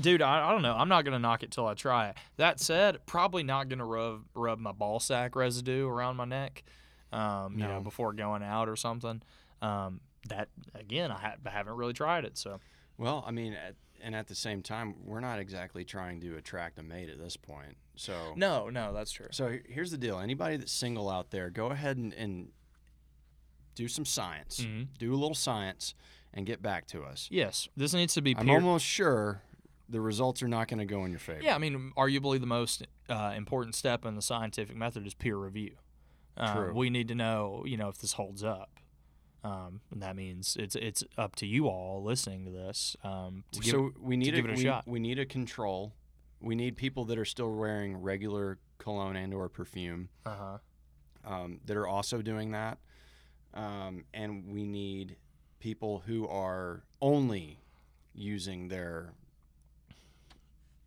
dude, 0.00 0.22
I, 0.22 0.48
I 0.48 0.52
don't 0.52 0.62
know. 0.62 0.74
I'm 0.74 0.88
not 0.88 1.04
gonna 1.04 1.18
knock 1.18 1.42
it 1.42 1.50
till 1.50 1.66
I 1.66 1.74
try 1.74 2.08
it. 2.10 2.16
That 2.36 2.60
said, 2.60 3.04
probably 3.06 3.42
not 3.42 3.68
gonna 3.68 3.84
rub 3.86 4.24
rub 4.34 4.58
my 4.58 4.72
ball 4.72 5.00
sack 5.00 5.34
residue 5.36 5.86
around 5.88 6.16
my 6.16 6.24
neck. 6.26 6.62
Um, 7.12 7.58
you 7.58 7.66
know, 7.66 7.80
before 7.80 8.12
going 8.14 8.42
out 8.42 8.68
or 8.70 8.76
something. 8.76 9.20
Um, 9.60 10.00
that 10.28 10.48
again, 10.74 11.10
I, 11.10 11.18
ha- 11.18 11.34
I 11.44 11.50
haven't 11.50 11.74
really 11.74 11.92
tried 11.92 12.24
it. 12.24 12.38
So 12.38 12.58
Well, 12.96 13.22
I 13.26 13.32
mean, 13.32 13.52
at, 13.52 13.74
and 14.02 14.14
at 14.16 14.28
the 14.28 14.34
same 14.34 14.62
time, 14.62 14.94
we're 15.04 15.20
not 15.20 15.38
exactly 15.38 15.84
trying 15.84 16.20
to 16.22 16.36
attract 16.36 16.78
a 16.78 16.82
mate 16.82 17.10
at 17.10 17.18
this 17.18 17.36
point. 17.36 17.76
So, 17.96 18.32
no, 18.36 18.70
no, 18.70 18.92
that's 18.94 19.12
true. 19.12 19.26
so 19.30 19.58
here's 19.68 19.90
the 19.90 19.98
deal: 19.98 20.18
anybody 20.18 20.56
that's 20.56 20.72
single 20.72 21.10
out 21.10 21.30
there, 21.30 21.50
go 21.50 21.66
ahead 21.66 21.98
and, 21.98 22.14
and 22.14 22.48
do 23.74 23.88
some 23.88 24.04
science, 24.06 24.60
Mhm. 24.60 24.88
do 24.98 25.12
a 25.12 25.16
little 25.16 25.34
science, 25.34 25.94
and 26.34 26.46
get 26.46 26.62
back 26.62 26.86
to 26.88 27.02
us. 27.02 27.28
Yes, 27.30 27.68
this 27.76 27.94
needs 27.94 28.14
to 28.14 28.22
be. 28.22 28.36
I'm 28.36 28.46
peer- 28.46 28.56
almost 28.56 28.84
sure 28.84 29.42
the 29.88 30.00
results 30.00 30.42
are 30.42 30.48
not 30.48 30.68
going 30.68 30.78
to 30.78 30.86
go 30.86 31.04
in 31.04 31.10
your 31.10 31.20
favor. 31.20 31.42
Yeah, 31.42 31.54
I 31.54 31.58
mean, 31.58 31.92
arguably 31.96 32.40
the 32.40 32.46
most 32.46 32.86
uh, 33.08 33.34
important 33.36 33.74
step 33.74 34.04
in 34.04 34.16
the 34.16 34.22
scientific 34.22 34.76
method 34.76 35.06
is 35.06 35.14
peer 35.14 35.36
review. 35.36 35.76
Um, 36.36 36.56
True. 36.56 36.74
We 36.74 36.90
need 36.90 37.08
to 37.08 37.14
know, 37.14 37.62
you 37.66 37.76
know, 37.76 37.88
if 37.88 37.98
this 37.98 38.14
holds 38.14 38.42
up. 38.42 38.70
Um, 39.44 39.80
and 39.90 40.02
that 40.02 40.14
means 40.14 40.56
it's 40.58 40.76
it's 40.76 41.02
up 41.18 41.34
to 41.36 41.46
you 41.46 41.66
all 41.66 42.04
listening 42.04 42.44
to 42.44 42.52
this 42.52 42.96
um, 43.02 43.42
to 43.50 43.60
give 43.60 43.72
so 43.72 43.90
we 44.00 44.16
need 44.16 44.34
give 44.34 44.44
it 44.44 44.52
a 44.52 44.54
we, 44.54 44.62
shot. 44.62 44.84
We 44.86 45.00
need 45.00 45.18
a 45.18 45.26
control. 45.26 45.94
We 46.40 46.54
need 46.54 46.76
people 46.76 47.04
that 47.06 47.18
are 47.18 47.24
still 47.24 47.52
wearing 47.52 47.96
regular 47.96 48.58
cologne 48.78 49.16
and 49.16 49.34
or 49.34 49.48
perfume 49.48 50.10
uh-huh. 50.24 50.58
um, 51.24 51.60
that 51.64 51.76
are 51.76 51.88
also 51.88 52.22
doing 52.22 52.52
that, 52.52 52.78
um, 53.52 54.04
and 54.14 54.46
we 54.46 54.64
need 54.64 55.16
people 55.62 56.02
who 56.06 56.26
are 56.26 56.82
only 57.00 57.58
using 58.14 58.66
their 58.68 59.12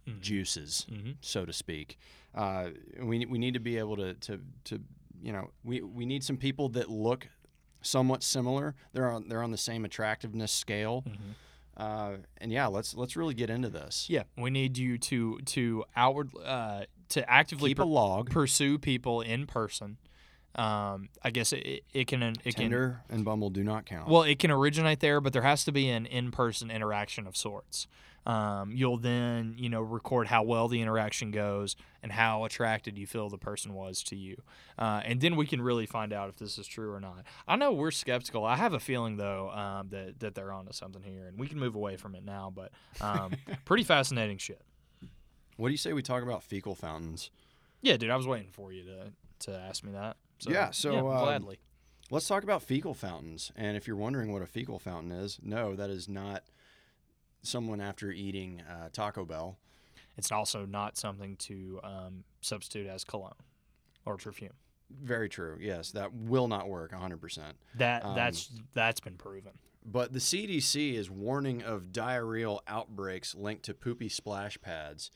Mhm. 0.06 0.22
juices, 0.22 0.86
Mhm. 0.92 1.16
so 1.22 1.46
to 1.46 1.54
speak. 1.54 1.98
Uh, 2.34 2.72
we 3.00 3.26
we 3.26 3.38
need 3.38 3.54
to 3.54 3.60
be 3.60 3.78
able 3.78 3.96
to 3.96 4.14
to 4.16 4.42
to 4.66 4.82
you 5.22 5.32
know 5.32 5.50
we 5.64 5.82
we 5.82 6.06
need 6.06 6.24
some 6.24 6.38
people 6.38 6.68
that 6.70 6.90
look 6.92 7.30
somewhat 7.82 8.22
similar. 8.22 8.76
They're 8.94 9.10
on 9.10 9.30
they're 9.30 9.42
on 9.42 9.52
the 9.52 9.58
same 9.58 9.86
attractiveness 9.86 10.52
scale. 10.52 11.04
Mhm. 11.04 11.18
Uh, 11.78 12.18
and 12.38 12.52
yeah, 12.52 12.68
let's 12.68 12.94
let's 12.94 13.16
really 13.16 13.34
get 13.34 13.50
into 13.50 13.70
this. 13.70 14.10
Yeah, 14.10 14.24
we 14.38 14.50
need 14.50 14.78
you 14.78 14.98
to 14.98 15.40
to 15.40 15.86
outward 15.96 16.32
uh, 16.44 16.86
to 17.10 17.30
actively 17.30 17.70
Keep 17.72 17.80
a 17.80 17.84
log. 17.86 18.30
pursue 18.30 18.78
people 18.78 19.22
in 19.22 19.48
person. 19.48 19.98
Um, 20.56 21.10
I 21.22 21.32
guess 21.32 21.52
it, 21.52 21.84
it 21.94 22.08
can 22.08 22.24
it 22.24 22.44
can 22.44 22.54
Tinder 22.54 23.02
and 23.10 23.26
Bumble 23.26 23.50
do 23.50 23.64
not 23.64 23.86
count. 23.86 24.08
Well, 24.08 24.24
it 24.24 24.40
can 24.40 24.52
originate 24.52 25.02
there, 25.02 25.20
but 25.20 25.34
there 25.34 25.42
has 25.42 25.66
to 25.66 25.72
be 25.72 25.90
an 25.90 26.06
in-person 26.06 26.72
interaction 26.72 27.28
of 27.28 27.36
sorts. 27.36 27.88
Um, 28.26 28.72
you'll 28.74 28.98
then, 28.98 29.54
you 29.58 29.70
know, 29.70 29.82
record 29.82 30.28
how 30.28 30.42
well 30.42 30.68
the 30.68 30.82
interaction 30.82 31.30
goes 31.30 31.76
and 32.02 32.12
how 32.12 32.44
attracted 32.44 32.98
you 32.98 33.06
feel 33.06 33.30
the 33.30 33.38
person 33.38 33.74
was 33.74 34.02
to 34.04 34.16
you, 34.16 34.42
uh, 34.80 35.02
and 35.06 35.22
then 35.22 35.36
we 35.36 35.46
can 35.46 35.62
really 35.62 35.86
find 35.86 36.12
out 36.12 36.30
if 36.30 36.38
this 36.38 36.58
is 36.58 36.66
true 36.66 36.92
or 36.92 37.00
not. 37.00 37.24
I 37.48 37.56
know 37.56 37.72
we're 37.74 37.92
skeptical. 37.92 38.44
I 38.44 38.56
have 38.56 38.74
a 38.74 38.80
feeling 38.80 39.18
though 39.18 39.52
um, 39.52 39.90
that 39.90 40.22
that 40.22 40.36
they're 40.36 40.52
onto 40.52 40.72
something 40.72 41.04
here, 41.04 41.28
and 41.28 41.38
we 41.38 41.48
can 41.48 41.60
move 41.60 41.76
away 41.76 41.98
from 41.98 42.16
it 42.16 42.24
now. 42.24 42.52
But 42.56 42.72
um, 43.00 43.34
pretty 43.66 43.84
fascinating 43.84 44.38
shit. 44.38 44.62
what 45.58 45.68
do 45.68 45.74
you 45.74 45.78
say 45.78 45.94
we 45.94 46.02
talk 46.02 46.24
about 46.24 46.42
fecal 46.44 46.74
fountains? 46.76 47.30
Yeah, 47.82 47.98
dude, 47.98 48.10
I 48.10 48.16
was 48.16 48.26
waiting 48.26 48.50
for 48.52 48.72
you 48.72 48.86
to 48.86 49.12
to 49.52 49.56
ask 49.56 49.84
me 49.84 49.92
that. 49.92 50.18
So, 50.46 50.52
Yeah, 50.52 50.72
so, 50.72 51.10
um, 51.10 51.24
gladly. 51.24 51.60
Let's 52.12 52.28
talk 52.28 52.44
about 52.44 52.62
fecal 52.62 52.94
fountains. 52.94 53.52
And 53.56 53.76
if 53.76 53.88
you're 53.88 53.96
wondering 53.96 54.32
what 54.32 54.44
a 54.44 54.46
fecal 54.46 54.78
fountain 54.78 55.12
is, 55.12 55.40
no, 55.42 55.76
that 55.76 55.90
is 55.90 56.08
not 56.08 56.44
someone 57.42 57.82
after 57.82 58.12
eating 58.12 58.62
uh, 58.62 58.90
Taco 58.94 59.26
Bell. 59.26 59.58
It's 60.16 60.32
also 60.32 60.66
not 60.66 60.98
something 60.98 61.36
to 61.38 61.80
um, 61.84 62.24
substitute 62.42 62.88
as 62.88 63.04
cologne 63.04 63.34
or 64.06 64.18
perfume. 64.18 64.54
Very 64.92 65.28
true. 65.28 65.58
Yes, 65.60 65.92
that 65.92 66.14
will 66.14 66.48
not 66.48 66.70
work 66.70 66.92
100%. 66.92 67.40
That 67.76 68.06
Um, 68.06 68.16
that's 68.16 68.52
that's 68.74 69.00
been 69.00 69.18
proven. 69.18 69.54
But 69.84 70.14
the 70.14 70.20
CDC 70.20 70.94
is 70.94 71.10
warning 71.10 71.64
of 71.64 71.92
diarrheal 71.92 72.60
outbreaks 72.68 73.34
linked 73.34 73.66
to 73.66 73.74
poopy 73.74 74.10
splash 74.10 74.60
pads. 74.62 75.10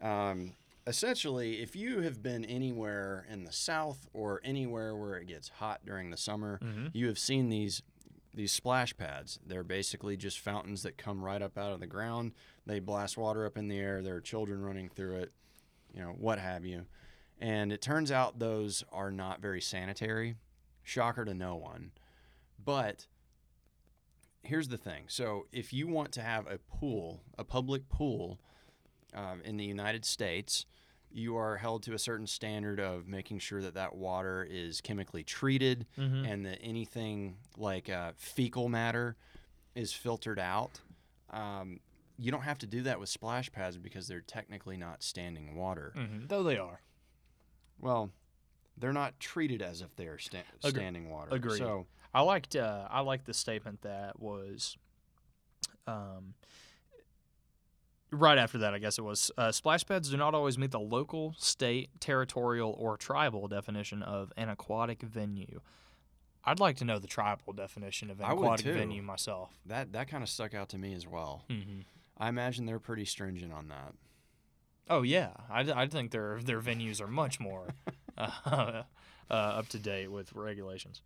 Um, 0.00 0.54
essentially, 0.86 1.60
if 1.62 1.74
you 1.76 2.00
have 2.00 2.22
been 2.22 2.44
anywhere 2.44 3.26
in 3.30 3.44
the 3.44 3.52
South 3.52 4.06
or 4.12 4.40
anywhere 4.44 4.94
where 4.96 5.16
it 5.16 5.26
gets 5.26 5.48
hot 5.48 5.80
during 5.84 6.10
the 6.10 6.16
summer, 6.16 6.58
Mhm. 6.62 6.90
you 6.94 7.06
have 7.08 7.18
seen 7.18 7.48
these 7.48 7.82
these 8.34 8.52
splash 8.52 8.94
pads. 8.98 9.40
They're 9.46 9.64
basically 9.64 10.14
just 10.14 10.38
fountains 10.40 10.82
that 10.82 10.98
come 10.98 11.24
right 11.24 11.40
up 11.40 11.56
out 11.56 11.72
of 11.72 11.80
the 11.80 11.86
ground. 11.86 12.34
They 12.66 12.80
blast 12.80 13.16
water 13.16 13.46
up 13.46 13.56
in 13.56 13.68
the 13.68 13.78
air. 13.78 14.02
There 14.02 14.16
are 14.16 14.20
children 14.20 14.60
running 14.60 14.90
through 14.90 15.16
it, 15.20 15.32
you 15.94 16.02
know, 16.02 16.12
what 16.12 16.38
have 16.38 16.62
you. 16.66 16.86
And 17.38 17.72
it 17.72 17.80
turns 17.80 18.12
out 18.12 18.38
those 18.38 18.84
are 18.92 19.10
not 19.10 19.40
very 19.40 19.62
sanitary. 19.62 20.36
Shocker 20.82 21.24
to 21.24 21.32
no 21.32 21.56
one. 21.56 21.92
But 22.62 23.06
here's 24.42 24.68
the 24.68 24.76
thing. 24.76 25.04
So 25.08 25.46
if 25.50 25.72
you 25.72 25.86
want 25.86 26.12
to 26.12 26.20
have 26.22 26.46
a 26.46 26.58
pool, 26.58 27.22
a 27.38 27.44
public 27.44 27.88
pool 27.88 28.38
um, 29.16 29.40
in 29.44 29.56
the 29.56 29.64
United 29.64 30.04
States, 30.04 30.64
you 31.10 31.36
are 31.36 31.56
held 31.56 31.82
to 31.84 31.94
a 31.94 31.98
certain 31.98 32.26
standard 32.26 32.78
of 32.78 33.08
making 33.08 33.38
sure 33.38 33.62
that 33.62 33.74
that 33.74 33.94
water 33.96 34.46
is 34.48 34.80
chemically 34.80 35.24
treated 35.24 35.86
Mhm. 35.98 36.26
and 36.30 36.46
that 36.46 36.58
anything 36.62 37.38
like 37.56 37.88
uh, 37.88 38.12
fecal 38.16 38.68
matter 38.68 39.16
is 39.74 39.92
filtered 39.92 40.38
out. 40.38 40.80
Um, 41.30 41.80
you 42.18 42.30
don't 42.30 42.42
have 42.42 42.58
to 42.58 42.66
do 42.66 42.82
that 42.82 43.00
with 43.00 43.08
splash 43.08 43.50
pads 43.50 43.76
because 43.78 44.06
they're 44.08 44.20
technically 44.20 44.76
not 44.76 45.02
standing 45.02 45.54
water. 45.56 45.92
hmm 45.96 46.26
Though 46.26 46.42
they 46.42 46.58
are. 46.58 46.80
Well, 47.80 48.10
they're 48.78 48.92
not 48.92 49.18
treated 49.20 49.62
as 49.62 49.80
if 49.80 49.94
they 49.96 50.06
are 50.06 50.18
sta- 50.18 50.44
standing 50.60 51.08
water. 51.10 51.34
agreed. 51.34 51.58
So 51.58 51.86
I 52.14 52.20
liked 52.22 52.54
uh, 52.56 52.88
I 52.90 53.00
liked 53.00 53.24
the 53.26 53.34
statement 53.34 53.82
that 53.82 54.18
was, 54.20 54.76
um, 55.86 56.34
right 58.10 58.38
after 58.38 58.58
that. 58.58 58.74
I 58.74 58.78
guess 58.78 58.98
it 58.98 59.02
was 59.02 59.30
uh, 59.36 59.52
splash 59.52 59.84
pads 59.86 60.10
do 60.10 60.16
not 60.16 60.34
always 60.34 60.58
meet 60.58 60.70
the 60.70 60.80
local, 60.80 61.34
state, 61.38 61.90
territorial, 62.00 62.74
or 62.78 62.96
tribal 62.96 63.48
definition 63.48 64.02
of 64.02 64.32
an 64.36 64.48
aquatic 64.48 65.02
venue. 65.02 65.60
I'd 66.44 66.60
like 66.60 66.76
to 66.76 66.84
know 66.84 66.98
the 66.98 67.08
tribal 67.08 67.52
definition 67.52 68.08
of 68.10 68.20
an 68.20 68.26
I 68.26 68.32
would 68.32 68.42
aquatic 68.44 68.66
too. 68.66 68.72
venue 68.74 69.02
myself. 69.02 69.50
that 69.66 69.92
that 69.92 70.08
kind 70.08 70.22
of 70.22 70.28
stuck 70.28 70.54
out 70.54 70.68
to 70.70 70.78
me 70.78 70.94
as 70.94 71.06
well. 71.06 71.44
hmm 71.50 71.80
I 72.18 72.28
imagine 72.30 72.64
they're 72.64 72.78
pretty 72.78 73.04
stringent 73.04 73.52
on 73.52 73.68
that. 73.68 73.92
Oh 74.88 75.02
yeah, 75.02 75.30
I, 75.50 75.60
I 75.82 75.86
think 75.86 76.12
their 76.12 76.40
their 76.42 76.60
venues 76.60 77.00
are 77.00 77.08
much 77.08 77.40
more 77.40 77.66
uh, 78.18 78.82
uh, 79.30 79.34
up 79.34 79.68
to 79.70 79.78
date 79.78 80.10
with 80.10 80.32
regulations. 80.32 81.02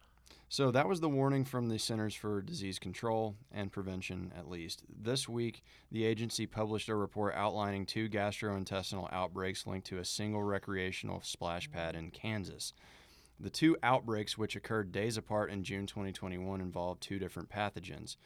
So 0.52 0.72
that 0.72 0.88
was 0.88 0.98
the 0.98 1.08
warning 1.08 1.44
from 1.44 1.68
the 1.68 1.78
Centers 1.78 2.12
for 2.12 2.42
Disease 2.42 2.80
Control 2.80 3.36
and 3.52 3.70
Prevention, 3.70 4.32
at 4.36 4.50
least. 4.50 4.82
This 5.00 5.28
week, 5.28 5.62
the 5.92 6.04
agency 6.04 6.44
published 6.44 6.88
a 6.88 6.96
report 6.96 7.36
outlining 7.36 7.86
two 7.86 8.08
gastrointestinal 8.08 9.08
outbreaks 9.12 9.64
linked 9.64 9.86
to 9.86 9.98
a 9.98 10.04
single 10.04 10.42
recreational 10.42 11.20
splash 11.22 11.70
pad 11.70 11.94
in 11.94 12.10
Kansas. 12.10 12.72
The 13.38 13.48
two 13.48 13.76
outbreaks, 13.84 14.36
which 14.36 14.56
occurred 14.56 14.90
days 14.90 15.16
apart 15.16 15.52
in 15.52 15.62
June 15.62 15.86
2021, 15.86 16.60
involved 16.60 17.00
two 17.00 17.20
different 17.20 17.48
pathogens 17.48 18.16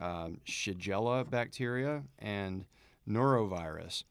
um, 0.00 0.40
Shigella 0.44 1.30
bacteria 1.30 2.02
and 2.18 2.64
norovirus, 3.08 4.02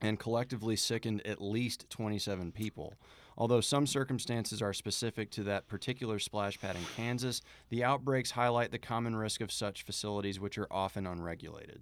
and 0.00 0.18
collectively 0.18 0.76
sickened 0.76 1.20
at 1.26 1.42
least 1.42 1.90
27 1.90 2.50
people. 2.50 2.94
Although 3.38 3.60
some 3.60 3.86
circumstances 3.86 4.60
are 4.60 4.72
specific 4.72 5.30
to 5.30 5.44
that 5.44 5.68
particular 5.68 6.18
splash 6.18 6.60
pad 6.60 6.74
in 6.74 6.82
Kansas, 6.96 7.40
the 7.68 7.84
outbreaks 7.84 8.32
highlight 8.32 8.72
the 8.72 8.80
common 8.80 9.14
risk 9.14 9.40
of 9.40 9.52
such 9.52 9.84
facilities, 9.84 10.40
which 10.40 10.58
are 10.58 10.66
often 10.72 11.06
unregulated. 11.06 11.80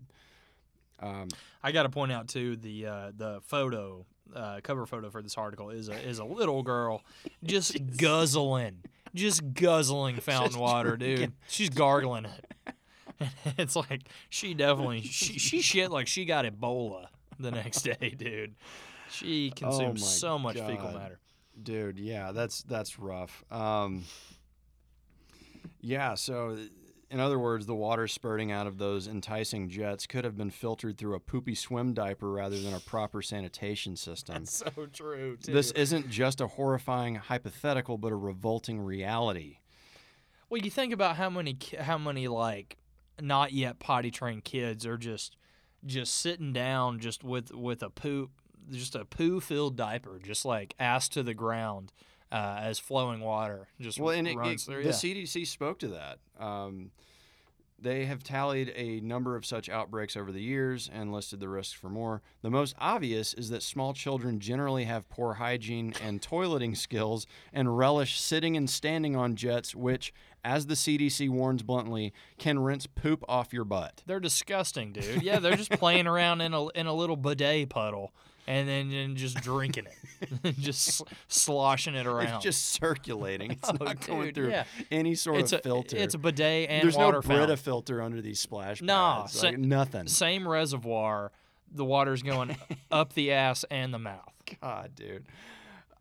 Um, 1.01 1.29
I 1.63 1.73
got 1.73 1.85
to 1.85 1.89
point 1.89 2.13
out 2.13 2.29
too 2.29 2.57
the 2.57 2.87
uh, 2.87 3.13
the 3.17 3.41
photo 3.47 4.05
uh, 4.35 4.61
cover 4.63 4.85
photo 4.87 5.09
for 5.09 5.23
this 5.23 5.39
article 5.39 5.71
is 5.71 5.89
a 5.89 5.95
is 5.95 6.19
a 6.19 6.25
little 6.25 6.63
girl 6.63 7.03
just 7.43 7.79
guzzling, 7.97 8.83
just 9.15 9.55
guzzling 9.55 10.17
fountain 10.21 10.51
Just 10.51 10.61
water, 10.61 10.99
dude. 10.99 11.33
She's 11.49 11.71
gargling 11.71 12.27
it. 12.27 12.75
it's 13.59 13.77
like 13.77 14.03
she 14.29 14.53
definitely 14.53 15.01
she, 15.01 15.39
she 15.39 15.63
shit 15.63 15.91
like 15.91 16.07
she 16.07 16.27
got 16.27 16.45
Ebola 16.45 17.07
the 17.39 17.51
next 17.51 17.81
day, 17.83 18.15
dude. 18.17 18.55
She 19.11 19.51
consumes 19.51 20.03
Oh 20.03 20.07
so 20.07 20.39
much 20.39 20.57
fecal 20.57 20.93
matter. 20.93 21.19
Dude, 21.63 21.99
yeah, 21.99 22.33
that's 22.33 22.63
that's 22.63 22.99
rough. 22.99 23.45
Um, 23.51 24.05
yeah, 25.81 26.15
so 26.15 26.59
in 27.11 27.21
other 27.21 27.39
words, 27.39 27.67
the 27.67 27.75
water 27.75 28.09
spurting 28.09 28.51
out 28.51 28.67
of 28.67 28.79
those 28.79 29.07
enticing 29.07 29.69
jets 29.69 30.07
could 30.07 30.25
have 30.25 30.37
been 30.37 30.51
filtered 30.51 30.99
through 30.99 31.15
a 31.15 31.21
poopy 31.21 31.55
swim 31.55 31.95
diaper 31.95 32.31
rather 32.31 32.59
than 32.59 32.75
a 32.75 32.81
proper 32.81 33.23
sanitation 33.23 33.97
system. 33.97 34.35
That's 34.35 34.57
so 34.57 34.87
true. 34.93 35.37
Too. 35.37 35.53
This 35.53 35.71
isn't 35.73 36.11
just 36.11 36.41
a 36.41 36.49
horrifying 36.49 37.15
hypothetical, 37.15 37.99
but 37.99 38.13
a 38.13 38.17
revolting 38.17 38.81
reality. 38.81 39.59
Well, 40.51 40.61
you 40.61 40.71
think 40.71 40.93
about 40.93 41.17
how 41.17 41.31
many 41.31 41.57
how 41.79 41.99
many 41.99 42.29
like 42.29 42.77
not 43.21 43.53
yet 43.53 43.79
potty 43.79 44.11
trained 44.11 44.45
kids 44.45 44.85
are 44.87 44.99
just 44.99 45.37
just 45.85 46.15
sitting 46.17 46.53
down 46.53 46.99
just 46.99 47.23
with 47.23 47.53
with 47.53 47.83
a 47.83 47.91
poop 47.91 48.31
just 48.71 48.95
a 48.95 49.05
poo 49.05 49.41
filled 49.41 49.77
diaper 49.77 50.19
just 50.23 50.45
like 50.45 50.75
ass 50.79 51.09
to 51.11 51.23
the 51.23 51.35
ground 51.35 51.93
uh, 52.33 52.59
as 52.61 52.79
flowing 52.79 53.21
water 53.21 53.69
just 53.81 53.99
Well, 54.01 54.11
and 54.15 54.27
it, 54.27 54.37
it- 54.39 54.61
through. 54.61 54.83
the 54.83 54.89
yeah. 54.89 54.95
CDC 54.95 55.47
spoke 55.47 55.79
to 55.81 55.89
that. 55.89 56.19
Um, 56.39 56.91
they 57.79 58.07
have 58.07 58.23
tallied 58.25 58.73
a 58.75 59.01
number 59.01 59.37
of 59.37 59.45
such 59.45 59.69
outbreaks 59.69 60.17
over 60.17 60.33
the 60.33 60.41
years 60.41 60.89
and 60.91 61.13
listed 61.13 61.41
the 61.41 61.49
risks 61.49 61.75
for 61.75 61.91
more. 61.91 62.23
The 62.41 62.49
most 62.49 62.75
obvious 62.79 63.35
is 63.35 63.51
that 63.51 63.63
small 63.63 63.93
children 63.93 64.41
generally 64.41 64.85
have 64.85 65.09
poor 65.11 65.35
hygiene 65.35 65.93
and 66.03 66.23
toileting 66.23 66.75
skills 66.77 67.27
and 67.53 67.77
relish 67.77 68.19
sitting 68.19 68.57
and 68.57 68.69
standing 68.71 69.15
on 69.15 69.37
jets, 69.37 69.75
which, 69.75 70.15
as 70.43 70.67
the 70.69 70.75
CDC 70.75 71.29
warns 71.29 71.63
bluntly, 71.63 72.15
can 72.39 72.59
rinse 72.61 72.87
poop 72.87 73.23
off 73.29 73.53
your 73.53 73.65
butt. 73.65 74.03
They're 74.07 74.21
disgusting, 74.21 74.93
dude. 74.95 75.23
Yeah, 75.23 75.39
they're 75.39 75.55
just 75.57 75.71
playing 75.73 76.07
around 76.09 76.41
in 76.41 76.55
a 76.55 76.69
in 76.69 76.87
a 76.87 76.95
little 76.95 77.17
bidet 77.17 77.69
puddle 77.69 78.15
and 78.47 78.69
then 78.69 78.91
and 78.93 79.17
just 79.17 79.37
drinking 79.41 79.87
it, 79.87 80.57
just 80.59 81.03
sloshing 81.29 81.95
it 81.95 82.07
around. 82.07 82.37
It's 82.37 82.45
just 82.45 82.65
circulating. 82.73 83.53
It's 83.53 83.69
Oh, 83.81 83.85
not 83.85 84.07
going 84.07 84.33
through 84.33 84.51
yeah. 84.51 84.65
any 84.91 85.15
sort 85.15 85.41
it's 85.41 85.53
of 85.53 85.61
a 85.61 85.63
filter. 85.63 85.97
it's 85.97 86.15
a 86.15 86.19
bidet 86.19 86.71
and 86.71 86.83
There's 86.85 86.97
no 86.97 87.07
water 87.07 87.21
Brita 87.21 87.39
fountain. 87.41 87.57
filter 87.57 88.03
under 88.03 88.21
these 88.21 88.41
splash 88.41 88.81
Nah, 88.83 89.23
pads. 89.23 89.33
sa- 89.41 89.47
like, 89.49 89.59
nothing. 89.59 90.07
Same 90.07 90.47
reservoir, 90.47 91.33
the 91.73 91.85
water's 91.85 92.23
going 92.23 92.57
up 92.91 93.13
the 93.15 93.33
ass 93.33 93.65
and 93.71 93.93
the 93.93 93.99
mouth. 93.99 94.33
God, 94.63 94.93
dude. 94.95 95.25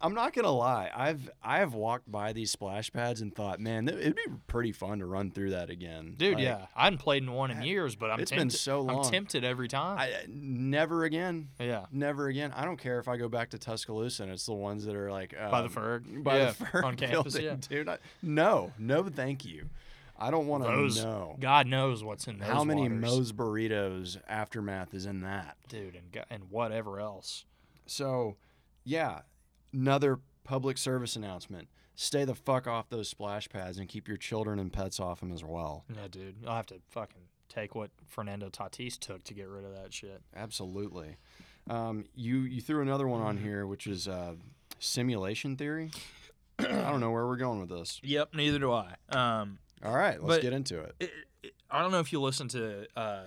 I'm 0.01 0.13
not 0.13 0.33
gonna 0.33 0.51
lie. 0.51 0.91
I've 0.93 1.29
I 1.41 1.59
have 1.59 1.73
walked 1.73 2.11
by 2.11 2.33
these 2.33 2.51
splash 2.51 2.91
pads 2.91 3.21
and 3.21 3.33
thought, 3.33 3.59
man, 3.59 3.87
it'd 3.87 4.15
be 4.15 4.21
pretty 4.47 4.71
fun 4.71 4.99
to 4.99 5.05
run 5.05 5.31
through 5.31 5.51
that 5.51 5.69
again, 5.69 6.15
Dude, 6.17 6.35
Like, 6.35 6.43
yeah, 6.43 6.65
I 6.75 6.85
haven't 6.85 6.99
played 6.99 7.23
in 7.23 7.31
one 7.31 7.49
in 7.49 7.61
years, 7.61 7.95
but 7.95 8.11
I'm 8.11 8.19
it's 8.19 8.31
been 8.31 8.49
so 8.49 8.81
long. 8.81 9.05
I'm 9.05 9.11
tempted 9.11 9.43
every 9.43 9.67
time. 9.67 9.97
I 9.97 10.11
never 10.27 11.05
again. 11.05 11.49
yeah, 11.59 11.85
Never 11.91 12.27
again. 12.27 12.51
I 12.55 12.65
don't 12.65 12.77
care 12.77 12.99
if 12.99 13.07
I 13.07 13.17
go 13.17 13.29
back 13.29 13.51
to 13.51 13.57
Tuscaloosa 13.57 14.23
and 14.23 14.31
it's 14.31 14.45
the 14.45 14.53
ones 14.53 14.85
that 14.85 14.95
are 14.95 15.11
like 15.11 15.33
by 15.33 15.61
the 15.61 15.67
um, 15.67 15.73
Ferg, 15.73 16.23
by 16.23 16.37
yeah, 16.39 16.51
the 16.51 16.65
Ferg 16.65 16.83
on 16.83 16.95
campus, 16.97 17.33
building, 17.33 17.43
yeah. 17.45 17.55
dude. 17.67 17.89
I, 17.89 17.97
no, 18.21 18.73
no, 18.77 19.03
thank 19.03 19.45
you. 19.45 19.69
I 20.17 20.31
don't 20.31 20.47
want 20.47 20.63
to 20.63 21.03
know 21.03 21.35
God 21.39 21.67
knows 21.67 22.03
what's 22.03 22.27
in 22.27 22.39
those 22.39 22.47
how 22.47 22.63
many 22.63 22.83
waters. 22.83 23.01
Moe's 23.01 23.31
burritos 23.33 24.17
aftermath 24.27 24.93
is 24.93 25.05
in 25.05 25.21
that. 25.21 25.57
dude, 25.67 25.95
and 25.95 26.23
and 26.29 26.43
whatever 26.49 26.99
else. 26.99 27.45
So, 27.85 28.37
yeah, 28.83 29.21
another 29.75 30.19
public 30.43 30.77
service 30.77 31.15
announcement: 31.15 31.67
stay 31.95 32.23
the 32.25 32.35
fuck 32.35 32.65
off 32.67 32.89
those 32.89 33.09
splash 33.09 33.47
pads 33.49 33.77
and 33.77 33.87
keep 33.87 34.07
your 34.07 34.17
children 34.17 34.57
and 34.59 34.71
pets 34.73 34.99
off 34.99 35.19
them 35.19 35.31
as 35.31 35.43
well. 35.43 35.85
Yeah, 35.93 36.07
dude, 36.09 36.35
I'll 36.47 36.55
have 36.55 36.65
to 36.67 36.79
fucking 36.89 37.21
take 37.49 37.75
what 37.75 37.91
Fernando 38.07 38.49
Tatis 38.49 38.97
took 38.99 39.23
to 39.25 39.33
get 39.33 39.47
rid 39.47 39.63
of 39.65 39.75
that 39.75 39.93
shit. 39.93 40.21
Absolutely. 40.35 41.17
Um, 41.69 42.05
you 42.15 42.39
you 42.39 42.61
threw 42.61 42.81
another 42.81 43.07
one 43.07 43.19
Mm-hmm. 43.19 43.29
on 43.29 43.37
here, 43.37 43.65
which 43.67 43.87
is 43.87 44.07
uh, 44.07 44.33
simulation 44.79 45.55
theory. 45.57 45.91
I 46.59 46.63
don't 46.89 46.99
know 47.01 47.11
where 47.11 47.25
we're 47.27 47.35
going 47.37 47.59
with 47.59 47.69
this. 47.69 47.99
Yep, 48.03 48.33
neither 48.33 48.59
do 48.59 48.71
I. 48.71 48.95
Um, 49.09 49.57
All 49.83 49.95
right, 49.95 50.21
let's 50.23 50.41
get 50.41 50.53
into 50.53 50.79
it. 50.79 50.95
it, 50.99 51.11
it- 51.43 51.53
I 51.69 51.81
don't 51.81 51.91
know 51.91 51.99
if 51.99 52.13
you 52.13 52.21
listened 52.21 52.51
to 52.51 52.85
uh, 52.95 53.23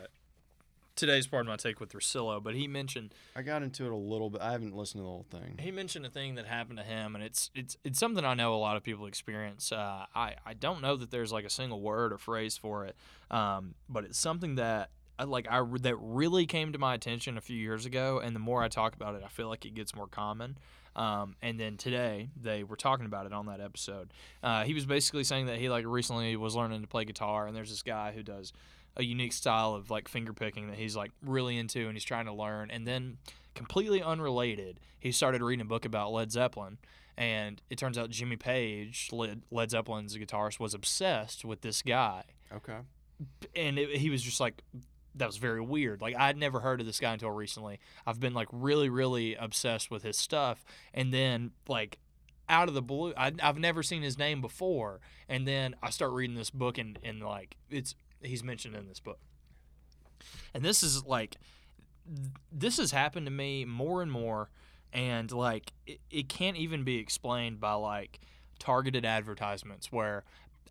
today's 0.98 1.26
Pardon 1.28 1.48
My 1.48 1.56
Take 1.56 1.80
with 1.80 1.92
Rosillo, 1.92 2.42
but 2.42 2.54
he 2.54 2.66
mentioned 2.66 3.14
I 3.34 3.42
got 3.42 3.62
into 3.62 3.86
it 3.86 3.92
a 3.92 3.96
little 3.96 4.28
bit. 4.28 4.42
I 4.42 4.52
haven't 4.52 4.74
listened 4.74 4.98
to 4.98 5.04
the 5.04 5.08
whole 5.08 5.26
thing. 5.30 5.54
he 5.58 5.70
mentioned 5.70 6.04
a 6.04 6.10
thing 6.10 6.34
that 6.34 6.46
happened 6.46 6.78
to 6.78 6.84
him, 6.84 7.14
and 7.14 7.24
it's 7.24 7.50
it's 7.54 7.76
it's 7.84 7.98
something 7.98 8.24
I 8.24 8.34
know 8.34 8.54
a 8.54 8.58
lot 8.58 8.76
of 8.76 8.82
people 8.82 9.06
experience. 9.06 9.72
Uh, 9.72 10.06
I 10.14 10.34
I 10.44 10.54
don't 10.54 10.82
know 10.82 10.96
that 10.96 11.10
there's 11.10 11.32
like 11.32 11.44
a 11.44 11.50
single 11.50 11.80
word 11.80 12.12
or 12.12 12.18
phrase 12.18 12.56
for 12.56 12.84
it, 12.84 12.96
um, 13.30 13.74
but 13.88 14.04
it's 14.04 14.18
something 14.18 14.56
that. 14.56 14.90
I, 15.20 15.24
like 15.24 15.48
I 15.50 15.64
that 15.80 15.96
really 15.96 16.46
came 16.46 16.72
to 16.72 16.78
my 16.78 16.94
attention 16.94 17.36
a 17.36 17.40
few 17.40 17.56
years 17.56 17.86
ago, 17.86 18.20
and 18.22 18.36
the 18.36 18.40
more 18.40 18.62
I 18.62 18.68
talk 18.68 18.94
about 18.94 19.16
it, 19.16 19.22
I 19.24 19.28
feel 19.28 19.48
like 19.48 19.64
it 19.64 19.74
gets 19.74 19.96
more 19.96 20.06
common. 20.06 20.58
Um, 20.94 21.34
and 21.42 21.58
then 21.58 21.76
today 21.76 22.30
they 22.40 22.64
were 22.64 22.76
talking 22.76 23.06
about 23.06 23.26
it 23.26 23.32
on 23.32 23.46
that 23.46 23.60
episode. 23.60 24.12
Uh, 24.42 24.64
he 24.64 24.74
was 24.74 24.86
basically 24.86 25.24
saying 25.24 25.46
that 25.46 25.58
he 25.58 25.68
like 25.68 25.84
recently 25.86 26.36
was 26.36 26.54
learning 26.54 26.82
to 26.82 26.86
play 26.86 27.04
guitar, 27.04 27.48
and 27.48 27.56
there's 27.56 27.70
this 27.70 27.82
guy 27.82 28.12
who 28.12 28.22
does 28.22 28.52
a 28.98 29.04
unique 29.04 29.32
style 29.32 29.74
of 29.74 29.90
like 29.90 30.08
finger 30.08 30.32
picking 30.32 30.68
that 30.68 30.76
he's 30.76 30.96
like 30.96 31.12
really 31.24 31.56
into, 31.56 31.86
and 31.86 31.92
he's 31.92 32.04
trying 32.04 32.26
to 32.26 32.32
learn. 32.32 32.70
And 32.70 32.86
then 32.86 33.18
completely 33.54 34.02
unrelated, 34.02 34.80
he 34.98 35.12
started 35.12 35.42
reading 35.42 35.62
a 35.62 35.68
book 35.68 35.84
about 35.84 36.12
Led 36.12 36.32
Zeppelin. 36.32 36.78
And 37.16 37.60
it 37.68 37.78
turns 37.78 37.98
out 37.98 38.10
Jimmy 38.10 38.36
Page, 38.36 39.08
Led, 39.10 39.42
Led 39.50 39.70
Zeppelin's 39.70 40.16
guitarist, 40.16 40.60
was 40.60 40.72
obsessed 40.72 41.44
with 41.44 41.62
this 41.62 41.82
guy. 41.82 42.22
Okay. 42.54 42.78
And 43.56 43.78
it, 43.78 43.96
he 43.96 44.10
was 44.10 44.22
just 44.22 44.38
like, 44.38 44.62
that 45.16 45.26
was 45.26 45.36
very 45.36 45.60
weird. 45.60 46.00
Like 46.00 46.16
I'd 46.16 46.36
never 46.36 46.60
heard 46.60 46.80
of 46.80 46.86
this 46.86 47.00
guy 47.00 47.12
until 47.12 47.30
recently. 47.30 47.80
I've 48.06 48.20
been 48.20 48.34
like 48.34 48.48
really, 48.52 48.88
really 48.88 49.34
obsessed 49.34 49.90
with 49.90 50.02
his 50.02 50.16
stuff, 50.16 50.64
and 50.94 51.12
then 51.12 51.50
like 51.66 51.98
out 52.48 52.68
of 52.68 52.74
the 52.74 52.82
blue, 52.82 53.12
I, 53.16 53.32
I've 53.42 53.58
never 53.58 53.82
seen 53.82 54.02
his 54.02 54.16
name 54.16 54.40
before, 54.40 55.00
and 55.28 55.46
then 55.46 55.74
I 55.82 55.90
start 55.90 56.12
reading 56.12 56.36
this 56.36 56.50
book, 56.50 56.78
and 56.78 56.98
and 57.02 57.20
like 57.20 57.56
it's 57.68 57.94
he's 58.22 58.42
mentioned 58.42 58.74
in 58.74 58.88
this 58.88 59.00
book, 59.00 59.18
and 60.54 60.64
this 60.64 60.82
is 60.82 61.04
like 61.04 61.36
this 62.52 62.78
has 62.78 62.90
happened 62.90 63.26
to 63.26 63.32
me 63.32 63.64
more 63.64 64.02
and 64.02 64.10
more, 64.10 64.50
and 64.92 65.30
like 65.30 65.72
it, 65.86 66.00
it 66.10 66.28
can't 66.28 66.56
even 66.56 66.84
be 66.84 66.96
explained 66.96 67.60
by 67.60 67.72
like 67.74 68.20
targeted 68.58 69.04
advertisements 69.04 69.92
where 69.92 70.24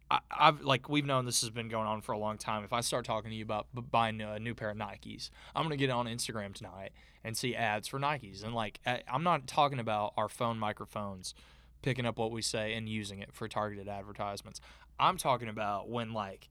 I, 0.09 0.19
I've 0.31 0.61
like 0.61 0.89
we've 0.89 1.05
known 1.05 1.25
this 1.25 1.41
has 1.41 1.49
been 1.49 1.69
going 1.69 1.87
on 1.87 2.01
for 2.01 2.11
a 2.11 2.17
long 2.17 2.37
time. 2.37 2.63
If 2.63 2.73
I 2.73 2.81
start 2.81 3.05
talking 3.05 3.29
to 3.29 3.35
you 3.35 3.43
about 3.43 3.67
buying 3.91 4.21
a 4.21 4.39
new 4.39 4.55
pair 4.55 4.69
of 4.69 4.77
Nikes, 4.77 5.29
I'm 5.55 5.63
gonna 5.63 5.77
get 5.77 5.89
on 5.89 6.05
Instagram 6.05 6.53
tonight 6.53 6.91
and 7.23 7.35
see 7.37 7.55
ads 7.55 7.87
for 7.87 7.99
Nikes. 7.99 8.43
And 8.43 8.53
like 8.53 8.79
I'm 8.85 9.23
not 9.23 9.47
talking 9.47 9.79
about 9.79 10.13
our 10.17 10.29
phone 10.29 10.57
microphones 10.57 11.33
picking 11.81 12.05
up 12.05 12.17
what 12.17 12.31
we 12.31 12.41
say 12.41 12.73
and 12.73 12.89
using 12.89 13.19
it 13.19 13.33
for 13.33 13.47
targeted 13.47 13.87
advertisements. 13.87 14.59
I'm 14.99 15.17
talking 15.17 15.47
about 15.49 15.89
when 15.89 16.13
like 16.13 16.49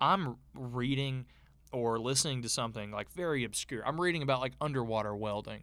I'm 0.00 0.36
reading 0.54 1.26
or 1.72 1.98
listening 1.98 2.42
to 2.42 2.48
something 2.48 2.90
like 2.90 3.10
very 3.12 3.44
obscure. 3.44 3.86
I'm 3.86 4.00
reading 4.00 4.22
about 4.22 4.40
like 4.40 4.52
underwater 4.60 5.14
welding, 5.14 5.62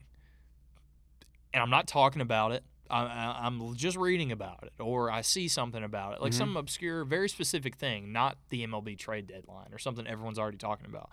and 1.53 1.61
I'm 1.63 1.69
not 1.69 1.87
talking 1.87 2.21
about 2.21 2.51
it. 2.51 2.63
I, 2.87 3.41
I'm 3.43 3.75
just 3.75 3.97
reading 3.97 4.31
about 4.31 4.59
it, 4.61 4.73
or 4.79 5.09
I 5.09 5.21
see 5.21 5.47
something 5.47 5.83
about 5.83 6.13
it, 6.13 6.21
like 6.21 6.33
Mhm. 6.33 6.37
some 6.37 6.55
obscure, 6.57 7.03
very 7.03 7.27
specific 7.27 7.75
thing, 7.77 8.11
not 8.11 8.37
the 8.49 8.61
MLB 8.61 8.95
trade 8.95 9.25
deadline 9.25 9.73
or 9.73 9.79
something 9.79 10.05
everyone's 10.05 10.37
already 10.37 10.57
talking 10.59 10.85
about. 10.85 11.09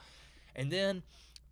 And 0.55 0.71
then, 0.71 1.03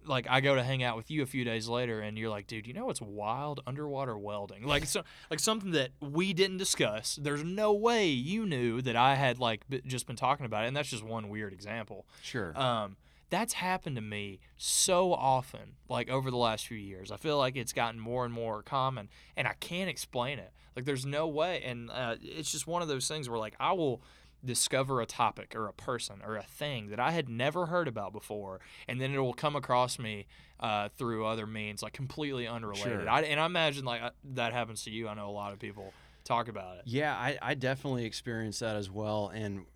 like, 0.06 0.26
I 0.28 0.40
go 0.40 0.54
to 0.54 0.62
hang 0.62 0.82
out 0.82 0.96
with 0.96 1.10
you 1.10 1.22
a 1.22 1.26
few 1.26 1.44
days 1.44 1.68
later, 1.68 2.00
and 2.00 2.18
you're 2.18 2.30
like, 2.30 2.46
"Dude, 2.46 2.66
you 2.66 2.72
know 2.72 2.86
what's 2.86 3.00
wild? 3.00 3.60
Underwater 3.66 4.16
welding, 4.16 4.64
like, 4.64 4.86
so, 4.86 5.02
like 5.30 5.40
something 5.40 5.72
that 5.72 5.90
we 6.00 6.32
didn't 6.32 6.58
discuss. 6.58 7.18
There's 7.20 7.44
no 7.44 7.72
way 7.72 8.06
you 8.06 8.46
knew 8.46 8.80
that 8.82 8.96
I 8.96 9.14
had 9.14 9.38
like 9.38 9.68
b- 9.68 9.82
just 9.86 10.06
been 10.06 10.16
talking 10.16 10.46
about 10.46 10.64
it, 10.64 10.68
and 10.68 10.76
that's 10.76 10.90
just 10.90 11.04
one 11.04 11.28
weird 11.28 11.52
example. 11.52 12.06
Sure. 12.22 12.58
Um, 12.58 12.96
that's 13.30 13.52
happened 13.54 13.96
to 13.96 14.02
me 14.02 14.40
so 14.56 15.12
often, 15.12 15.76
like 15.88 16.10
over 16.10 16.30
the 16.30 16.36
last 16.36 16.66
few 16.66 16.76
years. 16.78 17.12
I 17.12 17.16
feel 17.16 17.38
like 17.38 17.56
it's 17.56 17.72
gotten 17.72 18.00
more 18.00 18.24
and 18.24 18.34
more 18.34 18.62
common, 18.62 19.08
and 19.36 19.46
I 19.46 19.54
can't 19.60 19.88
explain 19.88 20.38
it. 20.38 20.52
Like, 20.76 20.84
there's 20.84 21.06
no 21.06 21.26
way, 21.28 21.62
and 21.64 21.90
uh, 21.90 22.16
it's 22.22 22.50
just 22.52 22.66
one 22.66 22.80
of 22.80 22.88
those 22.88 23.06
things 23.08 23.28
where, 23.28 23.38
like, 23.38 23.54
I 23.58 23.72
will 23.72 24.02
discover 24.44 25.00
a 25.00 25.06
topic 25.06 25.54
or 25.54 25.66
a 25.66 25.72
person 25.72 26.20
or 26.24 26.36
a 26.36 26.42
thing 26.42 26.88
that 26.88 27.00
I 27.00 27.10
had 27.10 27.28
never 27.28 27.66
heard 27.66 27.88
about 27.88 28.12
before, 28.12 28.60
and 28.88 29.00
then 29.00 29.14
it 29.14 29.18
will 29.18 29.34
come 29.34 29.56
across 29.56 29.98
me 29.98 30.26
uh, 30.58 30.88
through 30.96 31.26
other 31.26 31.46
means, 31.46 31.82
like 31.82 31.92
completely 31.92 32.46
unrelated. 32.46 33.02
Sure. 33.02 33.08
I, 33.08 33.22
and 33.22 33.40
I 33.40 33.46
imagine 33.46 33.84
like 33.84 34.02
uh, 34.02 34.10
that 34.34 34.52
happens 34.52 34.84
to 34.84 34.90
you. 34.90 35.08
I 35.08 35.14
know 35.14 35.28
a 35.28 35.32
lot 35.32 35.52
of 35.52 35.58
people 35.58 35.92
talk 36.24 36.48
about 36.48 36.78
it. 36.78 36.82
Yeah, 36.86 37.14
I, 37.14 37.38
I 37.40 37.54
definitely 37.54 38.04
experienced 38.04 38.60
that 38.60 38.76
as 38.76 38.90
well. 38.90 39.30
And 39.34 39.66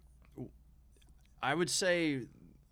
I 1.43 1.55
would 1.55 1.71
say 1.71 2.23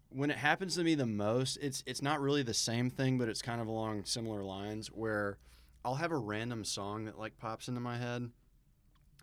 when 0.09 0.31
it 0.31 0.39
happens 0.39 0.77
to 0.77 0.85
me 0.85 0.95
the 0.95 1.07
most, 1.07 1.59
it's 1.61 1.83
it's 1.87 2.03
not 2.03 2.21
really 2.21 2.43
the 2.43 2.55
same 2.55 2.91
thing, 2.91 3.19
but 3.19 3.29
it's 3.29 3.43
kind 3.43 3.61
of 3.61 3.67
along 3.67 4.05
similar 4.05 4.43
lines 4.43 4.89
where 4.89 5.39
I'll 5.85 5.97
have 5.97 6.13
a 6.13 6.19
random 6.19 6.65
song 6.65 7.07
that 7.07 7.19
like 7.19 7.39
pops 7.39 7.69
into 7.69 7.81
my 7.81 7.99
head 7.99 8.31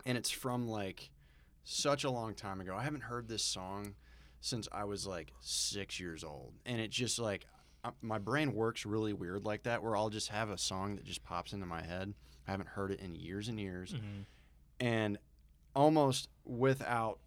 and 0.06 0.18
it's 0.18 0.30
from 0.30 0.68
like 0.68 1.10
such 1.70 2.04
a 2.04 2.10
long 2.10 2.34
time 2.34 2.60
ago. 2.60 2.74
I 2.76 2.82
haven't 2.82 3.02
heard 3.04 3.28
this 3.28 3.42
song 3.44 3.94
since 4.40 4.66
I 4.72 4.84
was 4.84 5.06
like 5.06 5.32
6 5.40 6.00
years 6.00 6.24
old. 6.24 6.54
And 6.66 6.80
it's 6.80 6.96
just 6.96 7.18
like 7.18 7.46
uh, 7.84 7.92
my 8.02 8.18
brain 8.18 8.54
works 8.54 8.84
really 8.84 9.12
weird 9.12 9.44
like 9.44 9.62
that 9.62 9.82
where 9.82 9.96
I'll 9.96 10.10
just 10.10 10.28
have 10.28 10.50
a 10.50 10.58
song 10.58 10.96
that 10.96 11.04
just 11.04 11.22
pops 11.22 11.52
into 11.52 11.66
my 11.66 11.82
head. 11.82 12.12
I 12.46 12.50
haven't 12.50 12.70
heard 12.70 12.90
it 12.90 13.00
in 13.00 13.14
years 13.14 13.48
and 13.48 13.60
years 13.60 13.92
Mhm. 13.92 14.24
and 14.80 15.18
almost 15.76 16.28
without 16.44 17.20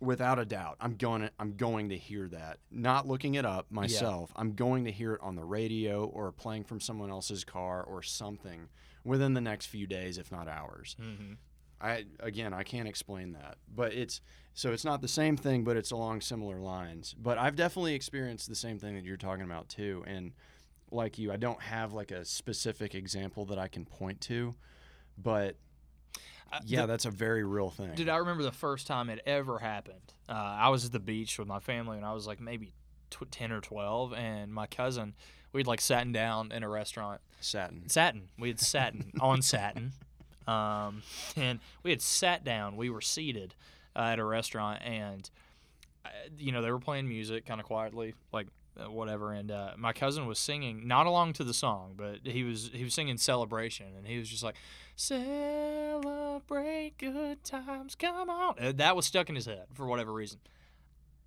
without 0.00 0.38
a 0.38 0.44
doubt 0.44 0.76
i'm 0.80 0.96
going 0.96 1.20
to 1.20 1.30
i'm 1.38 1.54
going 1.56 1.90
to 1.90 1.96
hear 1.96 2.26
that 2.26 2.58
not 2.72 3.06
looking 3.06 3.34
it 3.34 3.44
up 3.44 3.70
myself 3.70 4.32
i'm 4.34 4.54
going 4.54 4.84
to 4.84 4.90
hear 4.90 5.12
it 5.14 5.20
on 5.22 5.36
the 5.36 5.44
radio 5.44 6.06
or 6.06 6.32
playing 6.32 6.64
from 6.64 6.80
someone 6.80 7.08
else's 7.10 7.44
car 7.44 7.84
or 7.84 8.02
something 8.02 8.68
within 9.04 9.34
the 9.34 9.40
next 9.40 9.66
few 9.66 9.86
days 9.86 10.16
if 10.18 10.32
not 10.32 10.48
hours 10.48 10.96
Mhm. 11.00 11.36
I 11.82 12.04
again 12.20 12.54
i 12.54 12.62
can't 12.62 12.86
explain 12.88 13.32
that 13.32 13.56
but 13.74 13.92
it's 13.92 14.20
so 14.54 14.72
it's 14.72 14.84
not 14.84 15.00
the 15.02 15.08
same 15.08 15.36
thing 15.36 15.64
but 15.64 15.76
it's 15.76 15.90
along 15.90 16.20
similar 16.20 16.58
lines. 16.60 17.14
But 17.20 17.38
i've 17.38 17.56
definitely 17.56 17.94
experienced 17.94 18.48
the 18.48 18.54
same 18.54 18.78
thing 18.78 18.94
that 18.94 19.04
you're 19.04 19.16
talking 19.16 19.44
about 19.44 19.68
too 19.68 20.04
and 20.06 20.32
like 20.90 21.18
you 21.18 21.32
i 21.32 21.36
don't 21.36 21.60
have 21.62 21.92
like 21.92 22.10
a 22.10 22.24
specific 22.24 22.94
example 22.94 23.44
that 23.46 23.58
i 23.58 23.66
can 23.68 23.84
point 23.84 24.20
to 24.22 24.54
but 25.18 25.56
Uh, 26.52 26.60
yeah 26.66 26.82
the- 26.82 26.86
that's 26.88 27.06
a 27.06 27.10
very 27.10 27.44
real 27.44 27.70
thing. 27.70 27.90
Dude, 27.94 28.08
I 28.10 28.16
remember 28.18 28.42
the 28.42 28.52
first 28.52 28.86
time 28.86 29.08
it 29.08 29.20
ever 29.26 29.58
happened. 29.58 30.12
Uh, 30.28 30.32
I 30.34 30.68
was 30.68 30.84
at 30.84 30.92
the 30.92 31.00
beach 31.00 31.38
with 31.38 31.48
my 31.48 31.60
family, 31.60 31.96
and 31.96 32.04
I 32.04 32.12
was 32.12 32.26
like 32.26 32.40
maybe 32.40 32.74
tw- 33.10 33.30
ten 33.30 33.50
or 33.52 33.62
twelve, 33.62 34.12
and 34.12 34.52
my 34.52 34.66
cousin, 34.66 35.14
we'd 35.54 35.66
like 35.66 35.80
sat 35.80 36.10
down 36.12 36.52
in 36.52 36.62
a 36.62 36.68
restaurant, 36.68 37.22
satin. 37.40 37.88
Satin. 37.88 38.28
We 38.38 38.48
had 38.48 38.60
satin 38.60 39.12
on 39.20 39.40
satin, 39.40 39.92
um, 40.48 41.02
and 41.36 41.60
we 41.82 41.90
had 41.90 42.02
sat 42.02 42.44
down. 42.44 42.76
We 42.76 42.90
were 42.90 43.00
seated 43.00 43.54
uh, 43.96 44.00
at 44.00 44.18
a 44.18 44.24
restaurant, 44.24 44.82
and 44.84 45.28
uh, 46.04 46.08
you 46.38 46.52
know 46.52 46.62
they 46.62 46.70
were 46.70 46.78
playing 46.80 47.08
music 47.08 47.46
kind 47.46 47.60
of 47.60 47.66
quietly, 47.66 48.14
like 48.32 48.46
uh, 48.82 48.90
whatever. 48.90 49.32
And 49.32 49.50
uh, 49.50 49.72
my 49.76 49.92
cousin 49.92 50.26
was 50.26 50.38
singing, 50.38 50.86
not 50.88 51.06
along 51.06 51.34
to 51.34 51.44
the 51.44 51.54
song, 51.54 51.94
but 51.96 52.20
he 52.24 52.44
was 52.44 52.70
he 52.72 52.84
was 52.84 52.94
singing 52.94 53.16
"Celebration," 53.18 53.86
and 53.96 54.06
he 54.06 54.18
was 54.18 54.28
just 54.28 54.42
like, 54.42 54.56
"Celebrate 54.96 56.96
good 56.98 57.44
times, 57.44 57.94
come 57.94 58.30
on." 58.30 58.54
Uh, 58.58 58.72
that 58.76 58.96
was 58.96 59.06
stuck 59.06 59.28
in 59.28 59.34
his 59.34 59.46
head 59.46 59.66
for 59.74 59.86
whatever 59.86 60.12
reason. 60.12 60.38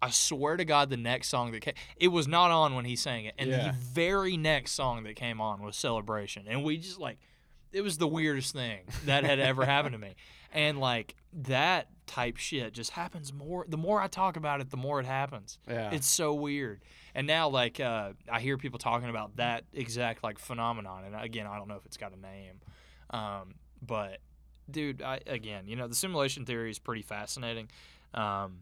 I 0.01 0.09
swear 0.11 0.57
to 0.57 0.65
God, 0.65 0.89
the 0.89 0.97
next 0.97 1.29
song 1.29 1.51
that 1.51 1.61
came, 1.61 1.73
it 1.97 2.09
was 2.09 2.27
not 2.27 2.51
on 2.51 2.75
when 2.75 2.85
he 2.85 2.95
sang 2.95 3.25
it, 3.25 3.33
and 3.37 3.49
Yeah. 3.49 3.71
the 3.71 3.71
very 3.71 4.37
next 4.37 4.73
song 4.73 5.03
that 5.03 5.15
came 5.15 5.41
on 5.41 5.61
was 5.63 5.75
"Celebration," 5.75 6.45
and 6.47 6.63
we 6.63 6.77
just 6.77 6.99
like 6.99 7.17
it 7.75 7.83
was 7.83 7.97
the 7.97 8.07
weirdest 8.07 8.53
thing 8.53 8.79
that 9.05 9.25
had 9.25 9.37
ever 9.37 9.65
happened 9.65 9.93
to 9.93 9.99
me. 9.99 10.15
And 10.53 10.79
like 10.79 11.15
that 11.33 11.89
type 12.07 12.37
shit 12.37 12.73
just 12.73 12.91
happens 12.91 13.33
more. 13.33 13.65
The 13.67 13.77
more 13.77 13.99
I 13.99 14.07
talk 14.07 14.37
about 14.37 14.61
it, 14.61 14.69
the 14.69 14.77
more 14.77 15.01
it 15.01 15.05
happens. 15.05 15.59
Yeah. 15.67 15.91
It's 15.91 16.07
so 16.07 16.33
weird. 16.33 16.83
And 17.13 17.27
now, 17.27 17.49
like, 17.49 17.81
uh, 17.81 18.13
I 18.31 18.39
hear 18.39 18.57
people 18.57 18.79
talking 18.79 19.09
about 19.09 19.35
that 19.35 19.65
exact 19.73 20.23
like 20.23 20.39
phenomenon. 20.39 21.03
And 21.03 21.15
again, 21.15 21.47
I 21.47 21.57
don't 21.57 21.67
know 21.67 21.75
if 21.75 21.85
it's 21.85 21.97
got 21.97 22.13
a 22.13 22.19
name, 22.19 22.61
um, 23.09 23.55
but 23.85 24.19
dude, 24.71 25.01
I 25.01 25.19
again, 25.27 25.67
you 25.67 25.75
know, 25.75 25.89
the 25.89 25.95
simulation 25.95 26.45
theory 26.45 26.71
is 26.71 26.79
pretty 26.79 27.01
fascinating. 27.01 27.69
Um, 28.13 28.59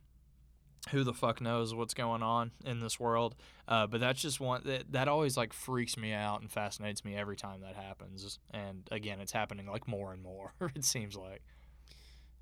who 0.89 1.03
the 1.03 1.13
fuck 1.13 1.39
knows 1.39 1.73
what's 1.73 1.93
going 1.93 2.21
on 2.21 2.51
in 2.65 2.79
this 2.81 2.99
world? 2.99 3.35
Uh, 3.67 3.87
but 3.87 3.99
that's 4.01 4.21
just 4.21 4.39
one 4.39 4.61
that 4.65 4.91
that 4.91 5.07
always 5.07 5.37
like 5.37 5.53
freaks 5.53 5.97
me 5.97 6.11
out 6.11 6.41
and 6.41 6.51
fascinates 6.51 7.05
me 7.05 7.15
every 7.15 7.35
time 7.37 7.61
that 7.61 7.75
happens. 7.75 8.39
And 8.51 8.87
again, 8.91 9.19
it's 9.21 9.31
happening 9.31 9.67
like 9.67 9.87
more 9.87 10.11
and 10.11 10.21
more. 10.21 10.53
it 10.75 10.83
seems 10.83 11.15
like. 11.15 11.41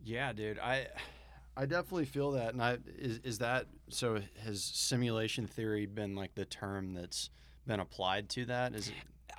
Yeah, 0.03 0.33
dude. 0.33 0.59
I 0.59 0.87
I 1.55 1.65
definitely 1.65 2.05
feel 2.05 2.31
that. 2.31 2.53
And 2.53 2.61
I 2.61 2.77
is 2.97 3.19
is 3.23 3.37
that 3.39 3.67
so 3.89 4.19
has 4.43 4.63
simulation 4.63 5.47
theory 5.47 5.85
been 5.85 6.15
like 6.15 6.33
the 6.35 6.45
term 6.45 6.93
that's 6.93 7.29
been 7.67 7.79
applied 7.79 8.29
to 8.29 8.45
that? 8.45 8.73
Is 8.73 8.87
it 8.87 8.93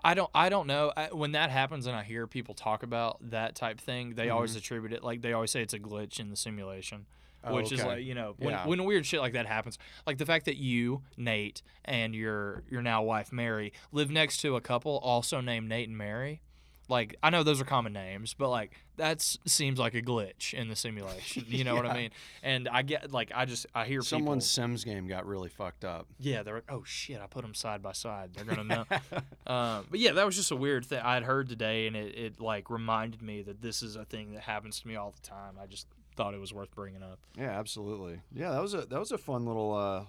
I 0.04 0.14
don't 0.14 0.30
I 0.34 0.48
don't 0.48 0.66
know 0.66 0.92
I, 0.96 1.06
when 1.12 1.32
that 1.32 1.50
happens 1.50 1.86
and 1.86 1.96
I 1.96 2.02
hear 2.02 2.26
people 2.26 2.54
talk 2.54 2.82
about 2.82 3.18
that 3.30 3.54
type 3.54 3.80
thing 3.80 4.14
they 4.14 4.30
always 4.30 4.54
Mhm. 4.54 4.58
attribute 4.58 4.92
it 4.92 5.04
like 5.04 5.22
they 5.22 5.32
always 5.32 5.50
say 5.52 5.62
it's 5.62 5.74
a 5.74 5.78
glitch 5.78 6.18
in 6.18 6.28
the 6.30 6.36
simulation 6.36 7.06
Oh, 7.44 7.54
which 7.54 7.72
is 7.72 7.82
like 7.84 8.04
you 8.04 8.14
know 8.14 8.34
when, 8.38 8.50
Yeah. 8.50 8.66
when 8.66 8.84
weird 8.84 9.04
shit 9.04 9.20
like 9.20 9.32
that 9.32 9.46
happens 9.46 9.78
like 10.06 10.18
the 10.18 10.26
fact 10.26 10.44
that 10.44 10.56
you 10.56 11.02
Nate 11.16 11.62
and 11.84 12.14
your 12.14 12.62
your 12.70 12.82
now 12.82 13.02
wife 13.02 13.32
Mary 13.32 13.72
live 13.90 14.10
next 14.10 14.38
to 14.42 14.56
a 14.56 14.60
couple 14.60 14.98
also 14.98 15.40
named 15.40 15.68
Nate 15.68 15.88
and 15.88 15.98
Mary 15.98 16.40
like 16.88 17.16
I 17.22 17.30
know 17.30 17.42
those 17.42 17.60
are 17.60 17.64
common 17.64 17.92
names 17.92 18.34
but 18.34 18.50
like 18.50 18.72
that 18.96 19.20
seems 19.46 19.78
like 19.78 19.94
a 19.94 20.02
glitch 20.02 20.52
in 20.52 20.68
the 20.68 20.76
simulation 20.76 21.44
you 21.48 21.64
know 21.64 21.74
what 21.74 21.86
I 21.86 21.94
mean 21.96 22.10
and 22.42 22.68
I 22.68 22.82
get 22.82 23.10
like 23.12 23.32
I 23.34 23.44
just 23.44 23.66
I 23.74 23.86
hear 23.86 24.02
someone's 24.02 24.48
Sims 24.50 24.84
game 24.84 25.06
got 25.06 25.26
really 25.26 25.48
fucked 25.48 25.84
up? 25.84 26.06
yeah, 26.18 26.42
they're 26.42 26.54
like, 26.56 26.70
oh 26.70 26.82
shit, 26.84 27.20
I 27.20 27.26
put 27.26 27.42
them 27.42 27.54
side 27.54 27.82
by 27.82 27.92
side. 27.92 28.30
They're 28.34 28.44
gonna 28.44 28.64
know. 28.64 28.84
um, 29.52 29.86
but 29.90 29.98
yeah, 30.00 30.12
that 30.12 30.26
was 30.26 30.36
just 30.36 30.50
a 30.50 30.56
weird 30.56 30.84
thing 30.84 31.00
I 31.02 31.14
had 31.14 31.22
heard 31.22 31.48
today, 31.48 31.86
and 31.86 31.96
it, 31.96 32.14
it 32.18 32.40
like 32.40 32.68
reminded 32.68 33.22
me 33.22 33.42
that 33.42 33.62
this 33.62 33.82
is 33.82 33.96
a 33.96 34.04
thing 34.04 34.32
that 34.34 34.42
happens 34.42 34.80
to 34.80 34.88
me 34.88 34.96
all 34.96 35.12
the 35.12 35.26
time. 35.26 35.54
I 35.62 35.66
just 35.66 35.86
thought 36.16 36.34
it 36.34 36.40
was 36.40 36.52
worth 36.52 36.74
bringing 36.74 37.02
up. 37.02 37.18
Yeah, 37.36 37.58
absolutely. 37.58 38.20
Yeah, 38.34 38.50
that 38.50 38.62
was 38.62 38.74
a 38.74 38.82
that 38.86 38.98
was 38.98 39.12
a 39.12 39.18
fun 39.18 39.46
little 39.46 39.74
uh, 39.74 40.04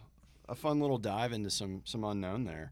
a 0.49 0.55
fun 0.55 0.79
little 0.79 0.97
dive 0.97 1.33
into 1.33 1.49
some 1.49 1.81
some 1.85 2.03
unknown 2.03 2.45
there. 2.45 2.71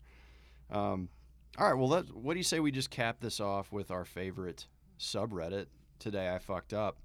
Um, 0.70 1.10
all 1.58 1.68
right, 1.68 1.78
well, 1.78 1.90
let, 1.90 2.14
what 2.16 2.34
do 2.34 2.40
you 2.40 2.46
say 2.46 2.60
we 2.60 2.72
just 2.72 2.90
cap 2.90 3.20
this 3.20 3.40
off 3.40 3.72
with 3.72 3.92
our 3.92 4.06
favorite 4.06 4.68
subreddit 5.00 5.66
today? 6.00 6.34
I 6.34 6.40
fucked 6.40 6.74
up. 6.74 6.98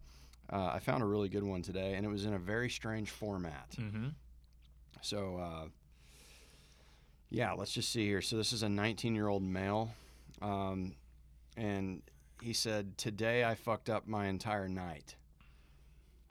Uh, 0.51 0.71
I 0.75 0.79
found 0.79 1.03
a 1.03 1.07
really 1.07 1.29
good 1.29 1.43
one 1.43 1.63
today, 1.63 1.95
and 1.95 2.07
it 2.07 2.09
was 2.09 2.25
in 2.25 2.33
a 2.33 2.39
very 2.39 2.71
strange 2.71 3.11
format. 3.11 3.75
Mm-hmm. 3.77 4.09
So, 5.03 5.37
uh, 5.37 5.69
yeah, 7.29 7.53
let's 7.53 7.73
just 7.73 7.91
see 7.91 8.07
here. 8.07 8.23
So, 8.23 8.37
this 8.37 8.53
is 8.53 8.63
a 8.63 8.69
19 8.69 9.17
year 9.17 9.27
old 9.27 9.43
male. 9.43 9.91
Um, 10.41 10.95
and 11.57 12.03
he 12.41 12.53
said, 12.53 12.97
Today 12.97 13.45
I 13.45 13.57
fucked 13.57 13.91
up 13.91 14.07
my 14.07 14.27
entire 14.27 14.69
night. 14.69 15.17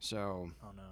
So, 0.06 0.52
Oh 0.64 0.68
no. 0.78 0.84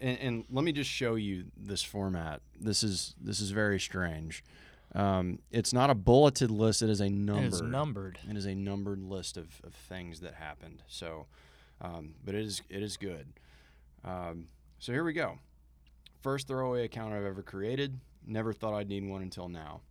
and, 0.00 0.18
and 0.18 0.44
let 0.50 0.64
me 0.64 0.72
just 0.72 0.88
show 0.90 1.14
you 1.14 1.44
this 1.56 1.82
format. 1.82 2.40
This 2.58 2.82
is 2.82 3.14
this 3.20 3.40
is 3.40 3.50
very 3.50 3.78
strange. 3.78 4.42
Um, 4.94 5.40
it's 5.50 5.72
not 5.72 5.90
a 5.90 5.94
bulleted 5.94 6.50
list. 6.50 6.80
It 6.80 6.88
is 6.88 7.00
a 7.00 7.10
number. 7.10 7.46
It's 7.46 7.60
numbered. 7.60 8.18
It 8.30 8.36
is 8.36 8.46
a 8.46 8.54
numbered 8.54 9.02
list 9.02 9.36
of, 9.36 9.60
of 9.64 9.74
things 9.74 10.20
that 10.20 10.34
happened. 10.34 10.82
So, 10.86 11.26
um, 11.82 12.14
but 12.24 12.34
it 12.34 12.44
is 12.44 12.62
it 12.70 12.82
is 12.82 12.96
good. 12.96 13.26
Um, 14.04 14.46
so 14.78 14.92
here 14.92 15.04
we 15.04 15.12
go. 15.12 15.38
First 16.22 16.48
throwaway 16.48 16.84
account 16.84 17.12
I've 17.12 17.24
ever 17.24 17.42
created. 17.42 18.00
Never 18.26 18.54
thought 18.54 18.72
I'd 18.74 18.88
need 18.88 19.06
one 19.06 19.20
until 19.20 19.48
now. 19.50 19.82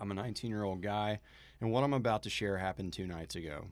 I'm 0.00 0.10
a 0.10 0.14
19 0.14 0.50
year 0.50 0.64
old 0.64 0.82
guy, 0.82 1.20
and 1.60 1.70
what 1.70 1.84
I'm 1.84 1.94
about 1.94 2.24
to 2.24 2.30
share 2.30 2.58
happened 2.58 2.92
two 2.92 3.06
nights 3.06 3.36
ago. 3.36 3.66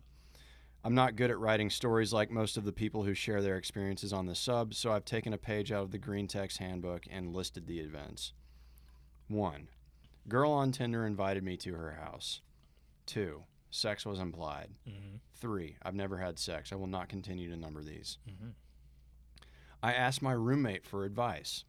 I'm 0.84 0.94
not 0.94 1.14
good 1.14 1.30
at 1.30 1.38
writing 1.38 1.70
stories 1.70 2.12
like 2.12 2.30
most 2.30 2.56
of 2.56 2.64
the 2.64 2.72
people 2.72 3.04
who 3.04 3.14
share 3.14 3.40
their 3.40 3.56
experiences 3.56 4.12
on 4.12 4.26
the 4.26 4.34
sub, 4.34 4.74
so 4.74 4.92
I've 4.92 5.04
taken 5.04 5.32
a 5.32 5.38
page 5.38 5.70
out 5.70 5.84
of 5.84 5.92
the 5.92 5.98
Green 5.98 6.26
Text 6.26 6.58
Handbook 6.58 7.04
and 7.08 7.34
listed 7.34 7.66
the 7.66 7.78
events. 7.78 8.32
1. 9.28 9.68
Girl 10.28 10.50
on 10.50 10.72
Tinder 10.72 11.06
invited 11.06 11.44
me 11.44 11.56
to 11.58 11.74
her 11.74 11.92
house. 11.92 12.40
2. 13.06 13.44
Sex 13.70 14.04
was 14.04 14.18
implied. 14.18 14.70
Mm-hmm. 14.88 15.16
3. 15.36 15.76
I've 15.82 15.94
never 15.94 16.18
had 16.18 16.38
sex. 16.38 16.72
I 16.72 16.76
will 16.76 16.88
not 16.88 17.08
continue 17.08 17.48
to 17.48 17.56
number 17.56 17.82
these. 17.82 18.18
Mm-hmm. 18.28 18.50
I 19.84 19.92
asked 19.92 20.20
my 20.20 20.32
roommate 20.32 20.84
for 20.84 21.04
advice. 21.04 21.64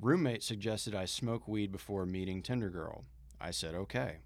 Roommate 0.00 0.42
suggested 0.42 0.94
I 0.94 1.04
smoke 1.04 1.48
weed 1.48 1.72
before 1.72 2.06
meeting 2.06 2.42
Tinder 2.42 2.70
Girl. 2.70 3.04
I 3.40 3.50
said 3.50 3.74
okay. 3.74 4.18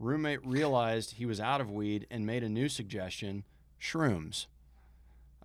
Roommate 0.00 0.44
realized 0.44 1.12
he 1.12 1.26
was 1.26 1.38
out 1.38 1.60
of 1.60 1.70
weed 1.70 2.06
and 2.10 2.26
made 2.26 2.42
a 2.42 2.48
new 2.48 2.68
suggestion: 2.68 3.44
shrooms. 3.80 4.46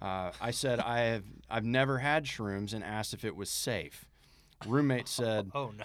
Uh, 0.01 0.31
I 0.41 0.51
said 0.51 0.79
I 0.79 0.99
have 1.01 1.23
I've 1.49 1.65
never 1.65 1.99
had 1.99 2.25
shrooms 2.25 2.73
and 2.73 2.83
asked 2.83 3.13
if 3.13 3.23
it 3.23 3.35
was 3.35 3.49
safe. 3.49 4.05
Roommate 4.65 5.07
said 5.07 5.51
Oh 5.55 5.71
no. 5.77 5.83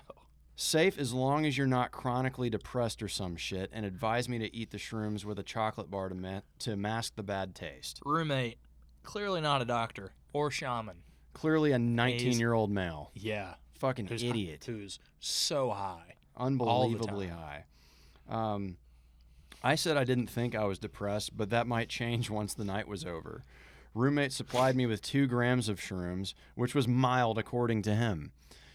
safe 0.57 0.99
as 0.99 1.13
long 1.13 1.45
as 1.47 1.59
you're 1.59 1.67
not 1.67 1.91
chronically 1.91 2.49
depressed 2.49 3.03
or 3.03 3.09
some 3.09 3.37
shit, 3.37 3.71
and 3.73 3.85
advised 3.85 4.29
me 4.29 4.39
to 4.39 4.55
eat 4.55 4.71
the 4.71 4.79
shrooms 4.79 5.25
with 5.25 5.39
a 5.39 5.43
chocolate 5.43 5.91
bar 5.91 6.09
to 6.09 6.15
ma- 6.15 6.41
to 6.61 6.77
mask 6.77 7.17
the 7.17 7.23
bad 7.23 7.55
taste. 7.55 8.01
Roommate, 8.05 8.59
clearly 9.03 9.41
not 9.41 9.63
a 9.63 9.65
doctor 9.65 10.13
or 10.33 10.51
shaman. 10.51 10.97
Clearly 11.33 11.73
a 11.73 11.79
19 11.79 12.39
year 12.39 12.53
old 12.53 12.71
male. 12.71 13.11
Yeah. 13.15 13.55
Fucking 13.79 14.07
Who's 14.09 14.23
idiot. 14.23 14.65
Who's 14.67 14.99
so 15.21 15.71
high. 15.71 16.17
unbelievably 16.37 17.29
high. 17.29 17.65
Um, 18.31 18.77
I 19.63 19.75
said 19.75 19.97
I 19.99 20.05
didn't 20.05 20.29
think 20.29 20.55
I 20.55 20.65
was 20.65 20.79
depressed, 20.79 21.37
but 21.37 21.51
that 21.51 21.67
might 21.67 21.89
change 21.91 22.31
once 22.31 22.55
the 22.55 22.65
night 22.65 22.89
was 22.89 23.05
over. 23.05 23.45
Roommate 23.95 24.33
supplied 24.33 24.77
me 24.77 24.87
with 24.87 25.03
two 25.03 25.27
grams 25.27 25.69
of 25.69 25.79
shrooms, 25.81 26.33
which 26.55 26.75
was 26.75 26.87
mild 26.89 27.37
according 27.39 27.83
to 27.83 27.95
him. 27.95 28.33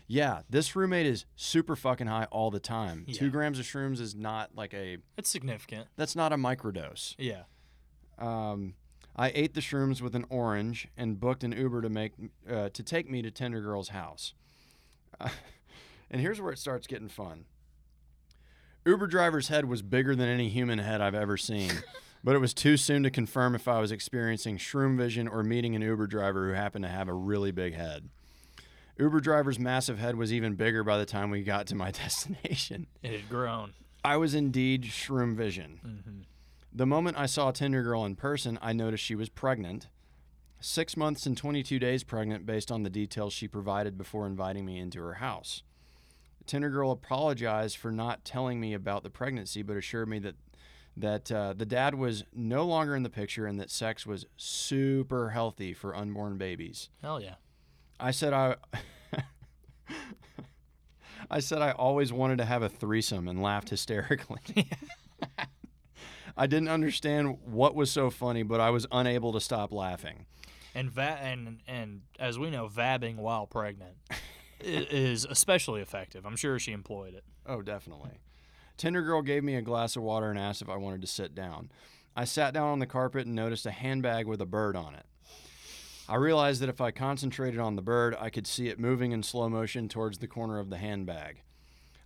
Yeah, 0.07 0.41
this 0.49 0.75
roommate 0.75 1.07
is 1.07 1.25
super 1.35 1.75
fucking 1.75 2.05
high 2.07 2.25
all 2.25 2.51
the 2.51 2.59
time. 2.59 3.07
Two 3.11 3.31
grams 3.31 3.57
of 3.57 3.65
shrooms 3.65 3.99
is 3.99 4.13
not 4.13 4.51
like 4.55 4.73
a 4.73 4.97
It's 5.17 5.29
significant. 5.29 5.87
that's 5.95 6.15
not 6.15 6.31
a 6.31 6.35
microdose. 6.35 7.15
Yeah. 7.17 7.43
Um, 8.19 8.75
I 9.15 9.31
ate 9.33 9.53
the 9.55 9.61
shrooms 9.61 10.01
with 10.01 10.13
an 10.15 10.25
orange 10.29 10.89
and 10.95 11.19
booked 11.19 11.43
an 11.43 11.53
Uber 11.53 11.81
to 11.81 11.89
make 11.89 12.11
uh, 12.47 12.69
to 12.69 12.83
take 12.83 13.09
me 13.09 13.21
to 13.23 13.31
Tinder 13.31 13.61
Girl's 13.61 13.89
house. 13.89 14.33
and 15.19 16.21
here's 16.21 16.39
where 16.41 16.51
it 16.51 16.59
starts 16.59 16.85
getting 16.85 17.07
fun. 17.09 17.45
Uber 18.85 19.07
driver's 19.07 19.47
head 19.47 19.65
was 19.65 19.81
bigger 19.81 20.15
than 20.15 20.29
any 20.29 20.47
human 20.49 20.77
head 20.77 21.01
I've 21.01 21.15
ever 21.15 21.37
seen, 21.37 21.71
but 22.23 22.35
it 22.35 22.39
was 22.39 22.53
too 22.53 22.77
soon 22.77 23.01
to 23.01 23.09
confirm 23.09 23.55
if 23.55 23.67
I 23.67 23.79
was 23.79 23.91
experiencing 23.91 24.57
shroom 24.59 24.95
vision 24.95 25.27
or 25.27 25.41
meeting 25.43 25.75
an 25.75 25.81
Uber 25.81 26.05
driver 26.05 26.47
who 26.47 26.53
happened 26.53 26.85
to 26.85 26.91
have 26.91 27.07
a 27.07 27.13
really 27.13 27.51
big 27.51 27.73
head. 27.73 28.09
Uber 28.99 29.21
driver's 29.21 29.57
massive 29.57 29.97
head 29.97 30.15
was 30.15 30.31
even 30.31 30.53
bigger 30.53 30.83
by 30.83 30.99
the 30.99 31.05
time 31.05 31.31
we 31.31 31.41
got 31.41 31.65
to 31.67 31.75
my 31.75 31.89
destination. 32.03 32.85
It 33.01 33.11
had 33.11 33.29
grown. 33.29 33.73
I 34.03 34.17
was 34.17 34.35
indeed 34.35 34.83
shroom 34.83 35.35
vision. 35.35 35.79
Mm-hmm. 35.85 36.19
The 36.71 36.85
moment 36.85 37.17
I 37.17 37.25
saw 37.25 37.49
Tinder 37.51 37.81
Girl 37.81 38.05
in 38.05 38.15
person, 38.15 38.59
I 38.61 38.71
noticed 38.71 39.03
she 39.03 39.15
was 39.15 39.29
pregnant. 39.29 39.87
Six 40.59 40.95
months 40.95 41.25
and 41.25 41.35
22 41.35 41.79
days 41.79 42.03
pregnant 42.03 42.45
based 42.45 42.71
on 42.71 42.83
the 42.83 42.89
details 42.89 43.33
she 43.33 43.47
provided 43.47 43.97
before 43.97 44.27
inviting 44.27 44.65
me 44.65 44.77
into 44.77 45.01
her 45.01 45.15
house. 45.15 45.63
Tinder 46.45 46.69
Girl 46.69 46.91
apologized 46.91 47.77
for 47.77 47.91
not 47.91 48.23
telling 48.25 48.59
me 48.59 48.73
about 48.73 49.03
the 49.03 49.09
pregnancy, 49.09 49.61
but 49.61 49.77
assured 49.77 50.07
me 50.07 50.19
that 50.19 50.35
that 50.97 51.29
uh, 51.31 51.53
the 51.53 51.65
dad 51.65 51.95
was 51.95 52.23
no 52.33 52.63
longer 52.65 52.95
in 52.95 53.03
the 53.03 53.09
picture 53.09 53.45
and 53.45 53.59
that 53.59 53.69
sex 53.69 54.05
was 54.05 54.25
super 54.37 55.31
healthy 55.31 55.73
for 55.73 55.93
unborn 55.93 56.37
babies. 56.37 56.89
Hell 57.01 57.21
yeah. 57.21 57.35
I 57.99 58.11
said 58.11 58.31
I 58.33 58.55
I 61.29 61.39
said 61.39 61.61
I 61.61 61.71
always 61.71 62.13
wanted 62.13 62.37
to 62.37 62.45
have 62.45 62.61
a 62.61 62.69
threesome 62.69 63.27
and 63.27 63.41
laughed 63.41 63.69
hysterically. 63.69 64.69
I 66.37 66.47
didn't 66.47 66.69
understand 66.69 67.37
what 67.45 67.75
was 67.75 67.89
so 67.89 68.09
funny, 68.09 68.43
but 68.43 68.59
I 68.59 68.69
was 68.69 68.85
unable 68.91 69.31
to 69.33 69.39
stop 69.39 69.71
laughing. 69.71 70.25
And 70.73 70.91
va- 70.91 71.19
and 71.21 71.61
and 71.67 72.01
as 72.19 72.37
we 72.37 72.49
know, 72.49 72.67
vabbing 72.67 73.15
while 73.15 73.47
pregnant 73.47 73.95
is 74.59 75.25
especially 75.25 75.81
effective. 75.81 76.25
I'm 76.25 76.35
sure 76.35 76.59
she 76.59 76.71
employed 76.71 77.13
it. 77.13 77.23
Oh, 77.45 77.61
definitely. 77.61 78.19
Tinder 78.77 79.01
girl 79.01 79.21
gave 79.21 79.43
me 79.43 79.55
a 79.55 79.61
glass 79.61 79.95
of 79.95 80.03
water 80.03 80.29
and 80.29 80.39
asked 80.39 80.61
if 80.61 80.69
I 80.69 80.77
wanted 80.77 81.01
to 81.01 81.07
sit 81.07 81.33
down. 81.33 81.71
I 82.15 82.25
sat 82.25 82.53
down 82.53 82.67
on 82.67 82.79
the 82.79 82.85
carpet 82.85 83.25
and 83.25 83.35
noticed 83.35 83.65
a 83.65 83.71
handbag 83.71 84.27
with 84.27 84.41
a 84.41 84.45
bird 84.45 84.75
on 84.75 84.95
it. 84.95 85.05
I 86.07 86.15
realized 86.15 86.61
that 86.61 86.69
if 86.69 86.81
I 86.81 86.91
concentrated 86.91 87.59
on 87.59 87.75
the 87.75 87.81
bird, 87.81 88.15
I 88.19 88.29
could 88.29 88.45
see 88.45 88.67
it 88.67 88.79
moving 88.79 89.11
in 89.11 89.23
slow 89.23 89.49
motion 89.49 89.89
towards 89.89 90.19
the 90.19 90.27
corner 90.27 90.59
of 90.59 90.69
the 90.69 90.77
handbag. 90.77 91.41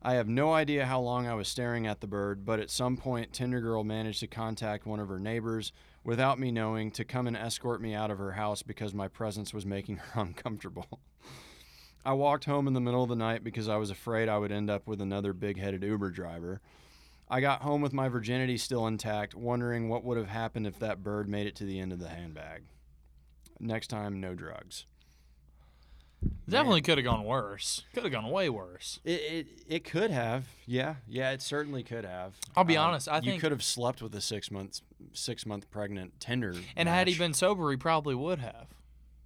I 0.02 0.14
have 0.14 0.30
no 0.30 0.54
idea 0.54 0.86
how 0.86 1.02
long 1.02 1.28
I 1.28 1.34
was 1.34 1.50
staring 1.50 1.86
at 1.86 2.00
the 2.00 2.08
bird, 2.08 2.45
but 2.45 2.62
at 2.62 2.70
some 2.70 2.95
point, 2.95 3.34
Tinder 3.34 3.60
Girl 3.60 3.84
managed 3.84 4.22
to 4.22 4.28
contact 4.28 4.86
one 4.86 5.02
of 5.02 5.10
her 5.10 5.20
neighbors 5.20 5.74
without 6.06 6.39
me 6.39 6.52
knowing 6.52 6.91
to 6.91 7.04
come 7.04 7.28
and 7.28 7.36
escort 7.36 7.82
me 7.82 7.93
out 7.93 8.10
of 8.10 8.18
her 8.18 8.32
house 8.32 8.64
because 8.64 8.93
my 8.93 9.10
presence 9.10 9.54
was 9.54 9.66
making 9.66 9.97
her 9.97 10.22
uncomfortable. 10.22 11.02
I 12.06 12.14
walked 12.14 12.45
home 12.45 12.68
in 12.68 12.74
the 12.74 12.80
middle 12.80 13.04
of 13.04 13.10
the 13.10 13.16
night 13.16 13.43
because 13.43 13.68
I 13.68 13.76
was 13.78 13.89
afraid 13.91 14.30
I 14.30 14.38
would 14.38 14.52
end 14.52 14.70
up 14.70 14.88
with 14.88 15.02
another 15.02 15.34
big 15.34 15.60
headed 15.60 15.84
Uber 15.84 16.12
driver. 16.12 16.62
I 17.30 17.41
got 17.41 17.62
home 17.62 17.82
with 17.82 17.93
my 17.93 18.08
virginity 18.10 18.58
still 18.58 18.88
intact, 18.88 19.36
wondering 19.36 19.89
what 19.89 20.04
would 20.04 20.18
have 20.18 20.30
happened 20.30 20.66
if 20.66 20.80
that 20.80 21.04
bird 21.04 21.28
made 21.30 21.45
it 21.45 21.56
to 21.58 21.66
the 21.66 21.80
end 21.80 21.91
of 21.91 22.00
the 22.00 22.08
handbag. 22.10 22.64
Next 23.60 23.88
time, 23.88 24.20
no 24.20 24.34
drugs. 24.34 24.86
Definitely 26.50 26.82
could 26.82 26.97
have 26.97 27.06
gone 27.06 27.24
worse. 27.24 27.84
Could 27.93 28.04
have 28.04 28.12
gone 28.12 28.30
way 28.30 28.50
worse. 28.50 29.00
It, 29.06 29.12
it 29.22 29.47
it 29.68 29.84
could 29.86 30.12
have, 30.12 30.45
yeah, 30.66 30.95
yeah. 31.08 31.32
It 31.32 31.41
certainly 31.41 31.82
could 31.84 32.04
have. 32.04 32.34
I'll 32.58 32.64
be 32.66 32.76
Um, 32.76 32.88
honest, 32.89 33.08
I 33.08 33.18
you 33.18 33.22
think- 33.32 33.41
could 33.41 33.52
have 33.52 33.64
slept 33.64 34.02
with 34.02 34.14
a 34.16 34.22
six 34.22 34.50
months 34.52 34.82
six 35.14 35.45
month 35.45 35.70
pregnant 35.72 36.20
Tinder. 36.20 36.56
And 36.76 36.89
had 36.89 37.08
he 37.08 37.18
been 37.18 37.34
sober, 37.34 37.70
he 37.72 37.78
probably 37.78 38.16
would 38.16 38.39
have. 38.39 38.68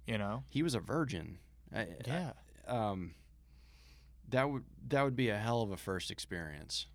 You 0.06 0.18
know? 0.18 0.44
he 0.50 0.62
was 0.62 0.74
a 0.74 0.80
virgin. 0.80 1.38
I- 1.74 1.88
Yeah. 2.06 2.32
I- 2.36 2.40
um, 2.68 3.14
that 4.28 4.50
would 4.50 4.64
that 4.88 5.02
would 5.02 5.16
be 5.16 5.28
a 5.28 5.38
hell 5.38 5.62
of 5.62 5.70
a 5.70 5.76
first 5.76 6.10
experience. 6.10 6.86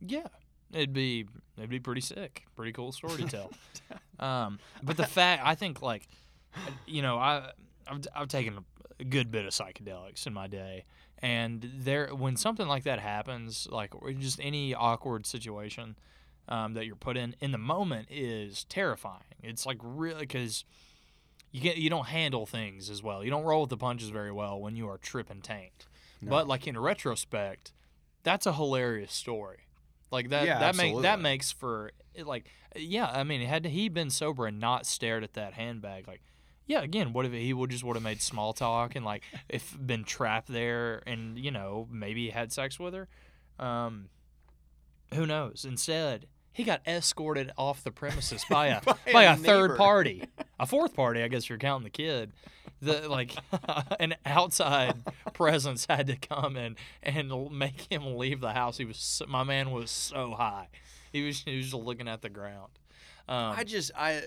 Yeah. 0.00 0.28
It'd 0.72 0.92
be 0.92 1.26
it'd 1.58 1.70
be 1.70 1.80
pretty 1.80 2.00
sick. 2.00 2.44
Pretty 2.56 2.72
cool 2.72 2.92
story 2.92 3.22
to 3.22 3.28
tell. 3.28 3.50
um, 4.26 4.58
but 4.82 4.96
the 4.96 5.06
fact 5.06 5.42
I 5.44 5.54
think 5.54 5.82
like 5.82 6.08
you 6.86 7.02
know, 7.02 7.18
I 7.18 7.50
I've, 7.86 8.06
I've 8.14 8.28
taken 8.28 8.58
a 9.00 9.04
good 9.04 9.30
bit 9.30 9.44
of 9.44 9.52
psychedelics 9.52 10.26
in 10.26 10.32
my 10.32 10.46
day 10.46 10.84
and 11.22 11.70
there 11.78 12.08
when 12.08 12.36
something 12.36 12.66
like 12.66 12.82
that 12.82 12.98
happens, 12.98 13.68
like 13.70 13.92
just 14.18 14.40
any 14.42 14.74
awkward 14.74 15.24
situation 15.24 15.96
um, 16.48 16.74
that 16.74 16.84
you're 16.86 16.96
put 16.96 17.16
in 17.16 17.36
in 17.40 17.52
the 17.52 17.58
moment 17.58 18.08
is 18.10 18.64
terrifying. 18.64 19.22
It's 19.42 19.64
like 19.64 19.78
really 19.82 20.26
cuz 20.26 20.64
you 21.52 21.60
get 21.60 21.76
you 21.76 21.90
don't 21.90 22.06
handle 22.06 22.46
things 22.46 22.90
as 22.90 23.02
well. 23.02 23.22
You 23.22 23.30
don't 23.30 23.44
roll 23.44 23.62
with 23.62 23.70
the 23.70 23.76
punches 23.76 24.08
very 24.08 24.32
well 24.32 24.60
when 24.60 24.74
you 24.74 24.88
are 24.88 24.98
tripping 24.98 25.42
tanked. 25.42 25.86
But 26.22 26.46
like 26.48 26.66
in 26.66 26.78
retrospect, 26.78 27.72
that's 28.22 28.46
a 28.46 28.52
hilarious 28.52 29.12
story. 29.12 29.66
Like 30.10 30.30
that 30.30 30.46
Yeah, 30.46 30.58
that 30.60 30.76
makes 30.76 31.02
that 31.02 31.20
makes 31.20 31.52
for 31.52 31.92
like 32.24 32.46
yeah, 32.76 33.06
I 33.06 33.22
mean, 33.24 33.46
had 33.46 33.66
he 33.66 33.88
been 33.88 34.10
sober 34.10 34.46
and 34.46 34.58
not 34.58 34.86
stared 34.86 35.24
at 35.24 35.34
that 35.34 35.54
handbag 35.54 36.08
like 36.08 36.22
yeah, 36.66 36.80
again, 36.82 37.12
what 37.12 37.26
if 37.26 37.32
he 37.32 37.52
would 37.52 37.70
just 37.70 37.82
would 37.82 37.96
have 37.96 38.04
made 38.04 38.22
small 38.22 38.52
talk 38.52 38.94
and 38.94 39.04
like 39.04 39.22
if 39.48 39.76
been 39.84 40.04
trapped 40.04 40.48
there 40.48 41.02
and 41.06 41.38
you 41.38 41.50
know, 41.50 41.86
maybe 41.90 42.30
had 42.30 42.52
sex 42.52 42.78
with 42.78 42.94
her? 42.94 43.08
Um 43.58 44.08
who 45.14 45.26
knows? 45.26 45.66
Instead, 45.68 46.26
he 46.52 46.64
got 46.64 46.80
escorted 46.86 47.50
off 47.56 47.82
the 47.84 47.90
premises 47.90 48.44
by 48.50 48.68
a 48.68 48.80
by, 48.82 48.94
By 49.12 49.22
a, 49.24 49.34
a 49.34 49.36
third 49.36 49.76
party, 49.76 50.24
a 50.60 50.66
fourth 50.66 50.94
party, 50.94 51.22
I 51.22 51.28
guess 51.28 51.44
if 51.44 51.50
you're 51.50 51.58
counting 51.58 51.84
the 51.84 51.90
kid. 51.90 52.32
The 52.80 53.08
like 53.08 53.36
an 54.00 54.16
outside 54.26 55.02
presence 55.34 55.86
had 55.88 56.08
to 56.08 56.16
come 56.16 56.56
and 56.56 56.74
and 57.02 57.30
make 57.52 57.82
him 57.82 58.16
leave 58.16 58.40
the 58.40 58.52
house. 58.52 58.76
He 58.76 58.84
was 58.84 58.96
so, 58.96 59.24
my 59.26 59.44
man 59.44 59.70
was 59.70 59.90
so 59.90 60.32
high, 60.32 60.68
he 61.12 61.24
was 61.24 61.42
he 61.42 61.56
was 61.58 61.66
just 61.70 61.76
looking 61.76 62.08
at 62.08 62.22
the 62.22 62.28
ground. 62.28 62.72
Um, 63.28 63.54
I 63.56 63.62
just 63.62 63.92
I 63.96 64.22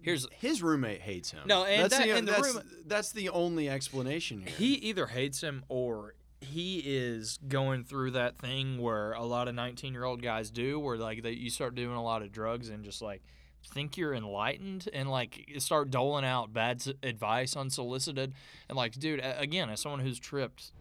here's 0.00 0.26
his 0.32 0.64
roommate 0.64 1.00
hates 1.00 1.30
him. 1.30 1.42
No, 1.46 1.64
and 1.64 1.84
that's 1.84 1.96
that- 1.96 2.04
the 2.08 2.10
and 2.16 2.26
the 2.26 2.32
that's, 2.32 2.54
room- 2.54 2.62
that's 2.86 3.12
the 3.12 3.28
only 3.28 3.68
explanation 3.68 4.40
here. 4.40 4.50
he 4.56 4.74
either 4.74 5.06
hates 5.06 5.40
him 5.40 5.64
or 5.68 6.14
he 6.42 6.82
is 6.84 7.38
going 7.48 7.84
through 7.84 8.12
that 8.12 8.38
thing 8.38 8.78
where 8.78 9.12
a 9.12 9.24
lot 9.24 9.48
of 9.48 9.54
19 9.54 9.92
year 9.92 10.04
old 10.04 10.22
guys 10.22 10.50
do 10.50 10.78
where 10.78 10.96
like 10.96 11.22
they, 11.22 11.32
you 11.32 11.50
start 11.50 11.74
doing 11.74 11.96
a 11.96 12.02
lot 12.02 12.22
of 12.22 12.32
drugs 12.32 12.68
and 12.68 12.84
just 12.84 13.00
like 13.02 13.22
think 13.64 13.96
you're 13.96 14.14
enlightened 14.14 14.88
and 14.92 15.10
like 15.10 15.48
start 15.58 15.90
doling 15.90 16.24
out 16.24 16.52
bad 16.52 16.82
advice 17.02 17.56
unsolicited. 17.56 18.34
And 18.68 18.76
like 18.76 18.92
dude 18.92 19.20
again 19.22 19.70
as 19.70 19.80
someone 19.80 20.00
who's 20.00 20.18
tripped 20.18 20.72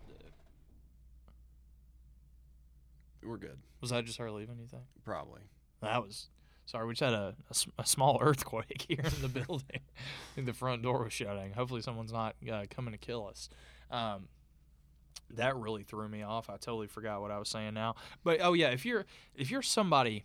We're 3.23 3.37
good, 3.37 3.59
was 3.81 3.91
that 3.91 4.05
just 4.05 4.17
her 4.17 4.31
leaving 4.31 4.57
you 4.57 4.67
think? 4.67 4.83
Probably. 5.05 5.41
that 5.81 6.01
was 6.01 6.29
sorry 6.65 6.87
we 6.87 6.93
just 6.93 7.01
had 7.01 7.13
a 7.13 7.35
a 7.77 7.85
small 7.85 8.17
earthquake 8.21 8.85
here 8.87 9.03
in 9.03 9.21
the 9.21 9.29
building. 9.45 9.63
I 9.75 9.79
think 10.35 10.47
the 10.47 10.53
front 10.53 10.81
door 10.81 11.03
was 11.03 11.13
shutting. 11.13 11.53
Hopefully 11.53 11.81
someone's 11.81 12.13
not 12.13 12.35
uh, 12.51 12.63
coming 12.69 12.93
to 12.93 12.97
kill 12.97 13.27
us. 13.27 13.49
Um, 13.91 14.27
that 15.35 15.55
really 15.55 15.83
threw 15.83 16.07
me 16.07 16.21
off 16.23 16.49
i 16.49 16.53
totally 16.53 16.87
forgot 16.87 17.21
what 17.21 17.31
i 17.31 17.37
was 17.37 17.49
saying 17.49 17.73
now 17.73 17.95
but 18.23 18.39
oh 18.41 18.53
yeah 18.53 18.69
if 18.69 18.85
you're 18.85 19.05
if 19.35 19.49
you're 19.51 19.61
somebody 19.61 20.23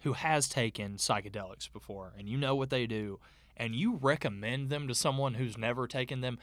who 0.00 0.12
has 0.14 0.48
taken 0.48 0.94
psychedelics 0.96 1.70
before 1.72 2.12
and 2.18 2.28
you 2.28 2.36
know 2.36 2.54
what 2.54 2.70
they 2.70 2.86
do 2.86 3.18
and 3.56 3.74
you 3.74 3.96
recommend 4.00 4.70
them 4.70 4.88
to 4.88 4.94
someone 4.94 5.34
who's 5.34 5.58
never 5.58 5.86
taken 5.86 6.20
them 6.20 6.38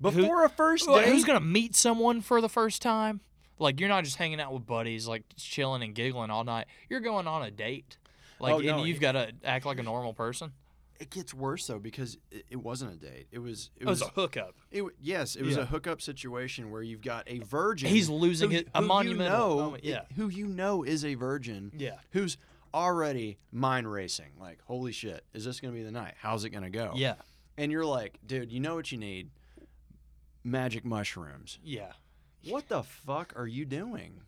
Before 0.00 0.44
a 0.44 0.48
first 0.48 0.86
date, 0.86 1.08
who's 1.08 1.24
gonna 1.24 1.40
meet 1.40 1.74
someone 1.74 2.20
for 2.20 2.40
the 2.40 2.48
first 2.48 2.82
time? 2.82 3.20
Like 3.58 3.80
you're 3.80 3.88
not 3.88 4.04
just 4.04 4.16
hanging 4.16 4.40
out 4.40 4.52
with 4.52 4.66
buddies, 4.66 5.08
like 5.08 5.22
chilling 5.36 5.82
and 5.82 5.94
giggling 5.94 6.30
all 6.30 6.44
night. 6.44 6.66
You're 6.90 7.00
going 7.00 7.26
on 7.26 7.42
a 7.42 7.50
date, 7.50 7.96
like 8.38 8.54
Oh, 8.54 8.58
no, 8.58 8.78
and 8.78 8.86
you've 8.86 9.00
got 9.00 9.12
to 9.12 9.32
act 9.42 9.64
like 9.64 9.78
a 9.78 9.82
normal 9.82 10.12
person. 10.12 10.52
It 11.00 11.10
gets 11.10 11.32
worse 11.34 11.66
though 11.66 11.78
because 11.78 12.18
it, 12.30 12.44
it 12.50 12.56
wasn't 12.56 12.92
a 12.94 12.96
date. 12.96 13.26
It 13.30 13.38
was 13.38 13.70
it 13.76 13.82
oh, 13.84 13.86
It 13.86 13.88
was 13.90 14.00
was 14.00 14.08
a 14.08 14.12
hookup. 14.12 14.54
it, 14.70 14.82
yes, 15.00 15.36
it 15.36 15.42
was 15.44 15.56
Yeah. 15.56 15.62
a 15.62 15.66
hookup 15.66 16.00
situation 16.02 16.70
where 16.70 16.82
you've 16.82 17.02
got 17.02 17.24
a 17.26 17.38
virgin. 17.40 17.88
He's 17.88 18.08
losing 18.08 18.50
who, 18.50 18.56
it- 18.58 18.68
a 18.74 18.80
who 18.80 18.86
monumental 18.86 19.48
You 19.50 19.56
know, 19.56 19.62
moment, 19.64 19.84
yeah. 19.84 20.02
who 20.16 20.28
you 20.28 20.46
know 20.46 20.82
is 20.82 21.04
a 21.04 21.14
virgin. 21.14 21.72
Yeah. 21.76 21.96
Who's 22.12 22.36
already 22.74 23.38
mind 23.52 23.90
racing. 23.90 24.32
Like, 24.38 24.58
holy 24.64 24.92
shit, 24.92 25.24
is 25.32 25.44
this 25.44 25.60
gonna 25.60 25.72
be 25.74 25.82
the 25.82 25.90
night? 25.90 26.14
How's 26.18 26.44
it 26.44 26.50
gonna 26.50 26.68
go? 26.70 26.92
Yeah, 26.94 27.14
And 27.56 27.72
you're 27.72 27.86
like, 27.86 28.18
dude, 28.26 28.52
you 28.52 28.60
know 28.60 28.74
what 28.74 28.92
you 28.92 28.98
need? 28.98 29.30
Magic 30.44 30.84
mushrooms. 30.84 31.58
yeah, 31.64 31.92
What 32.48 32.68
the 32.68 32.82
fuck 32.84 33.32
are 33.34 33.46
you 33.48 33.64
doing? 33.64 34.20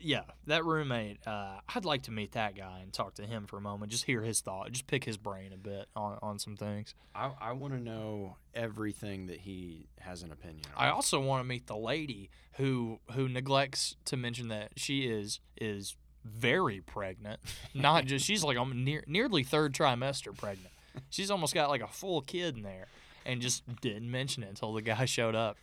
Yeah. 0.00 0.22
That 0.46 0.64
roommate, 0.64 1.26
uh, 1.26 1.60
I'd 1.74 1.84
like 1.84 2.02
to 2.04 2.10
meet 2.10 2.32
that 2.32 2.56
guy 2.56 2.80
and 2.82 2.92
talk 2.92 3.14
to 3.14 3.26
him 3.26 3.46
for 3.46 3.56
a 3.56 3.60
moment, 3.60 3.90
just 3.90 4.04
hear 4.04 4.22
his 4.22 4.40
thought, 4.40 4.70
just 4.72 4.86
pick 4.86 5.04
his 5.04 5.16
brain 5.16 5.52
a 5.52 5.56
bit 5.56 5.88
on 5.94 6.18
on 6.22 6.38
some 6.38 6.56
things. 6.56 6.94
I, 7.14 7.30
I 7.40 7.52
want 7.52 7.74
to 7.74 7.80
know 7.80 8.36
everything 8.54 9.26
that 9.26 9.40
he 9.40 9.88
has 10.00 10.22
an 10.22 10.32
opinion 10.32 10.64
on. 10.76 10.84
I 10.84 10.90
also 10.90 11.20
want 11.20 11.40
to 11.40 11.44
meet 11.44 11.66
the 11.66 11.76
lady 11.76 12.30
who 12.54 12.98
who 13.12 13.28
neglects 13.28 13.96
to 14.06 14.16
mention 14.16 14.48
that 14.48 14.72
she 14.76 15.06
is 15.06 15.40
is 15.60 15.96
very 16.24 16.80
pregnant. 16.80 17.40
Not 17.74 18.04
just 18.04 18.24
she's 18.24 18.44
like 18.44 18.56
um, 18.56 18.84
near, 18.84 19.04
nearly 19.06 19.42
third 19.42 19.74
trimester 19.74 20.36
pregnant. 20.36 20.72
She's 21.10 21.30
almost 21.30 21.54
got 21.54 21.68
like 21.70 21.82
a 21.82 21.86
full 21.86 22.22
kid 22.22 22.56
in 22.56 22.62
there, 22.62 22.86
and 23.24 23.40
just 23.40 23.62
didn't 23.80 24.10
mention 24.10 24.42
it 24.42 24.48
until 24.48 24.72
the 24.72 24.82
guy 24.82 25.04
showed 25.04 25.34
up. 25.34 25.56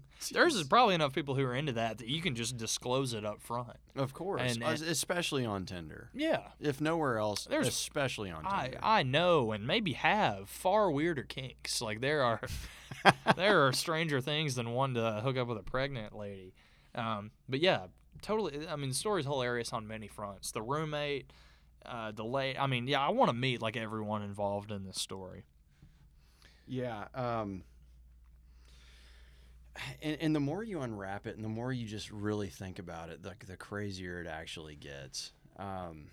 There's 0.32 0.54
is 0.54 0.66
probably 0.68 0.94
enough 0.94 1.12
people 1.14 1.34
who 1.34 1.44
are 1.44 1.54
into 1.54 1.72
that 1.72 1.98
that 1.98 2.08
you 2.08 2.20
can 2.22 2.34
just 2.34 2.56
disclose 2.56 3.12
it 3.14 3.24
up 3.24 3.42
front. 3.42 3.76
of 3.96 4.12
course, 4.14 4.40
and- 4.42 4.62
es- 4.62 4.80
especially 4.80 5.44
on 5.44 5.66
Tinder. 5.66 6.10
Yeah, 6.14 6.48
If 6.60 6.80
nowhere 6.80 7.18
else, 7.18 7.46
There's- 7.50 7.68
especially 7.68 8.30
on 8.30 8.46
I 8.46 8.62
Tinder. 8.64 8.78
I 8.82 9.02
know 9.02 9.52
and 9.52 9.66
maybe 9.66 9.92
have 9.94 10.48
far 10.48 10.90
weirder 10.90 11.24
kinks. 11.24 11.80
Like 11.82 12.00
there 12.00 12.22
are 12.22 12.40
there 13.36 13.66
are 13.66 13.72
stranger 13.72 14.20
things 14.20 14.54
than 14.54 14.70
one 14.70 14.94
to 14.94 15.20
hook 15.22 15.36
up 15.36 15.48
with 15.48 15.58
a 15.58 15.62
pregnant 15.62 16.14
lady. 16.16 16.54
Um, 16.94 17.30
but 17.48 17.60
yeah, 17.60 17.86
totally. 18.20 18.66
I 18.68 18.76
mean, 18.76 18.90
the 18.90 18.94
story's 18.94 19.24
hilarious 19.24 19.72
on 19.72 19.86
many 19.88 20.08
fronts. 20.08 20.52
The 20.52 20.62
roommate, 20.62 21.30
uh, 21.86 22.12
the 22.12 22.24
late. 22.24 22.56
I 22.60 22.66
mean, 22.66 22.86
yeah, 22.86 23.00
I 23.00 23.10
want 23.10 23.30
to 23.30 23.32
meet 23.34 23.60
like 23.62 23.76
everyone 23.76 24.22
involved 24.22 24.70
in 24.70 24.84
this 24.84 25.00
story. 25.00 25.44
Yeah. 26.66 27.04
Um, 27.14 27.64
and, 30.02 30.16
and 30.20 30.34
the 30.34 30.40
more 30.40 30.62
you 30.62 30.80
unwrap 30.80 31.26
it, 31.26 31.36
and 31.36 31.44
the 31.44 31.48
more 31.48 31.72
you 31.72 31.86
just 31.86 32.10
really 32.10 32.48
think 32.48 32.78
about 32.78 33.08
it, 33.08 33.22
the, 33.22 33.34
the 33.46 33.56
crazier 33.56 34.20
it 34.20 34.26
actually 34.26 34.76
gets. 34.76 35.32
Um, 35.58 36.06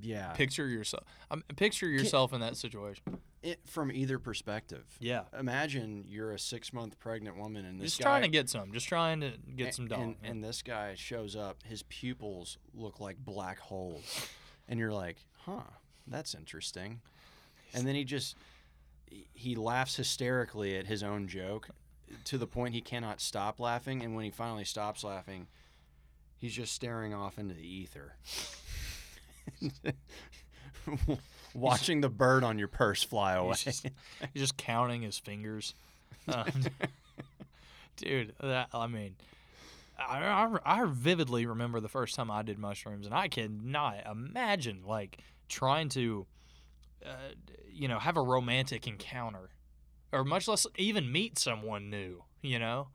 yeah. 0.00 0.32
Picture 0.32 0.66
yourself. 0.66 1.04
Um, 1.30 1.44
picture 1.56 1.88
yourself 1.88 2.32
in 2.32 2.40
that 2.40 2.56
situation. 2.56 3.18
it, 3.42 3.60
from 3.64 3.92
either 3.92 4.18
perspective. 4.18 4.84
Yeah. 4.98 5.22
Imagine 5.38 6.04
you're 6.08 6.32
a 6.32 6.38
six 6.38 6.72
month 6.72 6.98
pregnant 6.98 7.36
woman, 7.36 7.64
and 7.64 7.80
this 7.80 7.92
Just 7.92 8.00
guy, 8.00 8.04
trying 8.04 8.22
to 8.22 8.28
get 8.28 8.48
some. 8.48 8.72
Just 8.72 8.88
trying 8.88 9.20
to 9.20 9.32
get 9.54 9.68
a- 9.68 9.72
some 9.72 9.86
dog. 9.86 10.00
And, 10.00 10.16
and 10.24 10.44
this 10.44 10.62
guy 10.62 10.94
shows 10.96 11.36
up. 11.36 11.62
His 11.64 11.82
pupils 11.84 12.58
look 12.74 13.00
like 13.00 13.18
black 13.18 13.58
holes, 13.58 14.28
and 14.68 14.80
you're 14.80 14.92
like, 14.92 15.18
"Huh, 15.44 15.62
that's 16.06 16.34
interesting." 16.34 17.00
And 17.72 17.86
then 17.86 17.94
he 17.94 18.04
just 18.04 18.36
he 19.32 19.54
laughs 19.54 19.96
hysterically 19.96 20.76
at 20.76 20.86
his 20.86 21.02
own 21.02 21.28
joke, 21.28 21.68
to 22.24 22.38
the 22.38 22.46
point 22.46 22.74
he 22.74 22.80
cannot 22.80 23.20
stop 23.20 23.60
laughing. 23.60 24.02
And 24.02 24.14
when 24.14 24.24
he 24.24 24.30
finally 24.30 24.64
stops 24.64 25.04
laughing, 25.04 25.46
he's 26.38 26.54
just 26.54 26.72
staring 26.72 27.14
off 27.14 27.38
into 27.38 27.54
the 27.54 27.66
ether, 27.66 28.14
watching 31.54 32.00
the 32.00 32.08
bird 32.08 32.44
on 32.44 32.58
your 32.58 32.68
purse 32.68 33.02
fly 33.02 33.34
away. 33.34 33.48
He's 33.50 33.64
just, 33.64 33.86
he's 34.32 34.42
just 34.42 34.56
counting 34.56 35.02
his 35.02 35.18
fingers. 35.18 35.74
Um, 36.28 36.46
dude. 37.96 38.34
That 38.40 38.68
I 38.72 38.86
mean, 38.86 39.16
I, 39.98 40.18
I 40.18 40.58
I 40.64 40.84
vividly 40.86 41.46
remember 41.46 41.80
the 41.80 41.88
first 41.88 42.14
time 42.14 42.30
I 42.30 42.42
did 42.42 42.58
mushrooms, 42.58 43.06
and 43.06 43.14
I 43.14 43.28
cannot 43.28 44.06
imagine 44.10 44.82
like 44.86 45.18
trying 45.48 45.88
to, 45.90 46.26
uh, 47.04 47.32
you 47.72 47.88
know, 47.88 47.98
have 47.98 48.16
a 48.16 48.22
romantic 48.22 48.86
encounter, 48.86 49.50
or 50.14 50.24
much 50.24 50.48
less 50.48 50.66
even 50.76 51.10
meet 51.10 51.38
someone 51.38 51.90
new. 51.90 52.24
You 52.42 52.58
know, 52.58 52.88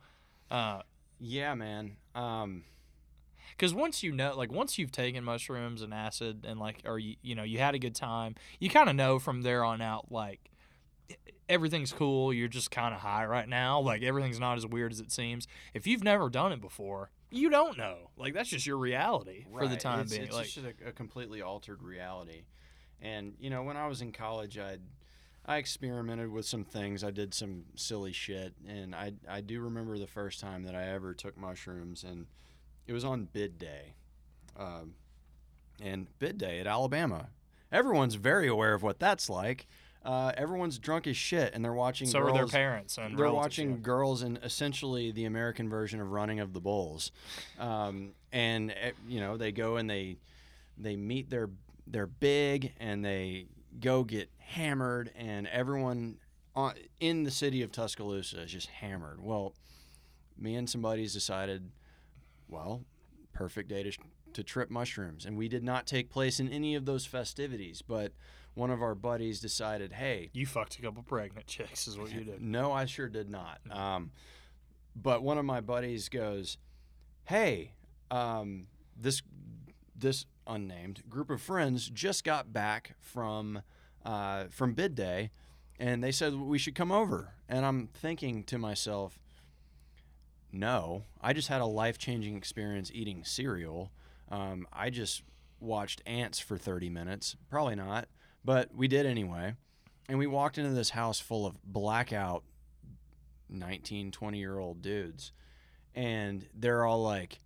because 0.47 0.83
Yeah, 1.19 1.53
man. 1.55 1.97
Um, 2.15 2.63
once 3.73 4.03
you 4.03 4.11
know, 4.11 4.35
like 4.35 4.51
once 4.51 4.77
you've 4.77 4.91
taken 4.91 5.23
mushrooms 5.23 5.81
and 5.81 5.93
acid, 5.93 6.45
and 6.47 6.59
like, 6.59 6.81
or 6.85 6.97
you 6.97 7.15
you 7.21 7.35
know, 7.35 7.43
you 7.43 7.59
had 7.59 7.75
a 7.75 7.79
good 7.79 7.95
time, 7.95 8.35
you 8.59 8.69
kind 8.69 8.89
of 8.89 8.95
know 8.95 9.19
from 9.19 9.41
there 9.41 9.63
on 9.63 9.81
out, 9.81 10.11
like. 10.11 10.39
Everything's 11.47 11.91
cool. 11.91 12.31
You're 12.31 12.47
just 12.47 12.69
kind 12.69 12.93
of 12.93 13.01
high 13.01 13.25
right 13.25 13.49
now. 13.49 13.79
Like 13.79 14.03
everything's 14.03 14.39
not 14.39 14.57
as 14.57 14.67
weird 14.67 14.91
as 14.91 14.99
it 14.99 15.11
seems. 15.11 15.47
If 15.73 15.87
you've 15.87 16.03
never 16.03 16.29
done 16.29 16.51
it 16.51 16.61
before, 16.61 17.09
you 17.31 17.49
don't 17.49 17.75
know. 17.75 18.11
Like 18.17 18.35
that's 18.35 18.49
just 18.49 18.67
your 18.67 18.77
reality 18.77 19.45
for 19.51 19.67
the 19.67 19.75
time 19.75 20.01
it's, 20.01 20.11
being. 20.11 20.25
It's 20.25 20.35
like, 20.35 20.45
just 20.45 20.65
a, 20.67 20.89
a 20.89 20.91
completely 20.91 21.41
altered 21.41 21.81
reality. 21.81 22.43
And 23.01 23.33
you 23.39 23.49
know, 23.49 23.63
when 23.63 23.77
I 23.77 23.87
was 23.87 24.01
in 24.03 24.11
college, 24.11 24.59
I 24.59 24.77
I 25.49 25.57
experimented 25.57 26.31
with 26.31 26.45
some 26.45 26.63
things. 26.63 27.03
I 27.03 27.09
did 27.09 27.33
some 27.33 27.63
silly 27.75 28.11
shit, 28.11 28.53
and 28.67 28.93
I 28.93 29.13
I 29.27 29.41
do 29.41 29.61
remember 29.61 29.97
the 29.97 30.05
first 30.05 30.39
time 30.39 30.61
that 30.65 30.75
I 30.75 30.89
ever 30.89 31.15
took 31.15 31.35
mushrooms, 31.35 32.03
and 32.03 32.27
it 32.85 32.93
was 32.93 33.03
on 33.03 33.27
bid 33.33 33.57
day, 33.57 33.95
um, 34.55 34.93
and 35.81 36.05
bid 36.19 36.37
day 36.37 36.59
at 36.59 36.67
Alabama. 36.67 37.29
Everyone's 37.71 38.13
very 38.13 38.47
aware 38.47 38.75
of 38.75 38.83
what 38.83 38.99
that's 38.99 39.27
like. 39.27 39.65
Uh, 40.05 40.31
everyone's 40.37 40.77
drunk 40.77 41.07
as 41.07 41.17
shit, 41.17 41.55
and 41.55 41.65
they're 41.65 41.73
watching. 41.73 42.07
so 42.07 42.19
girls, 42.19 42.29
are 42.29 42.33
their 42.35 42.45
parents 42.45 42.99
and 42.99 43.17
they're 43.17 43.31
watching 43.31 43.71
yeah. 43.71 43.77
girls 43.77 44.21
in 44.21 44.37
essentially 44.43 45.11
the 45.11 45.25
American 45.25 45.67
version 45.67 45.99
of 45.99 46.11
Running 46.11 46.39
of 46.39 46.53
the 46.53 46.61
Bulls, 46.61 47.11
um, 47.59 48.11
and 48.31 48.69
eh, 48.69 48.91
you 49.07 49.19
know 49.19 49.35
they 49.35 49.51
go 49.51 49.77
and 49.77 49.89
they 49.89 50.17
they 50.77 50.95
meet 50.95 51.31
their 51.31 51.49
their 51.87 52.05
big 52.05 52.71
and 52.79 53.03
they 53.03 53.47
go 53.79 54.03
get 54.03 54.29
hammered, 54.49 55.11
and 55.15 55.47
everyone 55.47 56.17
on, 56.55 56.73
in 56.99 57.23
the 57.23 57.31
city 57.31 57.61
of 57.61 57.71
Tuscaloosa 57.71 58.41
is 58.41 58.51
just 58.51 58.67
hammered. 58.67 59.21
Well, 59.21 59.53
me 60.37 60.55
and 60.55 60.69
some 60.69 60.81
buddies 60.81 61.13
decided, 61.13 61.69
well, 62.47 62.83
perfect 63.33 63.69
day 63.69 63.83
to, 63.83 63.91
to 64.33 64.43
trip 64.43 64.69
mushrooms, 64.69 65.25
and 65.25 65.37
we 65.37 65.47
did 65.47 65.63
not 65.63 65.85
take 65.85 66.09
place 66.09 66.39
in 66.39 66.49
any 66.49 66.75
of 66.75 66.85
those 66.85 67.05
festivities, 67.05 67.81
but. 67.81 68.13
One 68.55 68.71
of 68.71 68.81
our 68.81 68.95
buddies 68.95 69.39
decided, 69.39 69.93
hey, 69.93 70.31
You 70.33 70.45
fucked 70.45 70.77
a 70.79 70.81
couple 70.81 71.01
pregnant 71.03 71.47
chicks, 71.47 71.87
is 71.87 71.97
what 71.97 72.11
you 72.11 72.25
did. 72.25 72.41
no, 72.41 72.73
I 72.73 72.85
sure 72.85 73.07
did 73.07 73.29
not. 73.29 73.59
Um, 73.69 74.11
but 74.95 75.23
one 75.23 75.37
of 75.37 75.45
my 75.45 75.61
buddies 75.61 76.09
goes, 76.09 76.57
"Hey, 77.23 77.75
um, 78.11 78.67
this 78.97 79.21
this 79.95 80.25
unnamed 80.47 81.03
group 81.07 81.29
of 81.29 81.41
friends 81.41 81.89
just 81.89 82.25
got 82.25 82.51
back 82.51 82.95
from 82.99 83.61
uh, 84.05 84.45
from 84.49 84.73
bid 84.73 84.95
day, 84.95 85.31
and 85.79 86.03
they 86.03 86.11
said 86.11 86.35
we 86.35 86.57
should 86.57 86.75
come 86.75 86.91
over." 86.91 87.33
And 87.47 87.65
I'm 87.65 87.87
thinking 87.87 88.43
to 88.45 88.57
myself, 88.57 89.19
"No, 90.51 91.03
I 91.21 91.33
just 91.33 91.47
had 91.47 91.61
a 91.61 91.65
life 91.65 91.97
changing 91.97 92.35
experience 92.35 92.91
eating 92.93 93.23
cereal. 93.23 93.91
Um, 94.29 94.67
I 94.71 94.89
just 94.89 95.23
watched 95.59 96.01
ants 96.05 96.39
for 96.39 96.57
30 96.57 96.89
minutes. 96.89 97.35
Probably 97.49 97.75
not, 97.75 98.07
but 98.43 98.73
we 98.73 98.87
did 98.87 99.05
anyway." 99.05 99.55
And 100.07 100.17
we 100.17 100.25
walked 100.25 100.57
into 100.57 100.71
this 100.71 100.89
house 100.89 101.19
full 101.19 101.45
of 101.45 101.61
blackout 101.63 102.43
19, 103.49 104.11
20 104.11 104.39
year 104.39 104.57
old 104.57 104.81
dudes. 104.81 105.31
And 105.95 106.47
they're 106.53 106.85
all 106.85 107.03
like, 107.03 107.39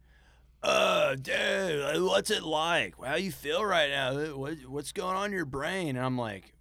uh, 0.63 1.15
dude, 1.15 2.01
what's 2.03 2.31
it 2.31 2.43
like? 2.43 2.95
How 3.03 3.15
you 3.15 3.31
feel 3.31 3.63
right 3.65 3.89
now? 3.89 4.13
What, 4.35 4.53
what's 4.67 4.91
going 4.91 5.15
on 5.15 5.27
in 5.27 5.31
your 5.33 5.45
brain? 5.45 5.89
And 5.95 6.05
I'm 6.05 6.17
like, 6.17 6.53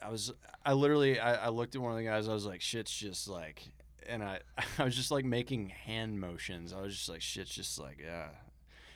I 0.00 0.08
was, 0.10 0.32
I 0.64 0.72
literally, 0.74 1.18
I, 1.18 1.46
I 1.46 1.48
looked 1.48 1.74
at 1.74 1.82
one 1.82 1.92
of 1.92 1.98
the 1.98 2.04
guys. 2.04 2.28
I 2.28 2.32
was 2.32 2.46
like, 2.46 2.60
shit's 2.60 2.92
just 2.94 3.28
like, 3.28 3.62
and 4.08 4.22
I, 4.22 4.40
I 4.78 4.84
was 4.84 4.94
just 4.94 5.10
like 5.10 5.24
making 5.24 5.70
hand 5.70 6.20
motions. 6.20 6.72
I 6.72 6.80
was 6.80 6.96
just 6.96 7.08
like, 7.08 7.20
shit's 7.22 7.54
just 7.54 7.78
like, 7.78 7.98
yeah. 8.02 8.28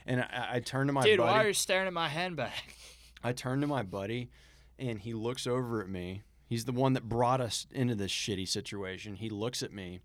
And 0.07 0.21
I, 0.21 0.49
I 0.55 0.61
turned 0.61 0.89
to 0.89 0.93
my 0.93 1.03
Dude, 1.03 1.19
buddy. 1.19 1.33
why 1.33 1.45
are 1.45 1.49
you 1.49 1.55
staring 1.55 1.89
at 1.89 1.93
my 1.93 2.09
handbag? 2.09 2.53
I 3.25 3.33
turned 3.33 3.63
to 3.63 3.67
my 3.67 3.83
buddy 3.83 4.31
and 4.79 5.01
he 5.01 5.15
looks 5.15 5.47
over 5.49 5.81
at 5.83 5.89
me. 5.89 6.23
He's 6.49 6.65
the 6.65 6.73
one 6.73 6.93
that 6.93 7.09
brought 7.09 7.41
us 7.41 7.67
into 7.73 7.97
this 7.97 8.13
shitty 8.13 8.47
situation. 8.47 9.17
He 9.17 9.29
looks 9.31 9.65
at 9.65 9.73
me. 9.73 9.99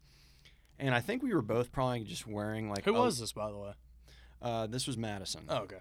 And 0.80 0.96
I 0.96 1.00
think 1.02 1.22
we 1.22 1.32
were 1.36 1.44
both 1.44 1.72
probably 1.72 2.04
just 2.04 2.26
wearing 2.26 2.68
like 2.68 2.84
Who 2.86 2.96
a- 2.96 3.00
was 3.00 3.20
this, 3.20 3.32
by 3.32 3.52
the 3.52 3.58
way? 3.60 3.74
Uh, 4.42 4.68
this 4.68 4.88
was 4.88 4.98
Madison. 4.98 5.42
Oh, 5.50 5.60
okay. 5.60 5.78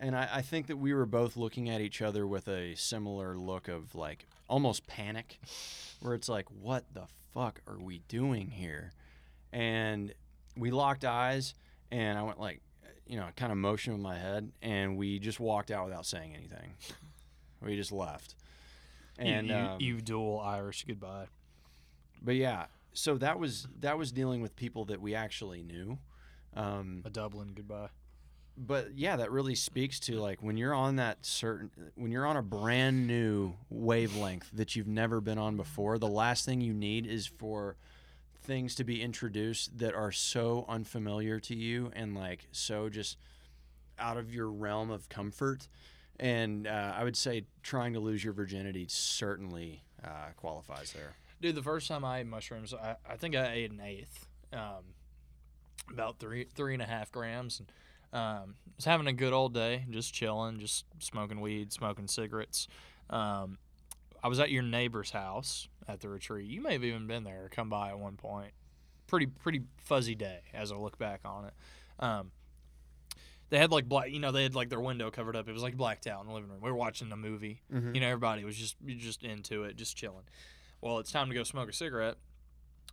And 0.00 0.16
I, 0.16 0.28
I 0.34 0.42
think 0.42 0.66
that 0.66 0.76
we 0.76 0.92
were 0.92 1.06
both 1.06 1.36
looking 1.36 1.70
at 1.70 1.80
each 1.80 2.02
other 2.02 2.26
with 2.26 2.48
a 2.48 2.74
similar 2.74 3.36
look 3.36 3.68
of 3.68 3.94
like 3.94 4.26
almost 4.48 4.86
panic, 4.86 5.38
where 6.00 6.14
it's 6.14 6.28
like, 6.28 6.46
what 6.50 6.84
the 6.92 7.04
fuck 7.32 7.60
are 7.68 7.78
we 7.78 8.00
doing 8.08 8.50
here? 8.50 8.92
And 9.52 10.12
we 10.56 10.70
locked 10.70 11.04
eyes, 11.04 11.54
and 11.90 12.18
I 12.18 12.22
went 12.22 12.40
like, 12.40 12.60
you 13.06 13.16
know, 13.16 13.26
kind 13.36 13.52
of 13.52 13.58
motion 13.58 13.92
with 13.92 14.02
my 14.02 14.16
head, 14.18 14.50
and 14.62 14.96
we 14.96 15.18
just 15.18 15.38
walked 15.38 15.70
out 15.70 15.84
without 15.86 16.06
saying 16.06 16.34
anything. 16.34 16.74
we 17.62 17.76
just 17.76 17.92
left. 17.92 18.34
And 19.18 19.46
you, 19.48 19.54
you, 19.54 19.60
um, 19.60 19.80
you 19.80 20.00
dual 20.00 20.40
Irish 20.40 20.84
goodbye. 20.86 21.26
but 22.20 22.34
yeah, 22.34 22.66
so 22.94 23.16
that 23.18 23.38
was 23.38 23.68
that 23.80 23.96
was 23.96 24.10
dealing 24.10 24.42
with 24.42 24.56
people 24.56 24.84
that 24.86 25.00
we 25.00 25.14
actually 25.14 25.62
knew. 25.62 25.98
Um, 26.56 27.02
A 27.04 27.10
Dublin 27.10 27.52
goodbye. 27.54 27.88
But 28.56 28.96
yeah, 28.96 29.16
that 29.16 29.30
really 29.30 29.54
speaks 29.54 29.98
to 30.00 30.20
like 30.20 30.42
when 30.42 30.56
you're 30.56 30.74
on 30.74 30.96
that 30.96 31.24
certain 31.24 31.70
when 31.96 32.12
you're 32.12 32.26
on 32.26 32.36
a 32.36 32.42
brand 32.42 33.06
new 33.06 33.54
wavelength 33.68 34.48
that 34.52 34.76
you've 34.76 34.86
never 34.86 35.20
been 35.20 35.38
on 35.38 35.56
before, 35.56 35.98
the 35.98 36.08
last 36.08 36.44
thing 36.44 36.60
you 36.60 36.72
need 36.72 37.06
is 37.06 37.26
for 37.26 37.76
things 38.42 38.74
to 38.76 38.84
be 38.84 39.02
introduced 39.02 39.78
that 39.78 39.94
are 39.94 40.12
so 40.12 40.64
unfamiliar 40.68 41.40
to 41.40 41.54
you 41.54 41.90
and 41.94 42.14
like 42.14 42.46
so 42.52 42.88
just 42.88 43.16
out 43.98 44.16
of 44.16 44.32
your 44.32 44.50
realm 44.50 44.90
of 44.90 45.08
comfort. 45.08 45.68
And 46.20 46.66
uh, 46.66 46.92
I 46.96 47.02
would 47.02 47.16
say 47.16 47.46
trying 47.62 47.94
to 47.94 48.00
lose 48.00 48.22
your 48.22 48.32
virginity 48.32 48.86
certainly 48.88 49.82
uh, 50.04 50.28
qualifies 50.36 50.92
there. 50.92 51.14
Dude, 51.40 51.56
the 51.56 51.62
first 51.62 51.88
time 51.88 52.04
I 52.04 52.20
ate 52.20 52.26
mushrooms, 52.26 52.72
I, 52.72 52.96
I 53.08 53.16
think 53.16 53.34
I 53.34 53.52
ate 53.52 53.70
an 53.70 53.80
eighth, 53.80 54.26
um, 54.52 54.94
about 55.90 56.18
three 56.18 56.46
three 56.54 56.72
and 56.72 56.82
a 56.82 56.86
half 56.86 57.10
grams, 57.10 57.58
and 57.58 57.68
um, 58.14 58.54
was 58.76 58.84
having 58.86 59.06
a 59.06 59.12
good 59.12 59.32
old 59.32 59.52
day, 59.52 59.84
just 59.90 60.14
chilling, 60.14 60.58
just 60.58 60.86
smoking 61.00 61.40
weed, 61.40 61.72
smoking 61.72 62.08
cigarettes. 62.08 62.68
Um, 63.10 63.58
I 64.22 64.28
was 64.28 64.40
at 64.40 64.50
your 64.50 64.62
neighbor's 64.62 65.10
house 65.10 65.68
at 65.86 66.00
the 66.00 66.08
retreat. 66.08 66.48
You 66.48 66.62
may 66.62 66.72
have 66.72 66.84
even 66.84 67.06
been 67.06 67.24
there 67.24 67.44
or 67.44 67.48
come 67.50 67.68
by 67.68 67.90
at 67.90 67.98
one 67.98 68.16
point. 68.16 68.52
Pretty 69.06 69.26
pretty 69.26 69.62
fuzzy 69.76 70.14
day 70.14 70.40
as 70.54 70.72
I 70.72 70.76
look 70.76 70.96
back 70.98 71.20
on 71.26 71.44
it. 71.44 71.52
Um, 71.98 72.30
they 73.50 73.58
had 73.58 73.70
like 73.70 73.86
black, 73.88 74.10
you 74.10 74.18
know, 74.18 74.32
they 74.32 74.42
had 74.42 74.54
like 74.54 74.70
their 74.70 74.80
window 74.80 75.10
covered 75.10 75.36
up. 75.36 75.46
It 75.48 75.52
was 75.52 75.62
like 75.62 75.76
blacked 75.76 76.06
out 76.06 76.22
in 76.22 76.28
the 76.28 76.32
living 76.32 76.48
room. 76.50 76.60
We 76.62 76.70
were 76.70 76.76
watching 76.76 77.12
a 77.12 77.16
movie. 77.16 77.60
You 77.94 78.00
know, 78.00 78.06
everybody 78.08 78.44
was 78.44 78.56
just 78.56 78.76
just 78.86 79.22
into 79.22 79.64
it, 79.64 79.76
just 79.76 79.96
chilling. 79.96 80.24
Well, 80.80 80.98
it's 80.98 81.12
time 81.12 81.28
to 81.28 81.34
go 81.34 81.44
smoke 81.44 81.68
a 81.68 81.72
cigarette, 81.72 82.16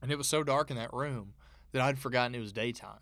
and 0.01 0.11
it 0.11 0.17
was 0.17 0.27
so 0.27 0.43
dark 0.43 0.69
in 0.69 0.75
that 0.77 0.93
room 0.93 1.33
that 1.71 1.81
I'd 1.81 1.97
forgotten 1.97 2.35
it 2.35 2.39
was 2.39 2.51
daytime, 2.51 2.99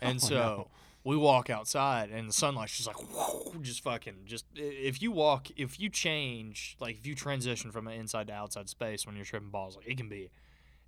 and 0.00 0.18
Oh, 0.22 0.26
so 0.26 0.34
no. 0.34 0.68
We 1.04 1.16
walk 1.16 1.50
outside, 1.50 2.10
and 2.10 2.28
the 2.28 2.32
sunlight's 2.32 2.76
just 2.76 2.86
like 2.88 2.96
whoo, 2.98 3.60
just 3.60 3.82
fucking 3.82 4.22
just. 4.24 4.46
If 4.54 5.02
you 5.02 5.12
walk, 5.12 5.48
if 5.56 5.78
you 5.78 5.90
change, 5.90 6.76
like 6.80 6.96
if 6.96 7.06
you 7.06 7.14
transition 7.14 7.70
from 7.70 7.86
an 7.86 7.94
inside 7.94 8.28
to 8.28 8.32
outside 8.32 8.68
space 8.68 9.06
when 9.06 9.14
you're 9.14 9.24
tripping 9.26 9.50
balls, 9.50 9.76
like 9.76 9.86
it 9.86 9.96
can 9.98 10.08
be, 10.08 10.30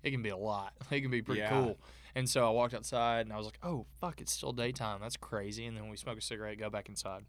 it 0.03 0.11
can 0.11 0.21
be 0.23 0.29
a 0.29 0.37
lot. 0.37 0.73
It 0.91 1.01
can 1.01 1.11
be 1.11 1.21
pretty 1.21 1.41
Yeah. 1.41 1.49
cool. 1.49 1.77
And 2.15 2.27
so 2.27 2.47
I 2.47 2.49
walked 2.49 2.73
outside, 2.73 3.21
and 3.27 3.31
I 3.33 3.37
was 3.37 3.45
like, 3.45 3.59
oh 3.61 3.85
fuck, 4.01 4.19
it's 4.19 4.31
still 4.31 4.51
daytime. 4.53 4.99
That's 5.01 5.17
crazy. 5.17 5.65
And 5.67 5.77
then 5.77 5.87
we 5.89 5.97
smoke 5.97 6.17
a 6.17 6.21
cigarette, 6.21 6.57
go 6.57 6.69
back 6.71 6.89
inside. 6.89 7.25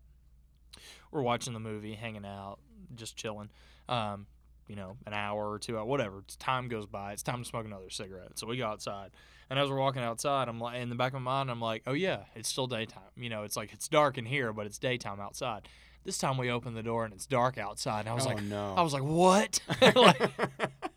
We're 1.10 1.22
watching 1.22 1.52
the 1.52 1.60
movie, 1.60 1.94
hanging 1.94 2.24
out, 2.24 2.58
just 2.94 3.16
chilling. 3.16 3.50
Um, 3.88 4.26
you 4.68 4.76
know, 4.76 4.96
an 5.06 5.14
hour 5.14 5.50
or 5.50 5.58
two 5.58 5.76
whatever. 5.84 6.22
Time 6.38 6.68
goes 6.68 6.86
by. 6.86 7.12
It's 7.12 7.22
time 7.22 7.42
to 7.42 7.48
smoke 7.48 7.66
another 7.66 7.90
cigarette. 7.90 8.38
So 8.38 8.46
we 8.46 8.56
go 8.56 8.66
outside. 8.66 9.10
And 9.50 9.58
as 9.58 9.70
we're 9.70 9.78
walking 9.78 10.02
outside, 10.02 10.48
I'm 10.48 10.60
like, 10.60 10.80
in 10.80 10.90
the 10.90 10.94
back 10.94 11.14
of 11.14 11.22
my 11.22 11.30
mind, 11.38 11.50
I'm 11.50 11.60
like, 11.60 11.82
oh 11.86 11.94
yeah, 11.94 12.24
it's 12.34 12.48
still 12.48 12.66
daytime. 12.66 13.02
You 13.16 13.30
know, 13.30 13.44
it's 13.44 13.56
like 13.56 13.72
it's 13.72 13.88
dark 13.88 14.18
in 14.18 14.26
here, 14.26 14.52
but 14.52 14.66
it's 14.66 14.78
daytime 14.78 15.20
outside. 15.20 15.68
This 16.04 16.18
time 16.18 16.38
we 16.38 16.50
open 16.50 16.74
the 16.74 16.82
door 16.82 17.04
and 17.04 17.14
it's 17.14 17.26
dark 17.26 17.58
outside. 17.58 18.00
And 18.00 18.10
I 18.10 18.14
was 18.14 18.26
oh 18.26 18.30
like, 18.30 18.42
no! 18.42 18.74
I 18.76 18.82
was 18.82 18.92
like, 18.92 19.02
what? 19.02 19.60
like, 19.94 20.30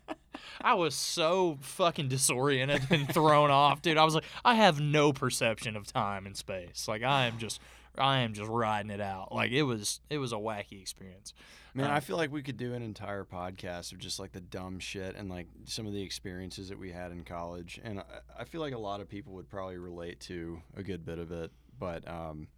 I 0.60 0.74
was 0.74 0.94
so 0.94 1.58
fucking 1.60 2.08
disoriented 2.08 2.82
and 2.90 3.12
thrown 3.12 3.50
off, 3.50 3.82
dude. 3.82 3.96
I 3.96 4.04
was 4.04 4.14
like, 4.14 4.24
I 4.44 4.54
have 4.54 4.80
no 4.80 5.12
perception 5.12 5.76
of 5.76 5.86
time 5.86 6.26
and 6.26 6.36
space. 6.36 6.86
Like 6.86 7.02
I 7.02 7.26
am 7.26 7.38
just 7.38 7.60
I 7.98 8.20
am 8.20 8.32
just 8.32 8.50
riding 8.50 8.90
it 8.90 9.00
out. 9.00 9.32
Like 9.32 9.50
it 9.52 9.62
was 9.64 10.00
it 10.08 10.18
was 10.18 10.32
a 10.32 10.36
wacky 10.36 10.80
experience. 10.80 11.34
Man, 11.74 11.86
Um, 11.86 11.92
I 11.92 12.00
feel 12.00 12.16
like 12.16 12.30
we 12.30 12.42
could 12.42 12.56
do 12.56 12.74
an 12.74 12.82
entire 12.82 13.24
podcast 13.24 13.92
of 13.92 13.98
just 13.98 14.18
like 14.18 14.32
the 14.32 14.40
dumb 14.40 14.78
shit 14.78 15.16
and 15.16 15.30
like 15.30 15.46
some 15.64 15.86
of 15.86 15.92
the 15.92 16.02
experiences 16.02 16.68
that 16.68 16.78
we 16.78 16.92
had 16.92 17.12
in 17.12 17.24
college. 17.24 17.80
And 17.82 18.00
I, 18.00 18.04
I 18.40 18.44
feel 18.44 18.60
like 18.60 18.74
a 18.74 18.78
lot 18.78 19.00
of 19.00 19.08
people 19.08 19.34
would 19.34 19.48
probably 19.48 19.78
relate 19.78 20.20
to 20.20 20.60
a 20.76 20.82
good 20.82 21.04
bit 21.04 21.18
of 21.18 21.32
it. 21.32 21.50
But 21.78 22.06
um, 22.08 22.48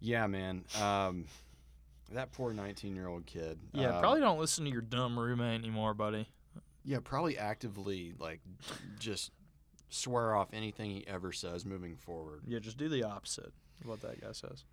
yeah, 0.00 0.26
man, 0.26 0.64
um, 0.80 1.26
that 2.12 2.32
poor 2.32 2.52
19 2.52 2.94
year 2.94 3.08
old 3.08 3.26
kid. 3.26 3.58
Yeah, 3.72 3.94
um, 3.96 4.00
probably 4.00 4.20
don't 4.20 4.38
listen 4.38 4.64
to 4.64 4.70
your 4.70 4.82
dumb 4.82 5.18
roommate 5.18 5.60
anymore, 5.60 5.94
buddy. 5.94 6.28
Yeah, 6.84 6.98
probably 7.02 7.36
actively 7.38 8.14
like 8.18 8.40
just 8.98 9.32
swear 9.88 10.34
off 10.34 10.48
anything 10.52 10.90
he 10.90 11.06
ever 11.06 11.32
says 11.32 11.64
moving 11.64 11.96
forward. 11.96 12.42
Yeah, 12.46 12.58
just 12.58 12.76
do 12.78 12.88
the 12.88 13.02
opposite 13.04 13.52
what 13.84 14.00
that 14.02 14.20
guy 14.20 14.32
says. 14.32 14.64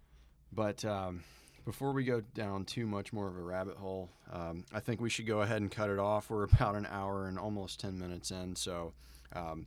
But 0.52 0.84
um, 0.86 1.24
before 1.66 1.92
we 1.94 2.04
go 2.04 2.22
down 2.34 2.66
too 2.66 2.86
much 2.86 3.12
more 3.14 3.28
of 3.28 3.38
a 3.38 3.42
rabbit 3.42 3.78
hole, 3.78 4.10
um, 4.32 4.66
I 4.74 4.80
think 4.80 5.02
we 5.02 5.10
should 5.10 5.28
go 5.28 5.42
ahead 5.42 5.62
and 5.62 5.72
cut 5.72 5.90
it 5.90 6.00
off. 6.00 6.30
We're 6.30 6.44
about 6.44 6.76
an 6.76 6.88
hour 6.90 7.28
and 7.28 7.38
almost 7.40 7.80
10 7.80 7.98
minutes 7.98 8.32
in. 8.32 8.56
So 8.56 8.94
um, 9.36 9.66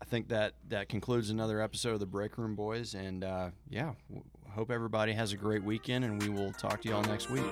I 0.00 0.04
think 0.04 0.28
that 0.28 0.54
that 0.68 0.88
concludes 0.88 1.30
another 1.30 1.60
episode 1.60 1.94
of 1.94 2.00
the 2.00 2.06
Break 2.06 2.38
Room 2.38 2.54
Boys. 2.54 2.94
And 2.94 3.24
uh, 3.24 3.50
yeah, 3.68 3.92
w- 4.08 4.24
hope 4.50 4.70
everybody 4.70 5.12
has 5.12 5.32
a 5.32 5.36
great 5.36 5.62
weekend, 5.62 6.04
and 6.04 6.22
we 6.22 6.28
will 6.28 6.52
talk 6.52 6.82
to 6.82 6.88
y'all 6.88 7.02
next 7.02 7.30
week. 7.30 7.44